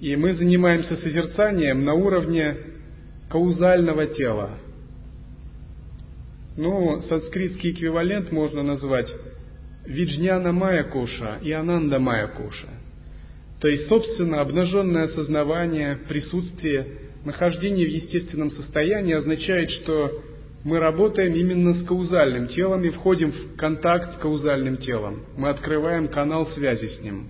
И 0.00 0.14
мы 0.16 0.34
занимаемся 0.34 0.96
созерцанием 0.96 1.84
на 1.84 1.94
уровне 1.94 2.56
каузального 3.30 4.06
тела. 4.06 4.58
Ну, 6.56 7.02
санскритский 7.02 7.72
эквивалент 7.72 8.32
можно 8.32 8.62
назвать 8.62 9.12
Виджняна 9.84 10.52
Майя 10.52 10.84
Коша 10.84 11.38
и 11.42 11.52
Ананда 11.52 11.98
Майя 11.98 12.28
Коша. 12.28 12.68
То 13.60 13.68
есть, 13.68 13.88
собственно, 13.88 14.40
обнаженное 14.40 15.04
осознавание, 15.04 15.98
присутствие 16.08 16.86
нахождение 17.24 17.86
в 17.86 17.90
естественном 17.90 18.50
состоянии 18.50 19.14
означает, 19.14 19.70
что 19.70 20.22
мы 20.64 20.78
работаем 20.78 21.34
именно 21.34 21.74
с 21.74 21.84
каузальным 21.84 22.48
телом 22.48 22.84
и 22.84 22.90
входим 22.90 23.32
в 23.32 23.56
контакт 23.56 24.14
с 24.14 24.18
каузальным 24.18 24.78
телом. 24.78 25.24
Мы 25.36 25.50
открываем 25.50 26.08
канал 26.08 26.46
связи 26.48 26.86
с 26.86 27.00
ним. 27.00 27.28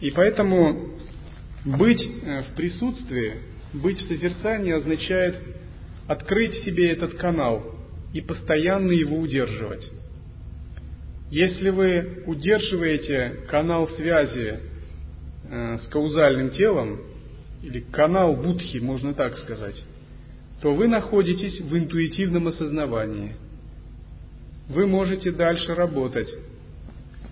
И 0.00 0.10
поэтому 0.10 0.94
быть 1.64 2.02
э, 2.02 2.42
в 2.42 2.56
присутствии, 2.56 3.34
быть 3.74 3.98
в 3.98 4.08
созерцании 4.08 4.72
означает 4.72 5.36
открыть 6.08 6.54
себе 6.64 6.90
этот 6.90 7.14
канал 7.14 7.62
и 8.12 8.20
постоянно 8.20 8.90
его 8.90 9.18
удерживать. 9.18 9.88
Если 11.30 11.68
вы 11.68 12.24
удерживаете 12.26 13.44
канал 13.48 13.88
связи 13.90 14.60
э, 15.50 15.78
с 15.78 15.86
каузальным 15.88 16.50
телом, 16.50 17.00
или 17.62 17.80
канал 17.80 18.34
Будхи, 18.34 18.78
можно 18.78 19.14
так 19.14 19.36
сказать, 19.38 19.84
то 20.62 20.74
вы 20.74 20.88
находитесь 20.88 21.60
в 21.60 21.76
интуитивном 21.76 22.48
осознавании. 22.48 23.34
Вы 24.68 24.86
можете 24.86 25.32
дальше 25.32 25.74
работать. 25.74 26.32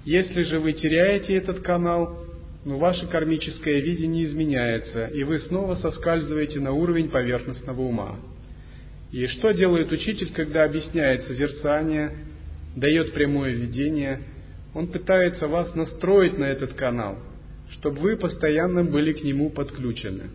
Если 0.04 0.42
же 0.42 0.60
вы 0.60 0.72
теряете 0.72 1.34
этот 1.34 1.60
канал, 1.60 2.24
ну, 2.64 2.78
ваше 2.78 3.06
кармическое 3.06 3.80
видение 3.80 4.24
изменяется, 4.24 5.06
и 5.06 5.22
вы 5.24 5.38
снова 5.40 5.76
соскальзываете 5.76 6.60
на 6.60 6.72
уровень 6.72 7.08
поверхностного 7.08 7.80
ума. 7.80 8.16
И 9.12 9.26
что 9.28 9.52
делает 9.52 9.90
учитель, 9.92 10.32
когда 10.32 10.64
объясняет 10.64 11.24
созерцание, 11.24 12.12
дает 12.74 13.12
прямое 13.14 13.52
видение? 13.52 14.22
Он 14.74 14.88
пытается 14.88 15.46
вас 15.46 15.74
настроить 15.74 16.38
на 16.38 16.44
этот 16.44 16.74
канал– 16.74 17.18
чтобы 17.72 18.00
вы 18.00 18.16
постоянно 18.16 18.84
были 18.84 19.12
к 19.12 19.22
нему 19.22 19.50
подключены. 19.50 20.30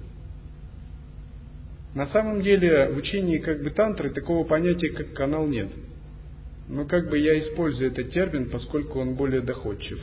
На 1.94 2.08
самом 2.08 2.42
деле 2.42 2.90
в 2.90 2.98
учении 2.98 3.38
как 3.38 3.64
бы 3.64 3.70
тантры 3.70 4.12
такого 4.12 4.46
понятия, 4.46 4.90
как 4.90 5.14
канал, 5.14 5.48
нет. 5.48 5.70
Но 6.70 6.86
как 6.86 7.10
бы 7.10 7.18
я 7.18 7.40
использую 7.40 7.92
этот 7.92 8.12
термин, 8.12 8.50
поскольку 8.50 9.00
он 9.00 9.16
более 9.16 9.42
доходчив. 9.42 10.00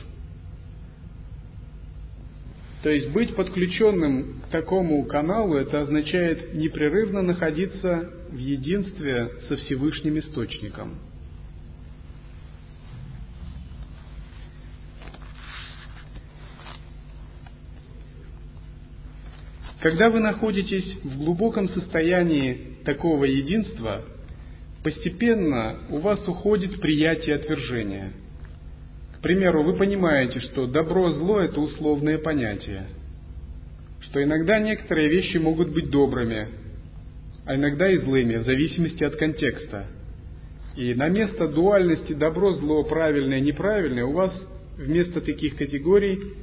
То 2.83 2.89
есть 2.89 3.11
быть 3.11 3.35
подключенным 3.35 4.41
к 4.45 4.51
такому 4.51 5.03
каналу, 5.05 5.55
это 5.55 5.81
означает 5.81 6.53
непрерывно 6.53 7.21
находиться 7.21 8.09
в 8.31 8.37
единстве 8.37 9.31
со 9.47 9.55
Всевышним 9.55 10.19
Источником– 10.19 10.97
Когда 19.81 20.09
вы 20.09 20.19
находитесь 20.19 20.97
в 21.03 21.17
глубоком 21.17 21.69
состоянии 21.69 22.77
такого 22.83 23.23
единства, 23.23 24.03
постепенно 24.83 25.79
у 25.89 25.99
вас 25.99 26.27
уходит 26.27 26.81
приятие 26.81 27.35
отвержения. 27.35 28.11
К 29.17 29.21
примеру, 29.21 29.63
вы 29.63 29.77
понимаете, 29.77 30.41
что 30.41 30.67
добро-зло– 30.67 31.39
это 31.41 31.61
условное 31.61 32.17
понятие, 32.17 32.87
что 34.01 34.21
иногда 34.21 34.59
некоторые 34.59 35.07
вещи 35.07 35.37
могут 35.37 35.69
быть 35.69 35.89
добрыми, 35.89 36.49
а 37.49 37.55
иногда 37.55 37.91
и 37.91 37.97
злыми, 37.97 38.35
в 38.35 38.43
зависимости 38.43 39.03
от 39.03 39.15
контекста. 39.15 39.87
И 40.77 40.93
на 40.93 41.09
место 41.09 41.47
дуальности 41.47 42.13
добро-зло, 42.13 42.83
правильное, 42.83 43.39
неправильное 43.39 44.05
у 44.05 44.11
вас 44.11 44.31
вместо 44.77 45.19
таких 45.19 45.55
категорий 45.55 46.35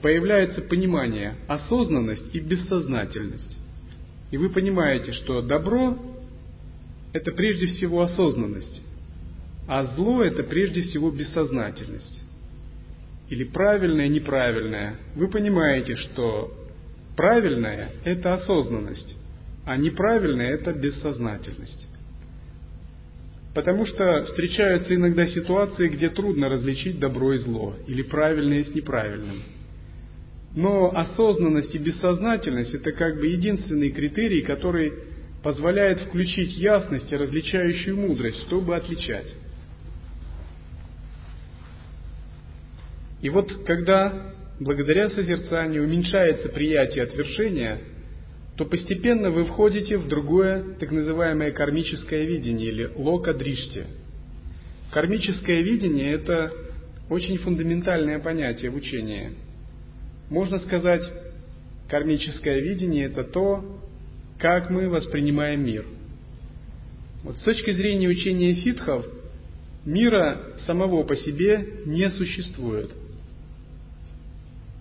появляется 0.00 0.62
понимание, 0.62 1.34
осознанность 1.48 2.34
и 2.34 2.40
бессознательность. 2.40 3.58
И 4.30 4.38
вы 4.38 4.48
понимаете, 4.48 5.12
что 5.12 5.42
добро 5.42 5.98
это 7.12 7.30
прежде 7.32 7.66
всего 7.66 8.00
осознанность, 8.00 8.82
а 9.68 9.84
зло 9.84 10.24
это 10.24 10.44
прежде 10.44 10.80
всего 10.80 11.10
бессознательность. 11.10 12.22
Или 13.28 13.44
правильное, 13.44 14.08
неправильное. 14.08 14.96
Вы 15.14 15.28
понимаете, 15.28 15.96
что 15.96 16.54
правильное– 17.18 17.90
это 18.04 18.32
осознанность, 18.32 19.14
а 19.66 19.76
неправильное– 19.76 20.50
это 20.54 20.72
бессознательность. 20.72 21.88
Потому 23.54 23.86
что 23.86 24.24
встречаются 24.24 24.94
иногда 24.94 25.26
ситуации, 25.28 25.88
где 25.88 26.10
трудно 26.10 26.48
различить 26.48 26.98
добро 26.98 27.34
и 27.34 27.38
зло, 27.38 27.74
или 27.86 28.02
правильное 28.02 28.64
с 28.64 28.74
неправильным. 28.74 29.42
Но 30.56 30.90
осознанность 30.90 31.74
и 31.74 31.78
бессознательность– 31.78 32.74
это 32.74 32.92
как 32.92 33.16
бы 33.16 33.26
единственный 33.26 33.90
критерий, 33.90 34.42
который 34.42 34.92
позволяет 35.42 36.00
включить 36.00 36.56
ясность 36.56 37.12
и 37.12 37.16
различающую 37.16 37.96
мудрость, 37.96 38.40
чтобы 38.46 38.76
отличать. 38.76 39.34
И 43.22 43.30
вот 43.30 43.50
когда 43.64 44.32
благодаря 44.60 45.10
созерцанию 45.10 45.84
уменьшается 45.84 46.48
приятие 46.48 47.04
отвершения, 47.04 47.80
то 48.56 48.64
постепенно 48.64 49.30
вы 49.30 49.44
входите 49.44 49.96
в 49.96 50.06
другое, 50.06 50.74
так 50.78 50.92
называемое 50.92 51.50
кармическое 51.50 52.24
видение 52.24 52.68
или 52.68 52.90
лока-дришти. 52.94 53.84
Кармическое 54.92 55.60
видение– 55.62 56.12
это 56.14 56.52
очень 57.10 57.36
фундаментальное 57.38 58.20
понятие 58.20 58.70
в 58.70 58.76
учении. 58.76 59.32
Можно 60.30 60.58
сказать, 60.60 61.02
кармическое 61.88 62.60
видение– 62.60 63.06
это 63.06 63.24
то, 63.24 63.80
как 64.38 64.70
мы 64.70 64.88
воспринимаем 64.88 65.64
мир. 65.64 65.84
Вот 67.24 67.36
с 67.36 67.42
точки 67.42 67.72
зрения 67.72 68.08
учения 68.08 68.54
ситхов, 68.54 69.04
мира 69.84 70.40
самого 70.66 71.02
по 71.02 71.16
себе 71.16 71.80
не 71.86 72.08
существует. 72.10 72.90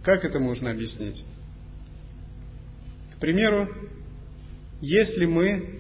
Как 0.04 0.26
это 0.26 0.38
можно 0.40 0.70
объяснить? 0.70 1.24
Примеру, 3.24 3.70
если 4.82 5.26
мы 5.26 5.80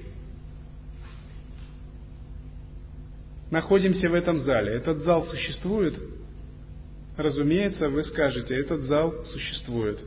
находимся 3.52 4.08
в 4.08 4.14
этом 4.14 4.46
зале, 4.46 4.76
этот 4.76 5.00
зал 5.00 5.26
существует, 5.26 5.94
разумеется, 7.18 7.89
вы 7.89 8.04
скажете, 8.04 8.56
этот 8.56 8.84
зал 8.84 9.26
существует, 9.26 10.00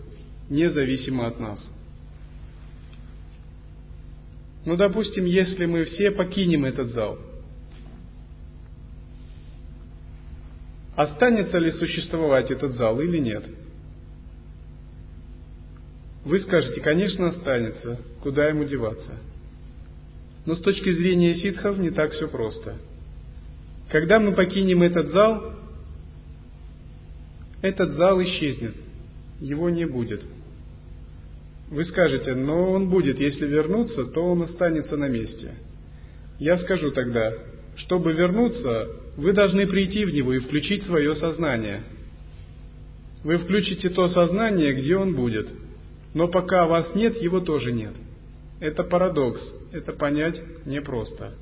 независимо 0.48 1.26
от 1.26 1.38
нас– 1.38 1.62
ну, 4.64 4.76
допустим, 4.76 5.26
если 5.26 5.66
мы 5.66 5.84
все 5.84 6.12
покинем 6.12 6.64
этот 6.64 6.88
зал, 6.88 7.18
останется 10.96 11.58
ли 11.58 11.70
существовать 11.72 12.50
этот 12.50 12.72
зал 12.72 12.98
или 12.98 13.18
нет? 13.18 13.44
Вы 16.26 16.40
скажете, 16.40 16.80
конечно, 16.80 17.28
останется. 17.28 18.00
Куда 18.20 18.48
ему 18.48 18.64
деваться? 18.64 19.14
Но 20.44 20.56
с 20.56 20.60
точки 20.60 20.90
зрения 20.90 21.36
ситхов 21.36 21.78
не 21.78 21.90
так 21.90 22.10
все 22.12 22.26
просто. 22.26 22.74
Когда 23.92 24.18
мы 24.18 24.32
покинем 24.32 24.82
этот 24.82 25.06
зал, 25.10 25.54
этот 27.62 27.92
зал 27.92 28.20
исчезнет. 28.22 28.74
Его 29.40 29.70
не 29.70 29.86
будет. 29.86 30.24
Вы 31.70 31.84
скажете, 31.84 32.34
но 32.34 32.72
он 32.72 32.90
будет, 32.90 33.20
если 33.20 33.46
вернуться, 33.46 34.06
то 34.06 34.20
он 34.22 34.42
останется 34.42 34.96
на 34.96 35.06
месте. 35.06 35.54
Я 36.40 36.58
скажу 36.58 36.90
тогда, 36.90 37.34
чтобы 37.76 38.12
вернуться, 38.12 38.88
вы 39.16 39.32
должны 39.32 39.68
прийти 39.68 40.04
в 40.04 40.12
него 40.12 40.32
и 40.32 40.40
включить 40.40 40.82
свое 40.86 41.14
сознание. 41.14 41.84
Вы 43.22 43.36
включите 43.36 43.90
то 43.90 44.08
сознание, 44.08 44.72
где 44.72 44.96
он 44.96 45.14
будет. 45.14 45.46
Но 46.16 46.28
пока 46.28 46.64
вас 46.64 46.94
нет, 46.94 47.20
его 47.20 47.40
тоже 47.40 47.72
нет. 47.72 47.92
Это 48.58 48.84
парадокс, 48.84 49.38
это 49.70 49.92
понять 49.92 50.40
непросто. 50.64 51.34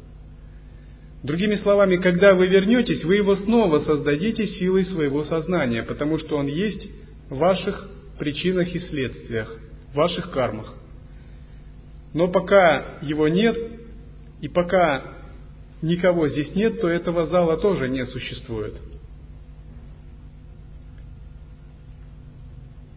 Другими 1.22 1.54
словами, 1.54 1.94
когда 1.94 2.34
вы 2.34 2.48
вернетесь, 2.48 3.04
вы 3.04 3.14
его 3.14 3.36
снова 3.36 3.78
создадите 3.78 4.48
силой 4.48 4.84
своего 4.86 5.22
сознания, 5.22 5.84
потому 5.84 6.18
что 6.18 6.36
он 6.36 6.48
есть 6.48 6.90
в 7.30 7.36
ваших 7.36 7.88
причинах 8.18 8.74
и 8.74 8.80
следствиях 8.80 9.56
в 9.92 9.94
ваших 9.94 10.32
кармах. 10.32 10.74
Но 12.12 12.26
пока 12.26 12.98
его 13.00 13.28
нет, 13.28 13.56
и 14.40 14.48
пока 14.48 15.04
никого 15.82 16.26
здесь 16.26 16.52
нет, 16.56 16.80
то 16.80 16.88
этого 16.88 17.26
зала 17.26 17.58
тоже 17.58 17.88
не 17.88 18.04
существует. 18.06 18.74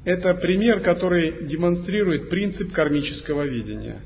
Это 0.07 0.33
пример, 0.35 0.79
который 0.79 1.47
демонстрирует 1.47 2.29
принцип 2.29 2.71
кармического 2.71 3.45
видения. 3.45 3.99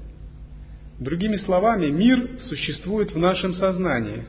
Другими 0.99 1.35
словами, 1.35 1.91
мир 1.91 2.39
существует 2.49 3.13
в 3.13 3.19
нашем 3.19 3.53
сознании. 3.53 4.23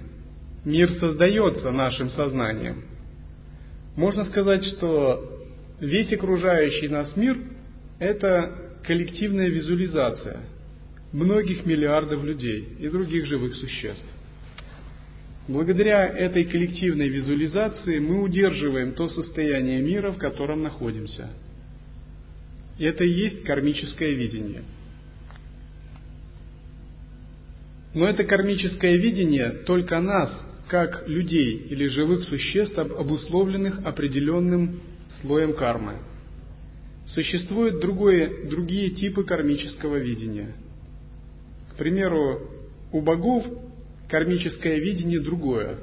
Мир 0.67 0.91
создается 1.01 1.71
нашим 1.71 2.11
сознанием. 2.11 2.85
Можно 3.97 4.27
сказать, 4.27 4.63
что 4.67 5.41
весь 5.81 6.13
окружающий 6.13 6.89
нас 6.89 7.17
мир 7.17 7.39
это 7.99 8.75
коллективная 8.85 9.49
визуализация 9.49 10.41
многих 11.11 11.65
миллиардов 11.65 12.23
людей 12.23 12.69
и 12.81 12.89
других 12.91 13.25
живых 13.25 13.55
существ. 13.55 14.05
Благодаря 15.49 16.07
этой 16.07 16.45
коллективной 16.45 17.09
визуализации 17.09 17.99
мы 17.99 18.21
удерживаем 18.21 18.93
то 18.93 19.09
состояние 19.09 19.81
мира, 19.81 20.13
в 20.13 20.19
котором 20.19 20.63
находимся. 20.63 21.31
И 22.83 22.85
это 22.85 23.05
и 23.05 23.13
есть 23.13 23.45
кармическое 23.45 24.11
видение. 24.11 24.65
Но 27.95 28.09
это 28.09 28.25
кармическое 28.25 28.97
видение 28.97 29.51
только 29.67 30.01
нас, 30.01 30.29
как 30.67 31.07
людей 31.07 31.69
или 31.71 31.87
живых 31.87 32.25
существ, 32.25 32.77
обусловленных 32.77 33.87
определенным 33.87 34.81
слоем 35.21 35.55
кармы– 35.55 35.99
Существуют 37.07 37.81
другое, 37.81 38.49
другие 38.49 38.91
типы 38.91 39.25
кармического 39.25 39.97
видения. 39.97 40.55
К 41.73 41.77
примеру, 41.77 42.49
у 42.93 43.01
богов 43.03 43.45
кармическое 44.09 44.79
видение 44.79 45.21
другое, 45.21 45.79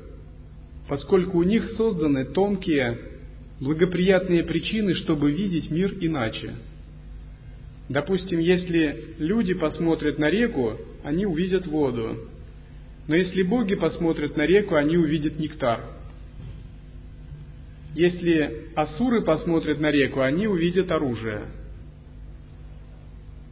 поскольку 0.87 1.37
у 1.37 1.43
них 1.43 1.71
созданы 1.71 2.25
тонкие, 2.25 2.97
благоприятные 3.59 4.43
причины, 4.43 4.95
чтобы 4.95 5.31
видеть 5.31 5.69
мир 5.69 5.93
иначе. 5.99 6.55
Допустим, 7.89 8.39
если 8.39 9.15
люди 9.17 9.53
посмотрят 9.53 10.17
на 10.19 10.29
реку, 10.29 10.77
они 11.03 11.25
увидят 11.25 11.67
воду. 11.67 12.29
Но 13.07 13.15
если 13.15 13.41
боги 13.41 13.75
посмотрят 13.75 14.37
на 14.37 14.45
реку, 14.45 14.75
они 14.75 14.97
увидят 14.97 15.37
нектар– 15.39 15.81
если 17.95 18.69
асуры 18.75 19.21
посмотрят 19.21 19.79
на 19.79 19.91
реку, 19.91 20.21
они 20.21 20.47
увидят 20.47 20.91
оружие. 20.91 21.47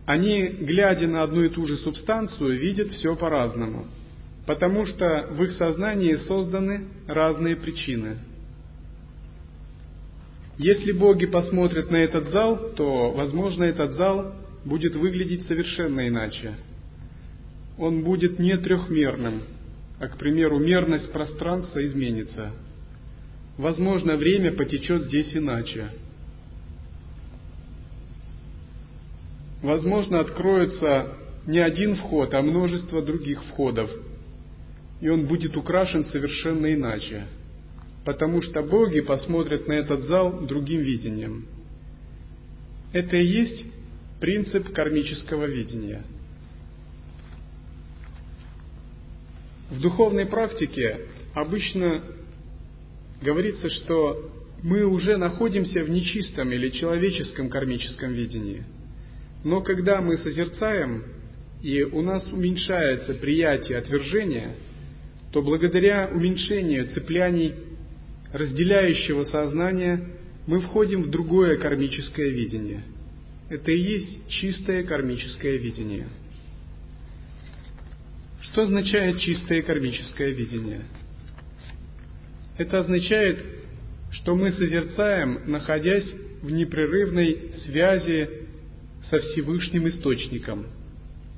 Они, 0.06 0.48
глядя 0.48 1.08
на 1.08 1.24
одну 1.24 1.44
и 1.44 1.50
ту 1.50 1.66
же 1.66 1.76
субстанцию, 1.78 2.58
видят 2.58 2.90
все 2.92 3.16
по-разному, 3.16 3.88
потому 4.46 4.86
что 4.86 5.28
в 5.32 5.44
их 5.44 5.52
сознании 5.54 6.16
созданы 6.16 6.88
разные 7.08 7.56
причины. 7.58 8.18
Если 10.58 10.92
боги 10.92 11.26
посмотрят 11.26 11.92
на 11.92 11.98
этот 11.98 12.30
зал, 12.30 12.74
то, 12.76 13.12
возможно, 13.12 13.64
этот 13.64 13.94
зал 13.94 14.34
будет 14.66 14.96
выглядеть 14.96 15.48
совершенно 15.48 16.08
иначе. 16.08 16.56
Он 17.78 18.04
будет 18.04 18.40
не 18.40 18.58
трехмерным, 18.58 19.44
а, 20.00 20.08
к 20.08 20.18
примеру, 20.18 20.60
мерность 20.60 21.12
пространства 21.12 21.86
изменится– 21.86 22.52
возможно, 23.58 24.16
время 24.16 24.54
потечет 24.54 25.04
здесь 25.04 25.36
иначе. 25.36 25.90
Возможно, 29.62 30.20
откроется 30.20 31.16
не 31.48 31.60
один 31.60 31.96
вход, 31.96 32.34
а 32.34 32.42
множество 32.42 33.02
других 33.02 33.44
входов, 33.46 33.90
и 35.02 35.10
он 35.10 35.26
будет 35.26 35.58
украшен 35.58 36.06
совершенно 36.06 36.74
иначе, 36.74 37.26
потому 38.08 38.42
что 38.42 38.64
боги 38.64 39.02
посмотрят 39.02 39.68
на 39.68 39.74
этот 39.74 40.04
зал 40.04 40.46
другим 40.48 40.80
видением. 40.80 41.46
Это 42.94 43.18
и 43.18 43.28
есть 43.28 43.66
принцип 44.22 44.72
кармического 44.72 45.44
видения. 45.44 46.04
В 49.70 49.82
духовной 49.82 50.26
практике 50.26 51.02
обычно 51.34 52.02
говорится, 53.22 53.70
что 53.72 54.32
мы 54.64 54.86
уже 54.86 55.18
находимся 55.18 55.84
в 55.84 55.90
нечистом 55.90 56.50
или 56.54 56.70
человеческом 56.70 57.50
кармическом 57.50 58.14
видении. 58.14 58.64
Но 59.44 59.60
когда 59.60 60.00
мы 60.00 60.18
созерцаем, 60.20 61.04
и 61.62 61.84
у 61.84 62.02
нас 62.02 62.26
уменьшается 62.32 63.16
приятие 63.16 63.80
отвержения, 63.80 64.56
то 65.34 65.42
благодаря 65.42 66.10
уменьшению 66.10 66.88
цепляний 66.92 67.67
разделяющего 68.34 69.24
сознания 69.26 70.04
мы 70.46 70.60
входим 70.62 71.04
в 71.04 71.10
другое 71.10 71.58
кармическое 71.58 72.30
видение. 72.30 72.84
Это 73.50 73.72
и 73.72 73.80
есть 73.80 74.28
чистое 74.30 74.84
кармическое 74.84 75.58
видение. 75.58 76.08
Что 78.42 78.64
означает 78.64 79.20
чистое 79.20 79.62
кармическое 79.62 80.30
видение? 80.30 80.82
Это 82.58 82.80
означает, 82.80 83.38
что 84.12 84.36
мы 84.36 84.52
созерцаем, 84.52 85.50
находясь 85.52 86.10
в 86.42 86.52
непрерывной 86.52 87.52
связи 87.66 88.30
со 89.10 89.20
Всевышним 89.20 89.88
Источником, 89.88 90.66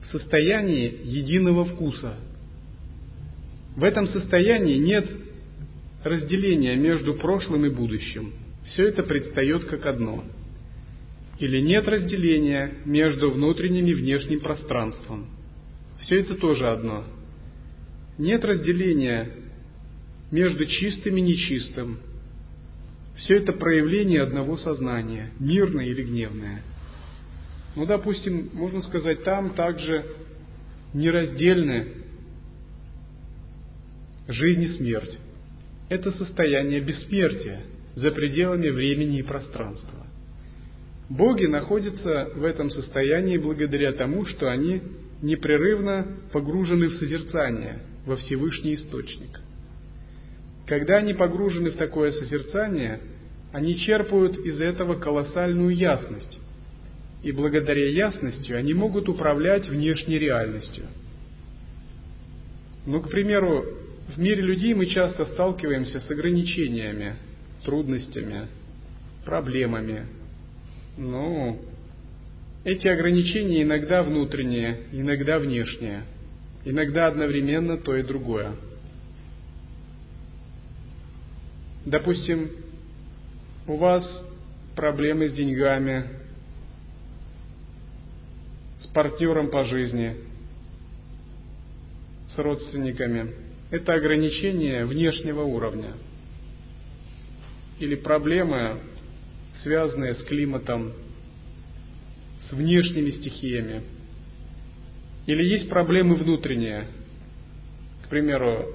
в 0.04 0.12
состоянии 0.12 1.02
единого 1.04 1.66
вкуса. 1.66 2.16
В 3.76 3.84
этом 3.84 4.08
состоянии 4.08 4.78
нет 4.78 5.10
разделения 6.10 6.76
между 6.76 7.14
прошлым 7.14 7.66
и 7.66 7.70
будущим. 7.70 8.34
Все 8.66 8.88
это 8.90 9.04
предстает 9.04 9.66
как 9.66 9.86
одно. 9.86 10.24
Или 11.40 11.62
нет 11.62 11.88
разделения 11.88 12.74
между 12.86 13.32
внутренним 13.32 13.86
и 13.86 13.94
внешним 13.94 14.42
пространством. 14.42 15.28
Все 16.02 16.20
это 16.20 16.36
тоже 16.36 16.68
одно. 16.68 17.06
Нет 18.18 18.44
разделения 18.44 19.32
между 20.32 20.66
чистым 20.66 21.18
и 21.18 21.22
нечистым. 21.22 22.00
Все 23.16 23.38
это 23.38 23.54
проявление 23.54 24.22
одного 24.22 24.58
сознания, 24.58 25.32
мирное 25.40 25.86
или 25.86 26.04
гневное. 26.04 26.62
Ну, 27.76 27.86
допустим, 27.86 28.50
можно 28.54 28.82
сказать, 28.82 29.24
там 29.24 29.54
также 29.54 30.06
нераздельны 30.94 31.94
жизнь 34.28 34.64
и 34.64 34.68
смерть. 34.78 35.18
Это 35.90 36.12
состояние 36.12 36.82
бессмертия 36.82 37.64
за 37.96 38.12
пределами 38.12 38.70
времени 38.70 39.20
и 39.20 39.24
пространства. 39.24 40.08
Боги 41.10 41.46
находятся 41.46 42.30
в 42.36 42.44
этом 42.44 42.70
состоянии 42.70 43.38
благодаря 43.38 43.94
тому, 43.94 44.26
что 44.26 44.50
они 44.50 44.82
непрерывно 45.22 46.08
погружены 46.32 46.88
в 46.88 46.94
созерцание, 46.94 47.80
во 48.06 48.16
Всевышний 48.16 48.76
Источник– 48.76 49.42
когда 50.70 50.98
они 50.98 51.16
погружены 51.16 51.72
в 51.72 51.78
такое 51.78 52.12
созерцание, 52.12 53.02
они 53.52 53.76
черпают 53.80 54.38
из 54.38 54.62
этого 54.62 55.00
колоссальную 55.00 55.76
ясность. 55.76 56.40
И 57.24 57.32
благодаря 57.32 57.90
ясности 57.90 58.52
они 58.52 58.76
могут 58.76 59.10
управлять 59.10 59.68
внешней 59.68 60.20
реальностью. 60.20 60.86
Ну, 62.86 63.02
к 63.02 63.10
примеру, 63.10 63.66
в 64.16 64.18
мире 64.18 64.42
людей 64.42 64.74
мы 64.74 64.88
часто 64.88 65.26
сталкиваемся 65.26 66.02
с 66.02 66.10
ограничениями, 66.10 67.16
трудностями, 67.64 68.48
проблемами. 69.24 70.06
Ну, 70.98 71.62
эти 72.64 72.88
ограничения 72.88 73.62
иногда 73.64 74.02
внутренние, 74.02 74.82
иногда 74.92 75.38
внешние, 75.38 76.04
иногда 76.66 77.08
одновременно 77.08 77.78
то 77.78 77.96
и 77.96 78.04
другое. 78.04 78.54
Допустим, 81.86 82.50
у 83.68 83.76
вас 83.76 84.04
проблемы 84.76 85.30
с 85.30 85.34
деньгами, 85.34 86.06
с 88.82 88.88
партнером 88.88 89.52
по 89.52 89.66
жизни, 89.66 90.16
с 92.34 92.38
родственниками. 92.38 93.49
Это 93.72 93.94
ограничение 93.94 94.86
внешнего 94.86 95.42
уровня. 95.42 95.94
Или 97.80 97.96
проблемы, 97.96 98.80
связанные 99.64 100.16
с 100.16 100.24
климатом, 100.24 100.94
с 102.50 102.54
внешними 102.54 103.12
стихиями. 103.12 103.84
Или 105.28 105.46
есть 105.46 105.70
проблемы 105.70 106.16
внутренние. 106.16 106.88
К 108.06 108.10
примеру, 108.10 108.74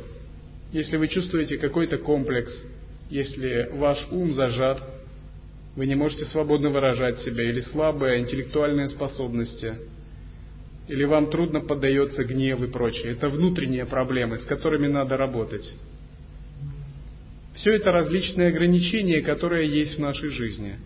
если 0.72 0.96
вы 0.96 1.08
чувствуете 1.08 1.58
какой-то 1.58 1.98
комплекс– 1.98 2.52
если 3.10 3.68
ваш 3.72 3.98
ум 4.10 4.32
зажат, 4.32 4.82
вы 5.76 5.86
не 5.86 5.94
можете 5.94 6.24
свободно 6.26 6.70
выражать 6.70 7.20
себя, 7.20 7.44
или 7.44 7.60
слабые 7.60 8.20
интеллектуальные 8.20 8.88
способности, 8.88 9.74
или 10.88 11.04
вам 11.04 11.30
трудно 11.30 11.60
поддается 11.60 12.24
гнев 12.24 12.62
и 12.62 12.66
прочее. 12.66 13.12
Это 13.12 13.28
внутренние 13.28 13.86
проблемы, 13.86 14.38
с 14.38 14.44
которыми 14.44 14.86
надо 14.86 15.16
работать. 15.16 15.68
Все 17.54 17.76
это 17.76 17.92
различные 17.92 18.48
ограничения, 18.48 19.22
которые 19.22 19.68
есть 19.68 19.96
в 19.96 20.00
нашей 20.00 20.30
жизни. 20.30 20.76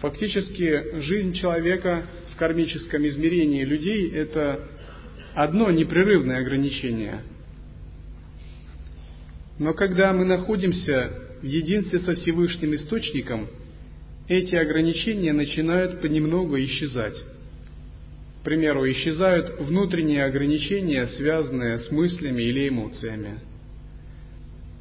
Фактически 0.00 1.00
жизнь 1.00 1.34
человека 1.34 2.04
в 2.32 2.36
кармическом 2.36 3.06
измерении 3.06 3.64
людей– 3.64 4.10
это 4.14 4.60
одно 5.34 5.70
непрерывное 5.70 6.38
ограничение. 6.38 7.22
Но 9.58 9.72
когда 9.72 10.12
мы 10.12 10.24
находимся 10.24 11.12
в 11.40 11.44
единстве 11.44 12.00
со 12.00 12.14
Всевышним 12.14 12.74
Источником, 12.74 13.48
эти 14.26 14.56
ограничения 14.56 15.32
начинают 15.32 16.00
понемногу 16.00 16.58
исчезать. 16.58 17.14
К 18.44 18.50
примеру, 18.52 18.86
исчезают 18.90 19.58
внутренние 19.58 20.22
ограничения, 20.22 21.06
связанные 21.16 21.78
с 21.78 21.90
мыслями 21.90 22.42
или 22.42 22.68
эмоциями. 22.68 23.38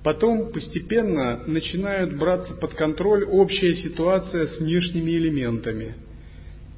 Потом 0.03 0.51
постепенно 0.51 1.45
начинают 1.47 2.17
браться 2.17 2.55
под 2.55 2.73
контроль 2.73 3.23
общая 3.23 3.73
ситуация 3.75 4.47
с 4.47 4.57
внешними 4.59 5.11
элементами. 5.11 5.93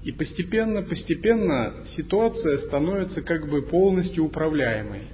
И 0.03 0.11
постепенно-постепенно 0.11 1.73
ситуация 1.97 2.59
становится 2.59 3.23
как 3.23 3.49
бы 3.49 3.63
полностью 3.63 4.23
управляемой. 4.23 5.05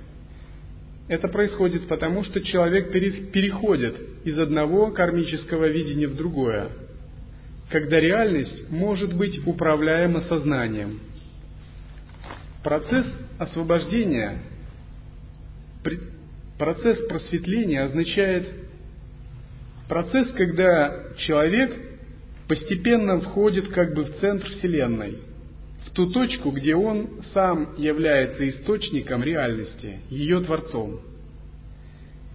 Это 1.08 1.30
происходит 1.30 1.88
потому, 1.88 2.26
что 2.26 2.42
человек 2.42 2.92
переходит 2.92 3.96
из 4.26 4.38
одного 4.38 4.92
кармического 4.92 5.70
видения 5.70 6.08
в 6.08 6.18
другое, 6.18 6.68
когда 7.70 7.98
реальность 7.98 8.70
может 8.70 9.16
быть 9.16 9.40
управляема 9.48 10.20
сознанием. 10.24 11.00
Процесс 12.64 13.06
освобождения, 13.40 14.40
процесс 16.58 17.00
просветления 17.08 17.84
означает 17.84 18.48
процесс, 19.90 20.32
когда 20.34 21.14
человек 21.18 21.76
постепенно 22.48 23.20
входит 23.20 23.70
как 23.70 23.94
бы 23.94 24.04
в 24.04 24.20
центр 24.20 24.48
Вселенной, 24.50 25.20
в 25.86 25.92
ту 25.92 26.12
точку, 26.12 26.52
где 26.52 26.76
он 26.76 27.22
сам 27.34 27.76
является 27.78 28.48
источником 28.48 29.24
реальности, 29.24 30.00
ее 30.10 30.42
творцом– 30.42 31.02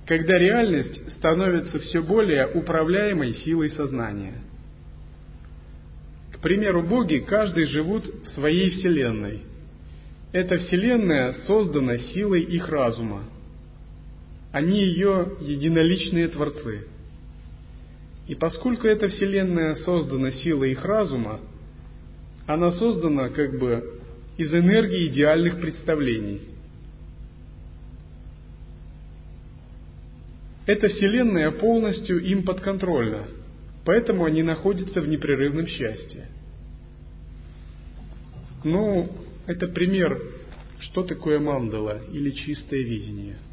когда 0.07 0.39
реальность 0.39 1.13
становится 1.15 1.79
все 1.81 2.01
более 2.01 2.47
управляемой 2.47 3.35
силой 3.35 3.71
сознания. 3.73 4.35
К 6.33 6.39
примеру, 6.39 6.85
боги 6.85 7.25
каждый 7.27 7.67
живут 7.67 8.05
в 8.05 8.29
своей 8.35 8.71
вселенной. 8.71 9.43
Эта 10.37 10.59
вселенная 10.59 11.33
создана 11.47 11.97
силой 11.97 12.43
их 12.43 12.69
разума. 12.69 13.25
Они 14.53 14.79
ее 14.79 15.33
единоличные 15.41 16.29
творцы. 16.29 16.87
И 18.29 18.35
поскольку 18.35 18.87
эта 18.87 19.09
вселенная 19.09 19.77
создана 19.77 20.31
силой 20.33 20.73
их 20.73 20.85
разума, 20.85 21.41
она 22.47 22.71
создана 22.73 23.31
как 23.31 23.59
бы 23.59 23.99
из 24.37 24.53
энергии 24.53 25.09
идеальных 25.09 25.59
представлений– 25.59 26.43
Эта 30.67 30.89
Вселенная 30.89 31.53
полностью 31.53 32.21
им 32.21 32.43
подконтрольна, 32.43 33.29
поэтому 33.85 34.25
они 34.25 34.43
находятся 34.43 35.01
в 35.01 35.07
непрерывном 35.07 35.69
счастье. 35.69 36.27
Ну, 38.65 39.09
это 39.47 39.69
пример, 39.69 40.21
что 40.81 41.03
такое 41.03 41.39
мандала 41.39 42.03
или 42.13 42.31
чистое 42.31 42.81
видение– 42.83 43.39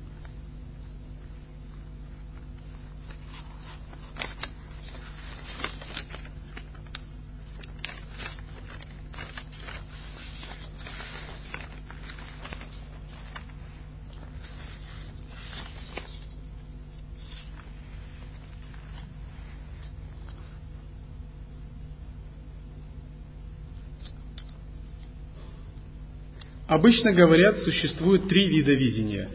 Обычно 26.73 27.13
говорят, 27.13 27.59
существует 27.59 28.27
три 28.27 28.47
вида 28.47 28.73
видения. 28.73 29.29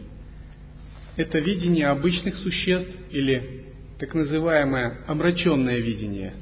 Это 1.15 1.39
видение 1.39 1.87
обычных 1.87 2.35
существ 2.35 2.93
или 3.11 3.63
так 3.97 4.13
называемое 4.13 5.05
омраченное 5.07 5.79
видение. 5.79 6.33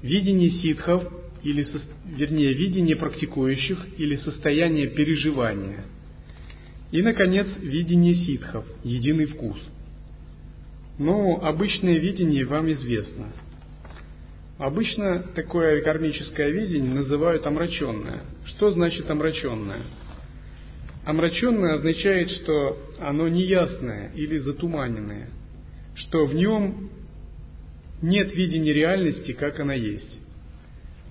Видение 0.00 0.48
ситхов, 0.48 1.04
или, 1.42 1.66
вернее, 2.06 2.54
видение 2.54 2.96
практикующих 2.96 3.86
или 3.98 4.16
состояние 4.16 4.86
переживания. 4.86 5.84
И, 6.90 7.02
наконец, 7.02 7.46
видение 7.60 8.14
ситхов, 8.14 8.64
единый 8.82 9.26
вкус. 9.26 9.58
Но 10.98 11.44
обычное 11.44 11.98
видение 11.98 12.46
вам 12.46 12.72
известно. 12.72 13.26
Обычно 14.58 15.22
такое 15.34 15.82
кармическое 15.82 16.48
видение 16.48 16.94
называют 16.94 17.46
омраченное. 17.46 18.22
Что 18.46 18.70
значит 18.70 19.10
омраченное? 19.10 19.82
Омраченное 21.04 21.74
означает, 21.74 22.30
что 22.30 22.78
оно 22.98 23.28
неясное 23.28 24.12
или 24.14 24.38
затуманенное, 24.38 25.28
что 25.94 26.24
в 26.24 26.34
нем 26.34 26.90
нет 28.00 28.34
видения 28.34 28.72
реальности, 28.72 29.32
как 29.32 29.60
она 29.60 29.74
есть. 29.74 30.20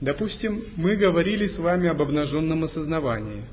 Допустим, 0.02 0.66
мы 0.76 0.98
говорили 0.98 1.48
с 1.48 1.58
вами 1.58 1.88
об 1.88 2.02
обнаженном 2.02 2.64
осознавании. 2.64 3.44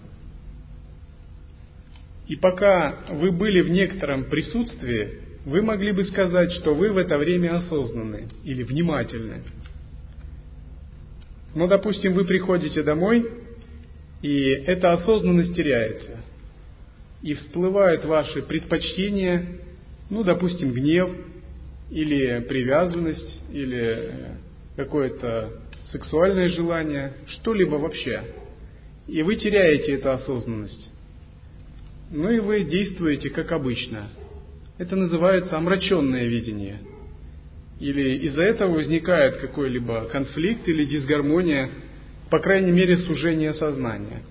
И 2.29 2.37
пока 2.37 3.05
вы 3.11 3.31
были 3.31 3.61
в 3.61 3.71
некотором 3.71 4.25
присутствии, 4.25 5.19
вы 5.45 5.61
могли 5.61 5.93
бы 5.93 6.05
сказать, 6.05 6.51
что 6.53 6.75
вы 6.75 6.91
в 6.91 6.99
это 6.99 7.19
время 7.19 7.57
осознанны 7.57 8.29
или 8.43 8.63
внимательны. 8.63 9.43
Но, 11.55 11.67
допустим, 11.67 12.15
вы 12.15 12.25
приходите 12.25 12.83
домой, 12.83 13.31
и 14.23 14.49
эта 14.51 14.93
осознанность 14.93 15.55
теряется. 15.55 16.21
И 17.21 17.35
всплывают 17.35 18.05
ваши 18.05 18.43
предпочтения, 18.43 19.59
ну, 20.09 20.25
допустим, 20.25 20.73
гнев, 20.73 21.11
или 21.91 22.41
привязанность, 22.49 23.43
или 23.53 24.37
какое-то 24.77 25.51
сексуальное 25.91 26.49
желание, 26.49 27.13
что-либо 27.27 27.75
вообще. 27.75 28.23
И 29.07 29.23
вы 29.23 29.37
теряете 29.37 29.93
эту 29.95 30.11
осознанность. 30.13 30.91
Ну 32.11 32.31
и 32.31 32.41
вы 32.41 32.65
действуете 32.65 33.31
как 33.31 33.53
обычно. 33.53 34.09
Это 34.79 34.97
называется 34.97 35.57
омраченное 35.57 36.27
видение– 36.27 36.79
или 37.83 38.27
из-за 38.29 38.45
этого 38.45 38.75
возникает 38.75 39.39
какой-либо 39.39 40.05
конфликт 40.05 40.69
или 40.69 40.85
дисгармония, 40.85 41.69
по 42.31 42.39
крайней 42.39 42.71
мере, 42.71 42.97
сужение 42.99 43.53
сознания. 43.55 44.23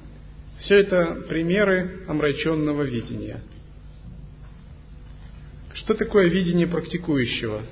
Все 0.60 0.80
это 0.80 1.26
примеры 1.28 2.06
омраченного 2.07 2.84
видения. 2.84 3.41
Что 5.73 5.95
такое 5.95 6.30
видение 6.30 6.65
практикующего? 6.65 7.65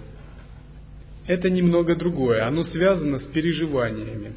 Это 1.27 1.49
немного 1.49 1.95
другое, 1.95 2.45
оно 2.45 2.65
связано 2.65 3.19
с 3.19 3.27
переживаниями. 3.27 4.33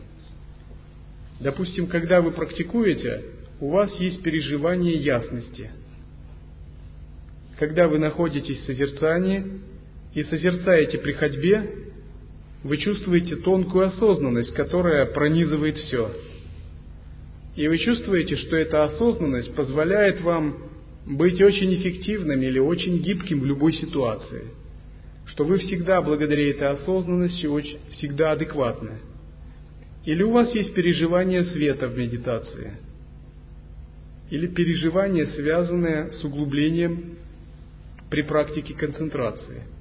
Допустим, 1.41 1.89
когда 1.89 2.21
вы 2.21 2.31
практикуете, 2.31 3.25
у 3.59 3.71
вас 3.71 3.93
есть 3.99 4.23
переживание 4.23 4.95
ясности. 4.95 5.73
Когда 7.59 7.89
вы 7.89 7.99
находитесь 7.99 8.61
в 8.61 8.67
созерцании, 8.67 9.61
и 10.15 10.23
созерцаете 10.25 10.99
при 10.99 11.13
ходьбе, 11.13 11.71
вы 12.63 12.77
чувствуете 12.77 13.37
тонкую 13.37 13.87
осознанность, 13.87 14.55
которая 14.55 15.07
пронизывает 15.07 15.77
все. 15.79 16.13
И 17.57 17.67
вы 17.67 17.79
чувствуете, 17.79 18.37
что 18.37 18.57
эта 18.57 18.85
осознанность 18.85 19.55
позволяет 19.55 20.21
вам 20.21 20.71
быть 21.07 21.41
очень 21.43 21.75
эффективным 21.75 22.41
или 22.41 22.59
очень 22.59 22.99
гибким 22.99 23.41
в 23.41 23.45
любой 23.45 23.73
ситуации. 23.75 24.45
Что 25.27 25.45
вы 25.45 25.59
всегда 25.59 26.03
благодаря 26.03 26.51
этой 26.51 26.69
осознанности 26.69 27.47
очень, 27.47 27.79
всегда 27.93 28.33
адекватны. 28.33 28.99
Или 30.05 30.23
у 30.23 30.31
вас 30.31 30.55
есть 30.55 30.75
переживание 30.75 31.45
света 31.45 31.89
в 31.89 31.97
медитации. 31.97 32.73
Или 34.31 34.47
переживание, 34.47 35.27
связанное 35.27 36.11
с 36.13 36.25
углублением 36.25 37.17
при 38.09 38.23
практике 38.23 38.75
концентрации– 38.75 39.63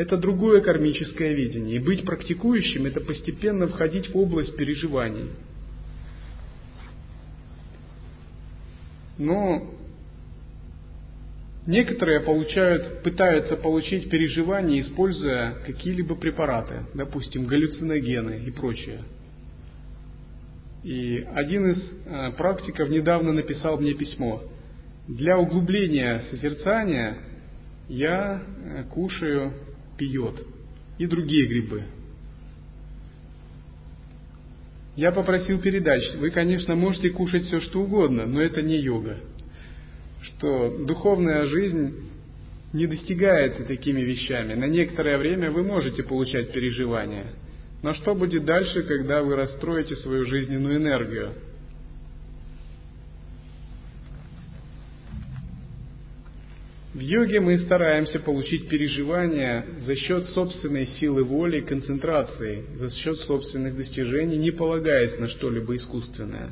это 0.00 0.16
другое 0.16 0.62
кармическое 0.62 1.34
видение. 1.34 1.76
И 1.76 1.78
быть 1.78 2.04
практикующим– 2.04 2.84
это 2.86 3.00
постепенно 3.00 3.66
входить 3.68 4.08
в 4.08 4.16
область 4.16 4.56
переживаний. 4.56 5.30
Но 9.18 9.74
некоторые 11.66 12.20
получают, 12.20 13.02
пытаются 13.02 13.56
получить 13.56 14.08
переживания, 14.08 14.80
используя 14.80 15.56
какие-либо 15.66 16.14
препараты, 16.14 16.86
допустим, 16.94 17.44
галлюциногены 17.44 18.44
и 18.46 18.50
прочее. 18.50 19.02
И 20.82 21.26
один 21.34 21.72
из 21.72 21.92
э, 22.06 22.30
практиков 22.38 22.88
недавно 22.88 23.34
написал 23.34 23.78
мне 23.78 23.92
письмо. 23.92 24.42
Для 25.06 25.38
углубления 25.38 26.22
созерцания 26.30 27.18
я 27.88 28.40
э, 28.40 28.84
кушаю 28.84 29.52
пьет, 30.00 30.46
и 30.98 31.06
другие 31.06 31.46
грибы. 31.46 31.82
Я 34.96 35.12
попросил 35.12 35.60
передач, 35.60 36.02
вы, 36.16 36.30
конечно, 36.30 36.74
можете 36.74 37.10
кушать 37.10 37.44
все, 37.44 37.60
что 37.60 37.82
угодно, 37.82 38.24
но 38.26 38.40
это 38.40 38.62
не 38.62 38.78
йога. 38.78 39.18
Что 40.22 40.84
духовная 40.86 41.44
жизнь 41.44 42.10
не 42.72 42.86
достигается 42.86 43.64
такими 43.64 44.00
вещами. 44.00 44.54
На 44.54 44.66
некоторое 44.66 45.18
время 45.18 45.50
вы 45.50 45.62
можете 45.62 46.02
получать 46.02 46.52
переживания. 46.52 47.26
Но 47.82 47.92
что 47.94 48.14
будет 48.14 48.44
дальше, 48.44 48.82
когда 48.82 49.22
вы 49.22 49.36
расстроите 49.36 49.96
свою 49.96 50.24
жизненную 50.24 50.76
энергию? 50.76 51.34
В 57.00 57.02
йоге 57.02 57.40
мы 57.40 57.58
стараемся 57.60 58.20
получить 58.20 58.68
переживания 58.68 59.64
за 59.86 59.96
счет 59.96 60.26
собственной 60.34 60.84
силы 60.84 61.24
воли 61.24 61.60
и 61.60 61.64
концентрации, 61.64 62.62
за 62.76 62.90
счет 62.90 63.16
собственных 63.20 63.74
достижений, 63.74 64.36
не 64.36 64.50
полагаясь 64.50 65.18
на 65.18 65.28
что-либо 65.28 65.76
искусственное. 65.76 66.50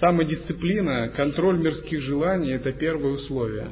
Самодисциплина, 0.00 1.08
контроль 1.16 1.60
мирских 1.60 2.02
желаний– 2.02 2.50
это 2.52 2.72
первое 2.72 3.12
условие. 3.12 3.68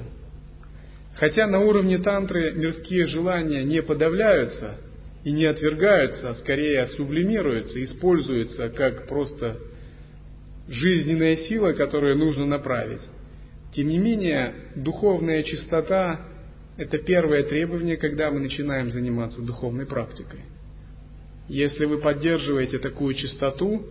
Хотя 1.17 1.47
на 1.47 1.61
уровне 1.61 1.99
тантры 1.99 2.53
мирские 2.53 3.07
желания 3.09 3.63
не 3.63 3.83
подавляются 3.83 4.77
и 5.25 5.31
не 5.31 5.45
отвергаются, 5.45 6.31
а 6.31 6.35
скорее 6.37 6.87
сублимируются, 6.97 7.85
используются 7.85 8.71
как 8.71 9.07
просто 9.09 9.59
жизненная 10.71 11.37
сила, 11.37 11.75
которую 11.75 12.17
нужно 12.17 12.47
направить. 12.47 13.03
Тем 13.77 13.89
не 13.89 13.99
менее, 13.99 14.55
духовная 14.75 15.43
чистота– 15.43 16.27
это 16.79 16.97
первое 16.97 17.43
требование, 17.43 17.99
когда 17.99 18.31
мы 18.31 18.41
начинаем 18.41 18.91
заниматься 18.91 19.43
духовной 19.43 19.85
практикой. 19.85 20.41
Если 21.47 21.85
вы 21.85 21.99
поддерживаете 21.99 22.79
такую 22.79 23.13
чистоту, 23.13 23.85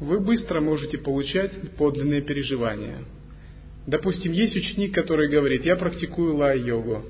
вы 0.00 0.18
быстро 0.18 0.60
можете 0.60 0.98
получать 0.98 1.52
подлинные 1.78 2.20
переживания. 2.22 2.98
Допустим, 3.86 4.32
есть 4.32 4.56
ученик, 4.56 4.92
который 4.92 5.28
говорит, 5.28 5.64
я 5.64 5.76
практикую 5.76 6.34
лай-йогу. 6.34 7.04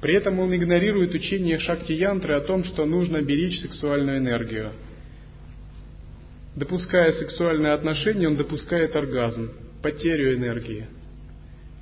При 0.00 0.14
этом 0.14 0.38
он 0.38 0.54
игнорирует 0.54 1.12
учение 1.12 1.58
Шакти-янтры 1.58 2.34
о 2.34 2.40
том, 2.40 2.62
что 2.62 2.86
нужно 2.86 3.20
беречь 3.20 3.60
сексуальную 3.60 4.18
энергию. 4.18 4.74
Допуская 6.54 7.10
сексуальные 7.14 7.72
отношения, 7.72 8.28
он 8.28 8.36
допускает 8.36 8.94
оргазм 8.94 9.50
потерю 9.82 10.34
энергии. 10.36 10.86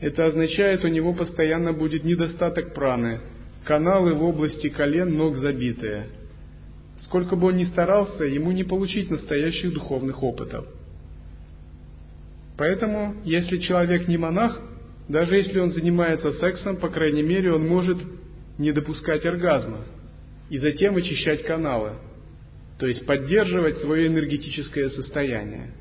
Это 0.00 0.26
означает, 0.26 0.84
у 0.84 0.88
него 0.88 1.12
постоянно 1.12 1.72
будет 1.72 2.04
недостаток 2.04 2.72
праны, 2.74 3.20
каналы 3.64 4.14
в 4.14 4.22
области 4.24 4.68
колен 4.68 5.14
ног 5.16 5.36
забитые. 5.36 6.06
Сколько 7.02 7.36
бы 7.36 7.48
он 7.48 7.56
ни 7.56 7.64
старался, 7.64 8.24
ему 8.24 8.52
не 8.52 8.64
получить 8.64 9.10
настоящих 9.10 9.72
духовных 9.72 10.22
опытов. 10.22 10.66
Поэтому, 12.56 13.16
если 13.24 13.58
человек 13.58 14.06
не 14.06 14.18
монах, 14.18 14.60
даже 15.08 15.36
если 15.36 15.58
он 15.58 15.70
занимается 15.70 16.32
сексом, 16.34 16.76
по 16.76 16.88
крайней 16.88 17.22
мере, 17.22 17.52
он 17.52 17.66
может 17.66 17.98
не 18.58 18.72
допускать 18.72 19.24
оргазма 19.24 19.84
и 20.50 20.58
затем 20.58 20.96
очищать 20.96 21.42
каналы, 21.44 21.92
то 22.78 22.86
есть 22.86 23.04
поддерживать 23.06 23.78
свое 23.78 24.06
энергетическое 24.06 24.90
состояние. 24.90 25.72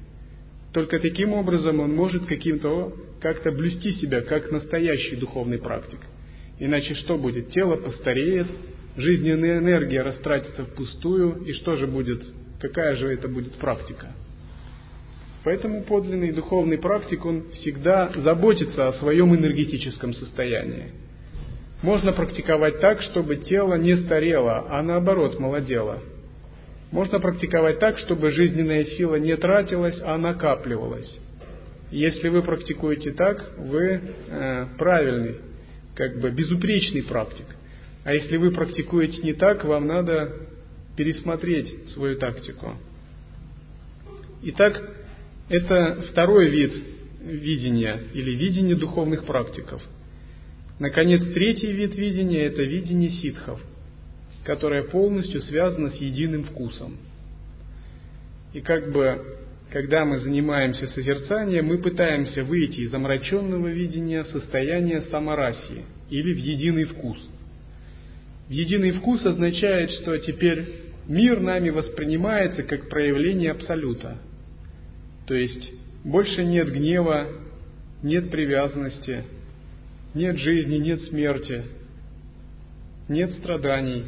Только 0.74 1.00
таким 1.00 1.34
образом 1.34 1.80
он 1.80 1.96
может 1.96 2.26
каким-то 2.26 2.94
как-то 3.22 3.52
блюсти 3.52 3.92
себя, 3.94 4.22
как 4.22 4.52
настоящий 4.52 5.16
духовный 5.16 5.58
практик. 5.58 6.00
Иначе 6.60 6.94
что 6.96 7.18
будет? 7.18 7.50
Тело 7.50 7.76
постареет, 7.76 8.48
жизненная 8.96 9.60
энергия 9.60 10.02
растратится 10.02 10.66
впустую, 10.66 11.44
и 11.44 11.54
что 11.54 11.76
же 11.78 11.88
будет? 11.88 12.22
Какая 12.62 12.96
же 12.96 13.08
это 13.08 13.28
будет 13.28 13.54
практика? 13.54 14.08
Поэтому 15.44 15.84
подлинный 15.84 16.34
духовный 16.34 16.78
практик, 16.78 17.26
он 17.26 17.50
всегда 17.52 18.12
заботится 18.16 18.90
о 18.90 18.94
своем 18.94 19.34
энергетическом 19.34 20.14
состоянии. 20.14 20.92
Можно 21.82 22.12
практиковать 22.12 22.82
так, 22.82 23.02
чтобы 23.04 23.38
тело 23.38 23.76
не 23.76 23.96
старело, 23.96 24.66
а 24.70 24.82
наоборот 24.84 25.40
молодело. 25.40 26.00
Можно 26.92 27.20
практиковать 27.20 27.80
так, 27.80 27.98
чтобы 28.00 28.32
жизненная 28.32 28.84
сила 28.84 29.16
не 29.16 29.36
тратилась, 29.38 30.00
а 30.02 30.18
накапливалась. 30.18 31.20
Если 31.92 32.30
вы 32.30 32.42
практикуете 32.42 33.12
так, 33.12 33.58
вы 33.58 34.02
э, 34.28 34.66
правильный, 34.78 35.36
как 35.96 36.20
бы 36.20 36.32
безупречный 36.32 37.04
практик. 37.04 37.46
А 38.04 38.14
если 38.14 38.38
вы 38.38 38.52
практикуете 38.52 39.22
не 39.22 39.34
так, 39.34 39.66
вам 39.66 39.88
надо 39.88 40.48
пересмотреть 40.98 41.90
свою 41.90 42.18
тактику. 42.18 42.76
Итак, 44.44 44.82
это 45.50 46.04
второй 46.12 46.50
вид 46.50 46.74
видения 47.22 48.02
или 48.14 48.32
видение 48.32 48.76
духовных 48.76 49.26
практиков. 49.26 49.82
Наконец, 50.80 51.22
третий 51.34 51.72
вид 51.72 51.96
видения– 51.96 52.44
это 52.46 52.64
видение 52.64 53.10
ситхов, 53.10 53.60
которое 54.50 54.82
полностью 54.82 55.42
связано 55.42 55.92
с 55.92 55.98
единым 55.98 56.44
вкусом. 56.44 56.98
И 58.52 58.62
как 58.62 58.92
бы, 58.92 59.38
когда 59.70 60.06
мы 60.06 60.18
занимаемся 60.22 60.88
созерцанием, 60.88 61.68
мы 61.68 61.78
пытаемся 61.78 62.44
выйти 62.44 62.80
из 62.80 62.92
омраченного 62.92 63.68
видения 63.68 64.24
в 64.24 64.30
состояние 64.30 65.04
саморасии 65.04 65.86
или 66.10 66.34
в 66.34 66.38
единый 66.38 66.86
вкус. 66.86 67.20
В 68.48 68.52
единый 68.52 68.90
вкус 68.90 69.24
означает, 69.24 69.92
что 69.92 70.18
теперь 70.18 70.66
мир 71.08 71.40
нами 71.42 71.70
воспринимается 71.70 72.64
как 72.64 72.90
проявление 72.90 73.52
Абсолюта– 73.52 74.18
то 75.28 75.36
есть 75.36 75.74
больше 76.04 76.44
нет 76.44 76.74
гнева, 76.74 77.28
нет 78.02 78.32
привязанности, 78.32 79.26
нет 80.16 80.40
жизни, 80.40 80.78
нет 80.78 81.04
смерти, 81.04 81.66
нет 83.08 83.32
страданий, 83.34 84.06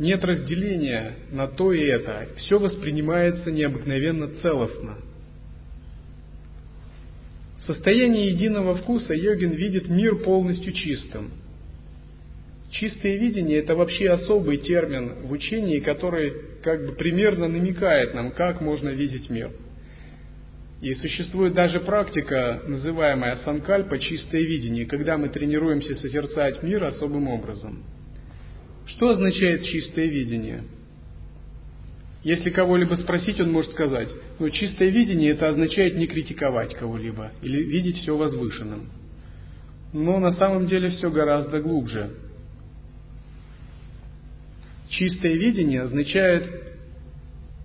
нет 0.00 0.24
разделения 0.24 1.14
на 1.30 1.46
то 1.46 1.72
и 1.72 1.84
это. 1.84 2.26
Все 2.36 2.58
воспринимается 2.58 3.52
необыкновенно 3.52 4.28
целостно. 4.42 4.96
В 7.58 7.62
состоянии 7.62 8.30
единого 8.30 8.74
вкуса 8.76 9.14
йогин 9.14 9.52
видит 9.52 9.88
мир 9.88 10.16
полностью 10.24 10.72
чистым. 10.72 11.30
Чистое 12.70 13.18
видение– 13.18 13.58
это 13.60 13.76
вообще 13.76 14.10
особый 14.10 14.56
термин 14.56 15.26
в 15.26 15.32
учении, 15.32 15.80
который 15.80 16.34
как 16.62 16.86
бы 16.86 16.92
примерно 16.92 17.46
намекает 17.46 18.14
нам, 18.14 18.32
как 18.32 18.60
можно 18.60 18.88
видеть 18.88 19.30
мир– 19.30 19.52
и 20.80 20.94
существует 20.94 21.52
даже 21.52 21.80
практика, 21.80 22.62
называемая 22.66 23.36
санкальпа, 23.44 23.98
чистое 23.98 24.40
видение, 24.40 24.86
когда 24.86 25.18
мы 25.18 25.28
тренируемся 25.28 25.94
созерцать 25.96 26.62
мир 26.62 26.84
особым 26.84 27.28
образом. 27.28 27.84
Что 28.86 29.10
означает 29.10 29.64
чистое 29.64 30.06
видение? 30.06 30.64
Если 32.22 32.50
кого-либо 32.50 32.94
спросить, 32.96 33.40
он 33.40 33.50
может 33.50 33.70
сказать, 33.70 34.08
ну, 34.38 34.50
чистое 34.50 34.90
видение 34.90 35.30
это 35.32 35.48
означает 35.48 35.96
не 35.96 36.06
критиковать 36.06 36.74
кого-либо 36.74 37.32
или 37.42 37.62
видеть 37.62 37.96
все 37.96 38.14
возвышенным. 38.16 38.90
Но 39.92 40.18
на 40.18 40.32
самом 40.32 40.66
деле 40.66 40.90
все 40.90 41.10
гораздо 41.10 41.60
глубже. 41.60 42.10
Чистое 44.90 45.34
видение 45.34 45.82
означает, 45.82 46.46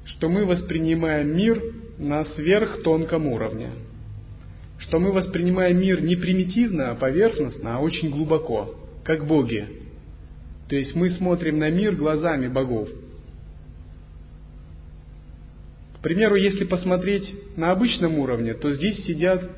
что 0.05 0.29
мы 0.29 0.45
воспринимаем 0.45 1.35
мир 1.35 1.61
на 1.97 2.23
сверхтонком 2.25 3.27
уровне. 3.27 3.71
Что 4.77 4.99
мы 4.99 5.11
воспринимаем 5.11 5.79
мир 5.79 6.01
не 6.01 6.15
примитивно, 6.15 6.91
а 6.91 6.95
поверхностно, 6.95 7.75
а 7.77 7.79
очень 7.79 8.09
глубоко, 8.09 8.75
как 9.03 9.27
боги. 9.27 9.67
То 10.67 10.75
есть 10.75 10.95
мы 10.95 11.09
смотрим 11.11 11.59
на 11.59 11.69
мир 11.69 11.95
глазами 11.95 12.47
богов. 12.47 12.89
К 15.97 15.99
примеру, 16.01 16.35
если 16.35 16.65
посмотреть 16.65 17.33
на 17.57 17.71
обычном 17.71 18.19
уровне, 18.19 18.53
то 18.53 18.71
здесь 18.73 19.03
сидят 19.05 19.49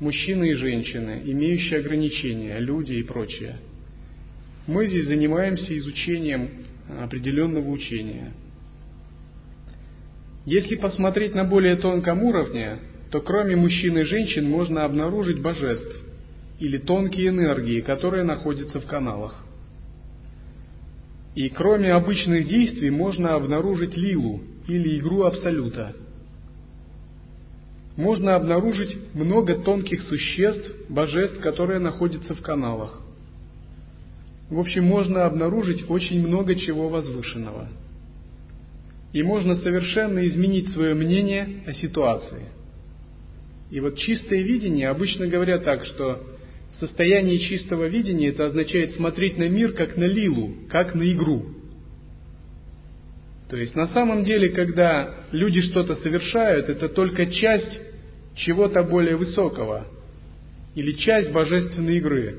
мужчины 0.00 0.50
и 0.50 0.54
женщины, 0.54 1.22
имеющие 1.24 1.80
ограничения, 1.80 2.58
люди 2.58 2.92
и 2.92 3.02
прочее. 3.02 3.58
Мы 4.66 4.86
здесь 4.86 5.06
занимаемся 5.06 5.76
изучением 5.76 6.50
определенного 7.00 7.68
учения– 7.70 8.32
если 10.46 10.76
посмотреть 10.76 11.34
на 11.34 11.44
более 11.44 11.76
тонком 11.76 12.22
уровне, 12.22 12.78
то 13.10 13.20
кроме 13.20 13.56
мужчин 13.56 13.96
и 13.98 14.02
женщин 14.02 14.48
можно 14.48 14.84
обнаружить 14.84 15.40
божеств 15.40 15.96
или 16.58 16.76
тонкие 16.76 17.28
энергии, 17.28 17.80
которые 17.80 18.24
находятся 18.24 18.80
в 18.80 18.86
каналах. 18.86 19.43
И 21.34 21.48
кроме 21.48 21.92
обычных 21.92 22.46
действий 22.46 22.90
можно 22.90 23.34
обнаружить 23.34 23.96
лилу 23.96 24.40
или 24.68 24.98
игру 24.98 25.24
Абсолюта. 25.24 25.94
Можно 27.96 28.36
обнаружить 28.36 28.96
много 29.14 29.56
тонких 29.56 30.02
существ, 30.02 30.72
божеств, 30.88 31.40
которые 31.40 31.78
находятся 31.78 32.34
в 32.34 32.42
каналах. 32.42 33.02
В 34.50 34.58
общем, 34.58 34.84
можно 34.84 35.26
обнаружить 35.26 35.88
очень 35.88 36.26
много 36.26 36.54
чего 36.54 36.88
возвышенного– 36.88 37.68
и 39.14 39.22
можно 39.22 39.54
совершенно 39.54 40.26
изменить 40.26 40.70
свое 40.72 40.92
мнение 40.94 41.62
о 41.68 41.72
ситуации. 41.72 42.48
И 43.70 43.78
вот 43.78 43.96
чистое 43.96 44.42
видение 44.42 44.88
обычно 44.88 45.28
говорят 45.28 45.64
так, 45.64 45.84
что 45.86 46.20
состояние 46.80 47.38
чистого 47.38 47.86
видения 47.86 48.28
это 48.28 48.46
означает 48.46 48.94
смотреть 48.94 49.38
на 49.38 49.48
мир 49.48 49.72
как 49.72 49.96
на 49.96 50.04
лилу, 50.04 50.54
как 50.70 50.94
на 50.94 51.10
игру. 51.12 51.46
То 53.48 53.56
есть 53.56 53.74
на 53.74 53.88
самом 53.88 54.24
деле, 54.24 54.48
когда 54.50 55.26
люди 55.30 55.60
что-то 55.62 55.96
совершают, 55.96 56.68
это 56.68 56.88
только 56.88 57.26
часть 57.26 57.80
чего-то 58.36 58.82
более 58.82 59.16
высокого 59.16 59.86
или 60.74 60.92
часть 60.92 61.30
божественной 61.30 61.98
игры. 61.98 62.36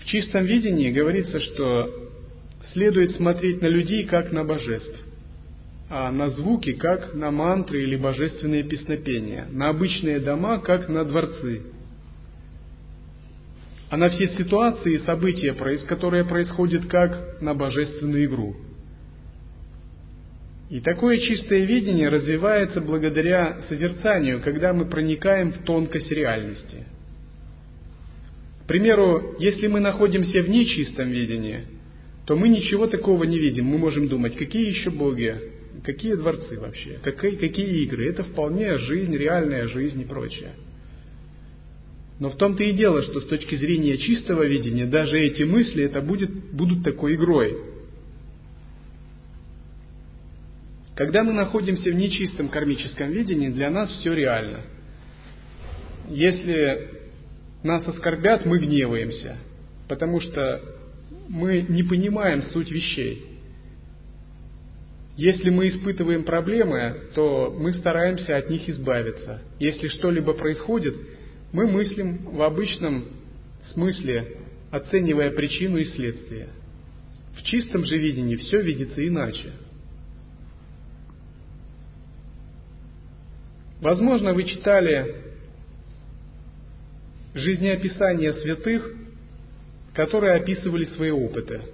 В 0.00 0.06
чистом 0.06 0.44
видении 0.44 0.90
говорится, 0.90 1.38
что 1.38 2.10
следует 2.72 3.12
смотреть 3.16 3.62
на 3.62 3.66
людей 3.66 4.04
как 4.04 4.32
на 4.32 4.44
божеств 4.44 5.04
а 5.94 6.10
на 6.10 6.30
звуки, 6.30 6.72
как 6.72 7.12
на 7.12 7.30
мантры 7.30 7.82
или 7.82 7.96
божественные 7.96 8.62
песнопения, 8.62 9.46
на 9.50 9.68
обычные 9.68 10.20
дома, 10.20 10.58
как 10.58 10.88
на 10.88 11.04
дворцы, 11.04 11.64
а 13.92 13.98
на 13.98 14.08
все 14.08 14.26
ситуации 14.38 14.94
и 14.94 14.98
события, 15.00 15.52
которые 15.86 16.24
происходят 16.24 16.86
как 16.86 17.42
на 17.42 17.52
божественную 17.52 18.24
игру. 18.24 18.56
И 20.70 20.80
такое 20.80 21.18
чистое 21.18 21.66
видение 21.66 22.08
развивается 22.08 22.80
благодаря 22.80 23.60
созерцанию, 23.68 24.40
когда 24.40 24.72
мы 24.72 24.86
проникаем 24.86 25.52
в 25.52 25.64
тонкость 25.64 26.10
реальности. 26.10 26.86
К 28.64 28.66
примеру, 28.66 29.36
если 29.38 29.66
мы 29.66 29.78
находимся 29.80 30.40
в 30.40 30.48
нечистом 30.48 31.10
видении, 31.10 31.66
то 32.24 32.34
мы 32.34 32.48
ничего 32.48 32.86
такого 32.86 33.24
не 33.24 33.38
видим. 33.38 33.66
Мы 33.66 33.76
можем 33.76 34.08
думать, 34.08 34.38
какие 34.38 34.68
еще 34.68 34.88
боги, 34.88 35.36
Какие 35.84 36.14
дворцы 36.14 36.60
вообще? 36.60 36.98
Какие, 37.02 37.34
какие 37.36 37.82
игры? 37.82 38.08
Это 38.08 38.22
вполне 38.22 38.78
жизнь, 38.78 39.14
реальная 39.16 39.66
жизнь 39.66 40.00
и 40.00 40.04
прочее. 40.04 40.52
Но 42.22 42.30
в 42.30 42.36
том-то 42.36 42.62
и 42.62 42.72
дело, 42.72 43.02
что 43.02 43.20
с 43.20 43.26
точки 43.26 43.56
зрения 43.56 43.98
чистого 43.98 44.46
видения, 44.46 44.86
даже 44.86 45.18
эти 45.18 45.42
мысли 45.42 45.82
это 45.82 46.00
будет, 46.00 46.30
будут 46.52 46.84
такой 46.84 47.16
игрой. 47.16 47.58
Когда 50.94 51.24
мы 51.24 51.32
находимся 51.32 51.90
в 51.90 51.94
нечистом 51.94 52.48
кармическом 52.48 53.10
видении, 53.10 53.48
для 53.48 53.70
нас 53.70 53.90
все 53.90 54.14
реально. 54.14 54.60
Если 56.08 56.90
нас 57.64 57.88
оскорбят, 57.88 58.46
мы 58.46 58.60
гневаемся, 58.60 59.38
потому 59.88 60.20
что 60.20 60.62
мы 61.28 61.62
не 61.62 61.82
понимаем 61.82 62.42
суть 62.52 62.70
вещей. 62.70 63.26
Если 65.16 65.50
мы 65.50 65.70
испытываем 65.70 66.22
проблемы, 66.22 67.00
то 67.16 67.52
мы 67.58 67.74
стараемся 67.74 68.36
от 68.36 68.48
них 68.48 68.68
избавиться. 68.68 69.42
Если 69.58 69.88
что-либо 69.88 70.34
происходит, 70.34 70.94
мы 71.52 71.66
мыслим 71.66 72.34
в 72.34 72.42
обычном 72.42 73.08
смысле, 73.72 74.38
оценивая 74.70 75.30
причину 75.30 75.78
и 75.78 75.84
следствие. 75.84 76.48
В 77.36 77.42
чистом 77.42 77.84
же 77.84 77.96
видении 77.98 78.36
все 78.36 78.60
видится 78.60 79.06
иначе. 79.06 79.52
Возможно, 83.80 84.32
вы 84.32 84.44
читали 84.44 85.16
жизнеописания 87.34 88.32
святых, 88.34 88.94
которые 89.94 90.36
описывали 90.36 90.84
свои 90.84 91.10
опыты– 91.10 91.62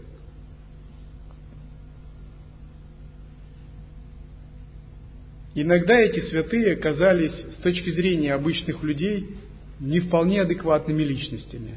иногда 5.61 5.99
эти 5.99 6.21
святые 6.29 6.77
казались 6.77 7.33
с 7.33 7.57
точки 7.63 7.91
зрения 7.91 8.35
обычных 8.35 8.83
людей 8.83 9.37
не 9.81 10.01
вполне 10.01 10.43
адекватными 10.43 11.03
личностями. 11.03 11.77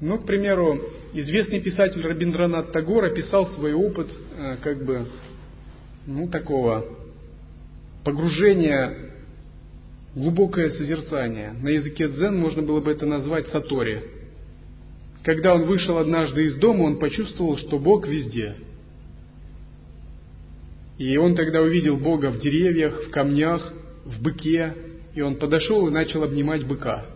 Ну, 0.00 0.18
к 0.18 0.26
примеру, 0.26 0.80
известный 1.12 1.60
писатель 1.60 2.02
Рабиндранат 2.02 2.72
Тагор 2.72 3.06
описал 3.06 3.48
свой 3.54 3.72
опыт 3.72 4.08
э, 4.36 4.56
как 4.62 4.84
бы, 4.84 5.06
ну, 6.06 6.28
такого 6.28 6.84
погружения 8.04 9.10
глубокое 10.14 10.70
созерцание. 10.70 11.52
На 11.60 11.68
языке 11.68 12.08
дзен 12.08 12.36
можно 12.36 12.62
было 12.62 12.80
бы 12.80 12.92
это 12.92 13.06
назвать 13.06 13.48
сатори. 13.48 14.02
Когда 15.24 15.54
он 15.54 15.64
вышел 15.64 15.98
однажды 15.98 16.44
из 16.44 16.56
дома, 16.56 16.84
он 16.84 16.98
почувствовал, 16.98 17.58
что 17.58 17.78
Бог 17.78 18.06
везде. 18.06 18.54
И 20.96 21.16
он 21.16 21.34
тогда 21.34 21.60
увидел 21.60 21.96
Бога 21.96 22.30
в 22.30 22.40
деревьях, 22.40 23.06
в 23.06 23.10
камнях, 23.10 23.72
в 24.04 24.22
быке, 24.22 24.74
и 25.18 25.20
он 25.20 25.34
подошел 25.34 25.88
и 25.88 25.90
начал 25.90 26.22
обнимать 26.22 26.64
быка. 26.64 27.06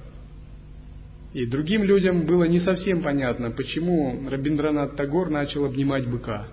И 1.34 1.46
другим 1.46 1.84
людям 1.84 2.26
было 2.26 2.42
не 2.44 2.58
совсем 2.58 3.00
понятно, 3.00 3.52
почему 3.52 4.28
Рабиндранат 4.28 4.96
Тагор 4.96 5.30
начал 5.30 5.66
обнимать 5.66 6.08
быка. 6.08 6.48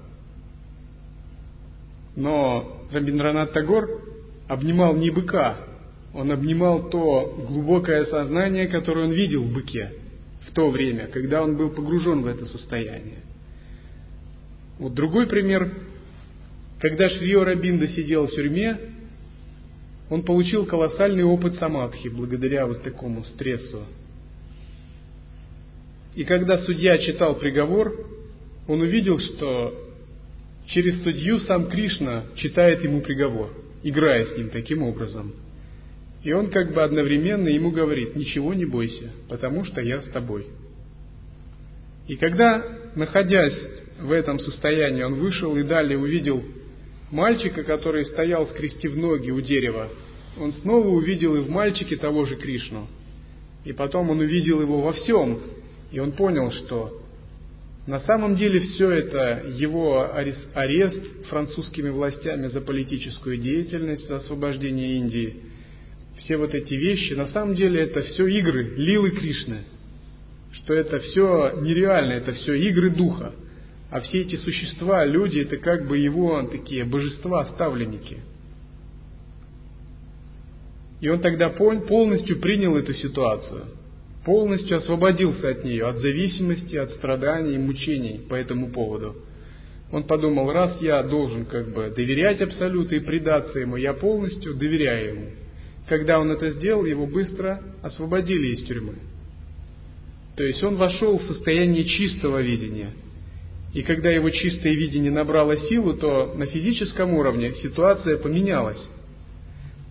Но 2.15 2.85
Рабиндранат 2.91 3.51
Тагор 3.51 3.89
обнимал 4.47 4.95
не 4.95 5.09
быка, 5.09 5.57
он 6.13 6.31
обнимал 6.31 6.87
то 6.91 7.43
глубокое 7.47 8.05
сознание, 8.05 8.67
которое 8.67 9.07
он 9.07 9.11
видел 9.11 9.41
в 9.41 9.51
быке 9.51 9.93
в 10.47 10.53
то 10.53 10.69
время, 10.69 11.07
когда 11.07 11.41
он 11.41 11.57
был 11.57 11.71
погружен 11.71 12.21
в 12.21 12.27
это 12.27 12.45
состояние. 12.45 13.23
Вот 14.77 14.93
другой 14.93 15.25
пример. 15.25 15.73
Когда 16.79 17.09
Шрио 17.09 17.43
Рабинда 17.43 17.87
сидел 17.87 18.27
в 18.27 18.35
тюрьме, 18.35 18.88
он 20.09 20.23
получил 20.23 20.65
колоссальный 20.65 21.23
опыт 21.23 21.55
самадхи 21.55 22.07
благодаря 22.07 22.65
вот 22.65 22.83
такому 22.83 23.23
стрессу. 23.23 23.83
И 26.15 26.23
когда 26.23 26.57
судья 26.59 26.97
читал 26.97 27.35
приговор, 27.35 28.07
он 28.67 28.81
увидел, 28.81 29.19
что 29.19 29.73
через 30.67 31.03
судью 31.03 31.39
сам 31.41 31.67
Кришна 31.67 32.25
читает 32.35 32.83
ему 32.83 33.01
приговор, 33.01 33.51
играя 33.83 34.25
с 34.25 34.37
ним 34.37 34.49
таким 34.49 34.83
образом– 34.83 35.33
и 36.23 36.33
он 36.33 36.49
как 36.49 36.73
бы 36.73 36.83
одновременно 36.83 37.47
ему 37.47 37.71
говорит, 37.71 38.15
ничего 38.15 38.53
не 38.53 38.65
бойся, 38.65 39.11
потому 39.29 39.63
что 39.63 39.81
я 39.81 40.01
с 40.01 40.09
тобой. 40.09 40.47
И 42.07 42.15
когда, 42.17 42.63
находясь 42.95 43.57
в 44.01 44.11
этом 44.11 44.39
состоянии, 44.39 45.03
он 45.03 45.15
вышел 45.15 45.55
и 45.55 45.63
далее 45.63 45.97
увидел 45.97 46.43
мальчика, 47.11 47.63
который 47.63 48.05
стоял 48.05 48.47
скрестив 48.47 48.95
ноги 48.95 49.31
у 49.31 49.41
дерева, 49.41 49.89
он 50.39 50.53
снова 50.53 50.87
увидел 50.87 51.35
и 51.35 51.39
в 51.39 51.49
мальчике 51.49 51.97
того 51.97 52.25
же 52.25 52.35
Кришну. 52.35 52.87
И 53.65 53.73
потом 53.73 54.09
он 54.09 54.19
увидел 54.19 54.61
его 54.61 54.81
во 54.81 54.93
всем, 54.93 55.39
и 55.91 55.99
он 55.99 56.13
понял, 56.13 56.51
что 56.51 57.01
на 57.87 57.99
самом 58.01 58.35
деле 58.35 58.59
все 58.59 58.89
это 58.89 59.43
его 59.49 60.11
арест 60.13 61.27
французскими 61.27 61.89
властями 61.89 62.47
за 62.47 62.61
политическую 62.61 63.37
деятельность, 63.37 64.07
за 64.07 64.17
освобождение 64.17 64.97
Индии– 64.97 65.35
все 66.19 66.37
вот 66.37 66.53
эти 66.53 66.73
вещи, 66.73 67.13
на 67.13 67.27
самом 67.27 67.55
деле 67.55 67.81
это 67.81 68.01
все 68.01 68.27
игры 68.27 68.75
Лилы 68.75 69.11
Кришны, 69.11 69.59
что 70.51 70.73
это 70.73 70.99
все 70.99 71.59
нереально, 71.61 72.13
это 72.13 72.33
все 72.33 72.55
игры 72.55 72.95
духа. 72.95 73.33
А 73.91 74.01
все 74.01 74.21
эти 74.21 74.35
существа, 74.35 75.03
люди, 75.05 75.39
это 75.39 75.57
как 75.57 75.87
бы 75.87 75.97
его 75.97 76.41
такие 76.43 76.85
божества, 76.85 77.45
ставленники. 77.45 78.17
И 81.01 81.09
он 81.09 81.21
тогда 81.21 81.49
полностью 81.49 82.39
принял 82.39 82.75
эту 82.75 82.93
ситуацию, 82.93 83.65
полностью 84.25 84.77
освободился 84.77 85.49
от 85.49 85.63
нее, 85.63 85.87
от 85.87 85.97
зависимости, 85.97 86.75
от 86.75 86.91
страданий 86.91 87.55
и 87.55 87.59
мучений 87.59 88.19
по 88.29 88.35
этому 88.35 88.69
поводу. 88.69 89.15
Он 89.91 90.03
подумал, 90.03 90.51
раз 90.51 90.79
я 90.81 91.01
должен 91.01 91.45
как 91.45 91.73
бы 91.73 91.89
доверять 91.89 92.41
Абсолюту 92.41 92.95
и 92.95 92.99
предаться 92.99 93.57
Ему, 93.57 93.75
я 93.75 93.93
полностью 93.93 94.53
доверяю 94.53 95.15
Ему. 95.15 95.25
Когда 95.87 96.19
он 96.19 96.29
это 96.29 96.51
сделал, 96.51 96.85
его 96.85 97.07
быстро 97.07 97.63
освободили 97.81 98.49
из 98.49 98.63
тюрьмы. 98.65 98.95
То 100.35 100.43
есть 100.43 100.63
он 100.63 100.75
вошел 100.75 101.17
в 101.17 101.23
состояние 101.23 101.85
чистого 101.85 102.39
видения. 102.41 102.91
И 103.73 103.83
когда 103.83 104.09
его 104.09 104.29
чистое 104.29 104.73
видение 104.73 105.11
набрало 105.11 105.55
силу, 105.57 105.93
то 105.93 106.33
на 106.33 106.47
физическом 106.47 107.13
уровне 107.13 107.53
ситуация 107.55 108.17
поменялась. 108.17 108.83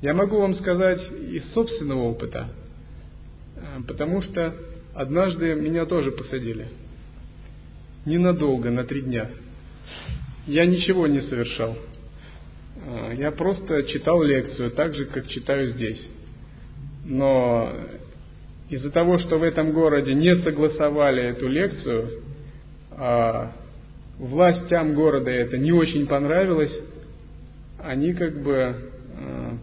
Я 0.03 0.15
могу 0.15 0.41
вам 0.41 0.55
сказать 0.55 1.01
из 1.13 1.45
собственного 1.53 2.03
опыта, 2.03 2.49
э, 3.57 3.61
потому 3.87 4.23
что 4.23 4.55
однажды 4.95 5.55
меня 5.55 5.87
тоже 5.87 6.11
посадили. 6.11 6.69
Ненадолго, 8.05 8.71
на 8.71 8.85
три 8.85 9.03
дня. 9.03 9.31
Я 10.47 10.67
ничего 10.67 11.07
не 11.07 11.21
совершал. 11.21 11.77
А, 12.87 13.13
я 13.13 13.31
просто 13.31 13.83
читал 13.85 14.23
лекцию, 14.23 14.71
так 14.71 14.95
же, 14.95 15.07
как 15.07 15.29
читаю 15.29 15.69
здесь. 15.69 16.01
Но 17.05 17.73
из-за 18.71 18.91
того, 18.91 19.19
что 19.19 19.39
в 19.39 19.43
этом 19.43 19.73
городе 19.73 20.15
не 20.15 20.37
согласовали 20.37 21.23
эту 21.23 21.49
лекцию, 21.49 22.23
а 22.91 23.53
властям 24.19 24.95
города 24.95 25.31
это 25.31 25.59
не 25.59 25.73
очень 25.73 26.07
понравилось, 26.07 26.77
они 27.79 28.13
как 28.13 28.43
бы 28.43 28.77
а, 29.17 29.59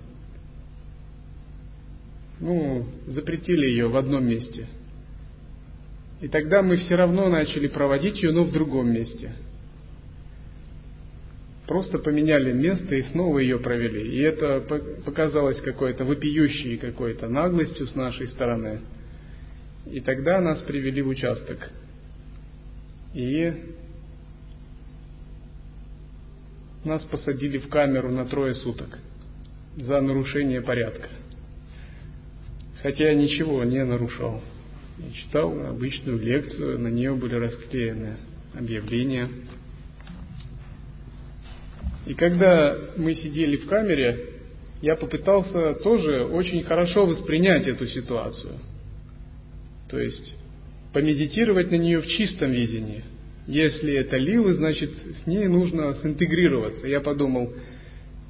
ну, 2.40 2.86
запретили 3.08 3.68
ее 3.68 3.88
в 3.88 3.98
одном 3.98 4.26
месте. 4.26 4.68
И 6.22 6.28
тогда 6.28 6.62
мы 6.62 6.78
все 6.78 6.96
равно 6.96 7.30
начали 7.30 7.68
проводить 7.68 8.22
ее, 8.24 8.32
но 8.32 8.44
в 8.44 8.52
другом 8.52 8.92
месте– 8.92 9.34
Просто 11.68 11.98
поменяли 11.98 12.54
место 12.54 12.94
и 12.94 13.02
снова 13.12 13.40
ее 13.40 13.60
провели. 13.60 14.08
И 14.08 14.20
это 14.20 14.60
показалось 15.04 15.60
какой-то 15.62 16.06
вопиющей 16.06 16.78
какой-то 16.78 17.28
наглостью 17.28 17.88
с 17.88 17.96
нашей 17.96 18.28
стороны. 18.28 18.82
И 19.92 20.00
тогда 20.00 20.40
нас 20.42 20.62
привели 20.62 21.02
в 21.02 21.08
участок. 21.08 21.72
И 23.16 23.52
нас 26.86 27.04
посадили 27.06 27.58
в 27.58 27.70
камеру 27.70 28.12
на 28.12 28.26
трое 28.26 28.56
суток 28.56 29.00
за 29.76 30.00
нарушение 30.02 30.62
порядка. 30.62 31.10
Хотя 32.82 33.10
я 33.10 33.16
ничего 33.16 33.64
не 33.64 33.84
нарушал. 33.84 34.42
Я 34.98 35.12
читал 35.12 35.52
обычную 35.68 36.20
лекцию, 36.20 36.80
на 36.80 36.88
нее 36.88 37.14
были 37.16 37.36
расклеены 37.36 38.18
объявления– 38.54 39.28
и 42.06 42.14
когда 42.14 42.78
мы 42.98 43.16
сидели 43.16 43.58
в 43.58 43.68
камере, 43.68 44.30
я 44.82 44.96
попытался 44.96 45.74
тоже 45.76 46.26
очень 46.26 46.64
хорошо 46.64 47.06
воспринять 47.06 47.68
эту 47.68 47.88
ситуацию. 47.88 48.60
То 49.90 50.00
есть 50.00 50.36
помедитировать 50.94 51.72
на 51.72 51.76
нее 51.76 52.02
в 52.02 52.08
чистом 52.08 52.52
видении. 52.52 53.04
Если 53.48 53.94
это 53.94 54.18
лилы, 54.18 54.54
значит 54.54 54.92
с 55.24 55.28
ней 55.28 55.48
нужно 55.48 55.96
синтегрироваться. 56.02 56.88
Я 56.88 57.00
подумал, 57.00 57.54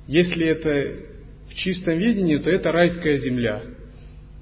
если 0.08 0.46
это 0.46 1.06
в 1.50 1.56
чистом 1.56 1.98
видении, 1.98 2.38
то 2.38 2.50
это 2.50 2.72
райская 2.72 3.18
земля. 3.18 3.64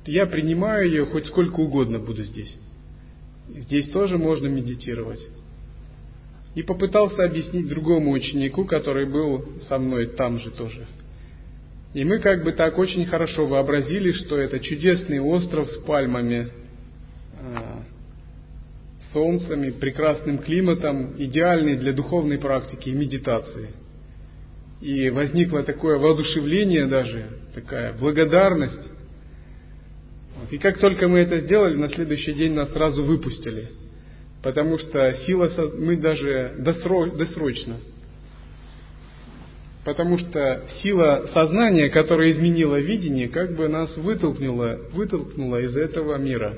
Я 0.05 0.25
принимаю 0.25 0.89
ее, 0.89 1.05
хоть 1.05 1.27
сколько 1.27 1.59
угодно 1.59 1.99
буду 1.99 2.23
здесь. 2.23 2.57
Здесь 3.49 3.89
тоже 3.89 4.17
можно 4.17 4.47
медитировать 4.47 5.21
и 6.55 6.61
попытался 6.61 7.23
объяснить 7.23 7.67
другому 7.67 8.11
ученику, 8.11 8.65
который 8.65 9.05
был 9.05 9.59
со 9.67 9.77
мной 9.77 10.07
там 10.07 10.39
же 10.39 10.51
тоже. 10.51 10.85
И 11.93 12.03
мы 12.03 12.19
как 12.19 12.43
бы 12.43 12.51
так 12.53 12.77
очень 12.77 13.05
хорошо 13.05 13.45
вообразили, 13.45 14.11
что 14.11 14.37
это 14.37 14.59
чудесный 14.59 15.19
остров 15.19 15.69
с 15.69 15.77
пальмами, 15.79 16.49
солнцами, 19.13 19.69
прекрасным 19.69 20.39
климатом, 20.39 21.15
идеальный 21.17 21.77
для 21.77 21.93
духовной 21.93 22.39
практики 22.39 22.89
и 22.89 22.93
медитации. 22.93 23.69
И 24.81 25.09
возникло 25.09 25.63
такое 25.63 25.97
воодушевление 25.97 26.87
даже, 26.87 27.25
такая 27.55 27.93
благодарность. 27.93 28.91
И 30.51 30.57
как 30.57 30.79
только 30.79 31.07
мы 31.07 31.19
это 31.19 31.39
сделали, 31.39 31.75
на 31.75 31.87
следующий 31.89 32.33
день 32.33 32.53
нас 32.53 32.71
сразу 32.73 33.03
выпустили– 33.03 33.69
потому 34.43 34.77
что 34.77 35.13
сила, 35.25 35.49
мы 35.77 35.97
даже 35.97 36.55
досрочно, 36.59 37.77
потому 39.85 40.17
что 40.17 40.65
сила 40.81 41.29
сознания, 41.33 41.89
которая 41.89 42.31
изменила 42.31 42.75
видение, 42.79 43.29
как 43.29 43.55
бы 43.55 43.69
нас 43.69 43.95
вытолкнула, 43.95 44.81
вытолкнула 44.91 45.61
из 45.61 45.75
этого 45.77 46.17
мира. 46.17 46.57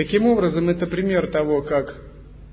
Таким 0.00 0.24
образом, 0.24 0.70
это 0.70 0.86
пример 0.86 1.26
того, 1.26 1.60
как 1.60 1.94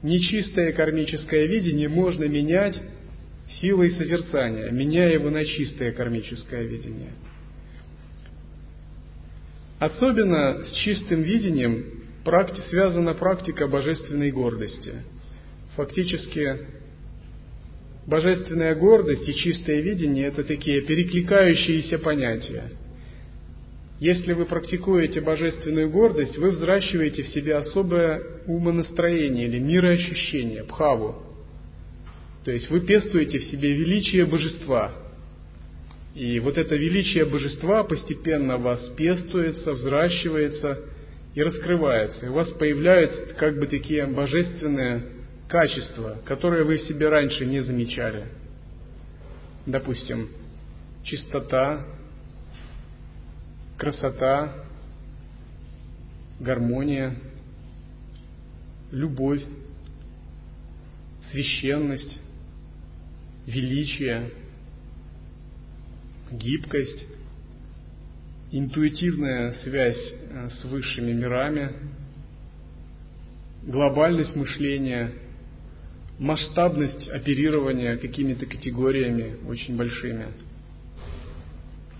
нечистое 0.03 0.73
кармическое 0.73 1.45
видение 1.45 1.87
можно 1.87 2.25
менять 2.25 2.75
силой 3.61 3.91
созерцания, 3.91 4.69
меняя 4.69 5.13
его 5.13 5.29
на 5.29 5.45
чистое 5.45 5.93
кармическое 5.93 6.63
видение. 6.63 7.11
Особенно 9.79 10.61
с 10.61 10.73
чистым 10.83 11.21
видением 11.21 11.85
практи, 12.25 12.59
связана 12.69 13.13
практика 13.13 13.69
божественной 13.69 14.31
гордости. 14.31 14.95
Фактически, 15.77 16.67
божественная 18.07 18.75
гордость 18.75 19.25
и 19.25 19.33
чистое 19.33 19.79
видение– 19.79 20.27
это 20.27 20.43
такие 20.43 20.81
перекликающиеся 20.81 21.97
понятия. 21.97 22.71
Если 23.99 24.33
вы 24.33 24.45
практикуете 24.45 25.21
божественную 25.21 25.89
гордость, 25.89 26.37
вы 26.37 26.51
взращиваете 26.51 27.23
в 27.23 27.29
себе 27.29 27.55
особое 27.55 28.21
умонастроение 28.45 29.47
или 29.47 29.57
мироощущение, 29.57 30.63
бхаву. 30.63 31.15
То 32.45 32.51
есть 32.51 32.69
вы 32.69 32.81
пестуете 32.81 33.39
в 33.39 33.43
себе 33.45 33.73
величие 33.73 34.25
божества. 34.25 34.93
И 36.13 36.39
вот 36.39 36.57
это 36.57 36.75
величие 36.75 37.25
божества 37.25 37.83
постепенно 37.83 38.57
в 38.57 38.61
вас 38.61 38.79
пестуется, 38.95 39.73
взращивается 39.73 40.79
и 41.33 41.41
раскрывается. 41.41 42.27
И 42.27 42.29
у 42.29 42.33
вас 42.33 42.49
появляются 42.51 43.33
как 43.35 43.59
бы 43.59 43.65
такие 43.65 44.05
божественные 44.05 45.03
качества, 45.47 46.17
которые 46.25 46.63
вы 46.63 46.77
в 46.77 46.81
себе 46.83 47.09
раньше 47.09 47.45
не 47.45 47.61
замечали. 47.61 48.25
Допустим, 49.65 50.29
чистота, 51.03 51.85
красота, 53.77 54.53
гармония, 56.39 57.15
любовь, 58.91 59.43
священность, 61.31 62.19
величие, 63.45 64.31
гибкость, 66.31 67.05
интуитивная 68.51 69.53
связь 69.63 70.13
э, 70.29 70.49
с 70.49 70.65
высшими 70.65 71.11
мирами, 71.11 71.73
глобальность 73.63 74.35
мышления, 74.35 75.13
масштабность 76.19 77.09
оперирования 77.09 77.97
какими-то 77.97 78.45
категориями 78.45 79.37
очень 79.47 79.75
большими, 79.75 80.27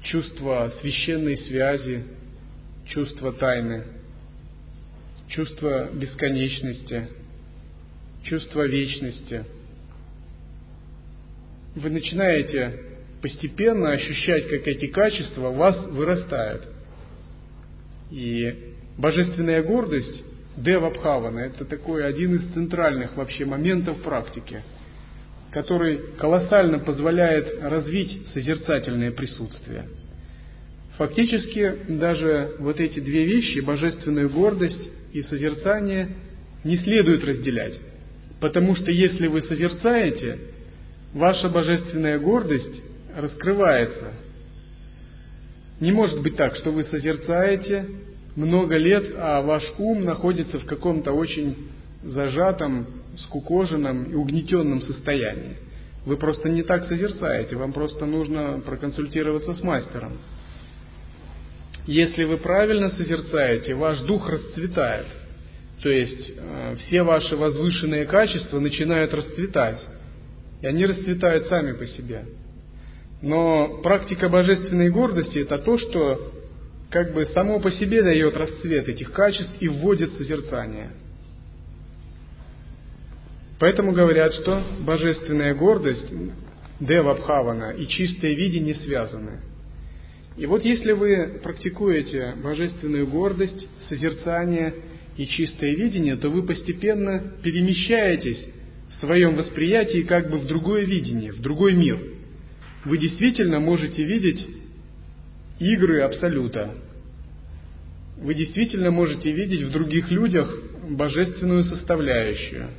чувство 0.07 0.71
священной 0.81 1.38
связи, 1.38 2.03
чувство 2.85 3.34
тайны, 3.34 3.84
чувство 5.27 5.89
бесконечности, 5.93 7.07
чувство 8.23 8.65
вечности. 8.65 9.43
Вы 11.75 11.89
начинаете 11.89 12.79
постепенно 13.21 13.91
ощущать, 13.91 14.47
как 14.49 14.67
эти 14.67 14.88
качества 14.88 15.49
у 15.49 15.55
вас 15.55 15.88
вырастают. 15.88 16.67
И 18.09 18.73
божественная 18.97 19.61
гордость 19.63 20.23
Дева 20.55 20.89
Бхавана– 20.89 21.39
это 21.41 21.65
такой 21.65 22.05
один 22.05 22.35
из 22.35 22.53
центральных 22.53 23.15
вообще 23.15 23.45
моментов 23.45 24.01
практики, 24.01 24.63
который 25.52 25.99
колоссально 26.18 26.80
позволяет 26.80 27.61
развить 27.61 28.28
созерцательное 28.34 29.11
присутствие. 29.11 29.86
Фактически 30.98 31.76
даже 31.88 32.56
вот 32.60 32.80
эти 32.80 32.99
две 32.99 33.26
вещи, 33.26 33.60
божественную 33.60 34.30
гордость 34.30 34.90
и 35.14 35.22
созерцание, 35.24 36.10
не 36.64 36.78
следует 36.78 37.24
разделять. 37.24 37.80
Потому 38.40 38.76
что 38.76 38.91
если 38.91 39.28
вы 39.28 39.41
созерцаете, 39.44 40.40
ваша 41.14 41.49
божественная 41.49 42.19
гордость 42.19 42.84
раскрывается. 43.15 44.14
Не 45.80 45.91
может 45.91 46.22
быть 46.22 46.36
так, 46.36 46.56
что 46.56 46.72
вы 46.72 46.84
созерцаете 46.84 47.86
много 48.36 48.78
лет, 48.78 49.06
а 49.18 49.41
ваш 49.41 49.64
ум 49.78 50.03
находится 50.03 50.60
в 50.60 50.65
каком-то 50.65 51.11
очень 51.11 51.56
зажатом, 52.03 52.88
скукоженном 53.26 54.06
и 54.06 54.15
угнетенном 54.15 54.81
состоянии. 54.81 55.57
Вы 56.06 56.18
просто 56.18 56.49
не 56.49 56.64
так 56.64 56.85
созерцаете, 56.85 57.56
вам 57.56 57.73
просто 57.73 58.06
нужно 58.06 58.61
проконсультироваться 58.65 59.56
с 59.56 59.61
мастером. 59.61 60.14
Если 61.85 62.26
вы 62.26 62.38
правильно 62.38 62.89
созерцаете, 62.91 63.73
ваш 63.73 63.99
дух 64.02 64.30
расцветает. 64.30 65.07
То 65.81 65.89
есть 65.89 66.34
э, 66.35 66.76
все 66.80 67.03
ваши 67.03 67.35
возвышенные 67.35 68.06
качества 68.06 68.60
начинают 68.60 69.14
расцветать. 69.14 69.80
И 70.61 70.68
они 70.68 70.85
расцветают 70.85 71.45
сами 71.48 71.73
по 71.73 71.85
себе. 71.85 72.26
Но 73.22 73.80
практика 73.81 74.27
божественной 74.27 74.89
гордости– 74.89 75.39
это 75.39 75.57
то, 75.60 75.77
что 75.77 76.34
как 76.89 77.14
бы 77.14 77.26
само 77.27 77.60
по 77.60 77.72
себе 77.72 78.02
дает 78.02 78.35
расцвет 78.35 78.88
этих 78.88 79.11
качеств 79.11 79.53
и 79.60 79.68
вводит 79.68 80.14
созерцание. 80.14 80.91
Поэтому 83.59 83.91
говорят, 83.91 84.34
что 84.34 84.63
божественная 84.79 85.55
гордость, 85.55 86.11
Дева 86.79 87.15
Бхавана 87.15 87.71
и 87.71 87.88
чистое 87.88 88.35
видение 88.35 88.75
связаны. 88.75 89.39
И 90.38 90.45
вот 90.45 90.63
если 90.63 90.91
вы 90.91 91.39
практикуете 91.41 92.35
божественную 92.43 93.07
гордость, 93.07 93.67
созерцание 93.89 94.73
и 95.17 95.25
чистое 95.25 95.73
видение, 95.73 96.15
то 96.15 96.29
вы 96.29 96.43
постепенно 96.43 97.34
перемещаетесь 97.41 98.49
в 98.91 98.99
своем 98.99 99.35
восприятии 99.35 100.03
как 100.03 100.29
бы 100.29 100.38
в 100.38 100.45
другое 100.45 100.85
видение, 100.85 101.31
в 101.31 101.41
другой 101.41 101.73
мир– 101.73 101.99
вы 102.88 102.97
действительно 102.97 103.59
можете 103.59 104.03
видеть 104.03 104.47
игры 105.59 106.01
Абсолюта. 106.03 106.73
Вы 108.17 108.34
действительно 108.34 108.91
можете 108.91 109.29
видеть 109.31 109.63
в 109.63 109.71
других 109.71 110.09
людях 110.09 110.55
божественную 110.89 111.65
составляющую. 111.65 112.69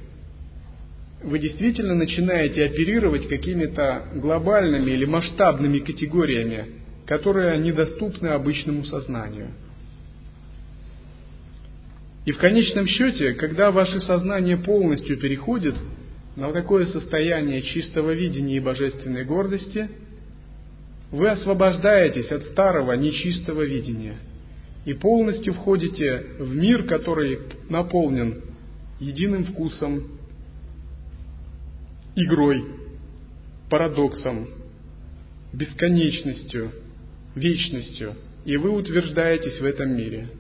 Вы 1.23 1.41
действительно 1.41 1.95
начинаете 1.95 2.65
оперировать 2.65 3.29
какими-то 3.29 4.05
глобальными 4.15 4.91
или 4.93 5.05
масштабными 5.05 5.81
категориями, 5.81 6.67
которые 7.07 7.59
недоступны 7.59 8.29
обычному 8.29 8.85
сознанию. 8.85 9.49
И 12.25 12.31
в 12.31 12.39
конечном 12.39 12.87
счете, 12.87 13.33
когда 13.33 13.71
ваше 13.71 14.01
сознание 14.01 14.59
полностью 14.59 15.19
переходит 15.19 15.75
на 16.37 16.53
такое 16.53 16.87
состояние 16.87 17.63
чистого 17.63 18.13
видения 18.13 18.59
и 18.59 18.61
божественной 18.61 19.25
гордости, 19.25 19.89
вы 21.11 21.31
освобождаетесь 21.31 22.31
от 22.31 22.45
старого 22.45 22.93
нечистого 22.93 23.63
видения 23.63 24.19
и 24.85 24.93
полностью 24.93 25.55
входите 25.55 26.27
в 26.39 26.55
мир, 26.55 26.85
который 26.85 27.39
наполнен 27.71 28.43
единым 29.01 29.47
вкусом, 29.47 30.18
игрой, 32.23 32.65
парадоксом, 33.71 34.49
бесконечностью, 35.53 36.73
вечностью, 37.35 38.15
и 38.45 38.57
вы 38.57 38.71
утверждаетесь 38.71 39.61
в 39.61 39.65
этом 39.65 39.97
мире– 39.97 40.29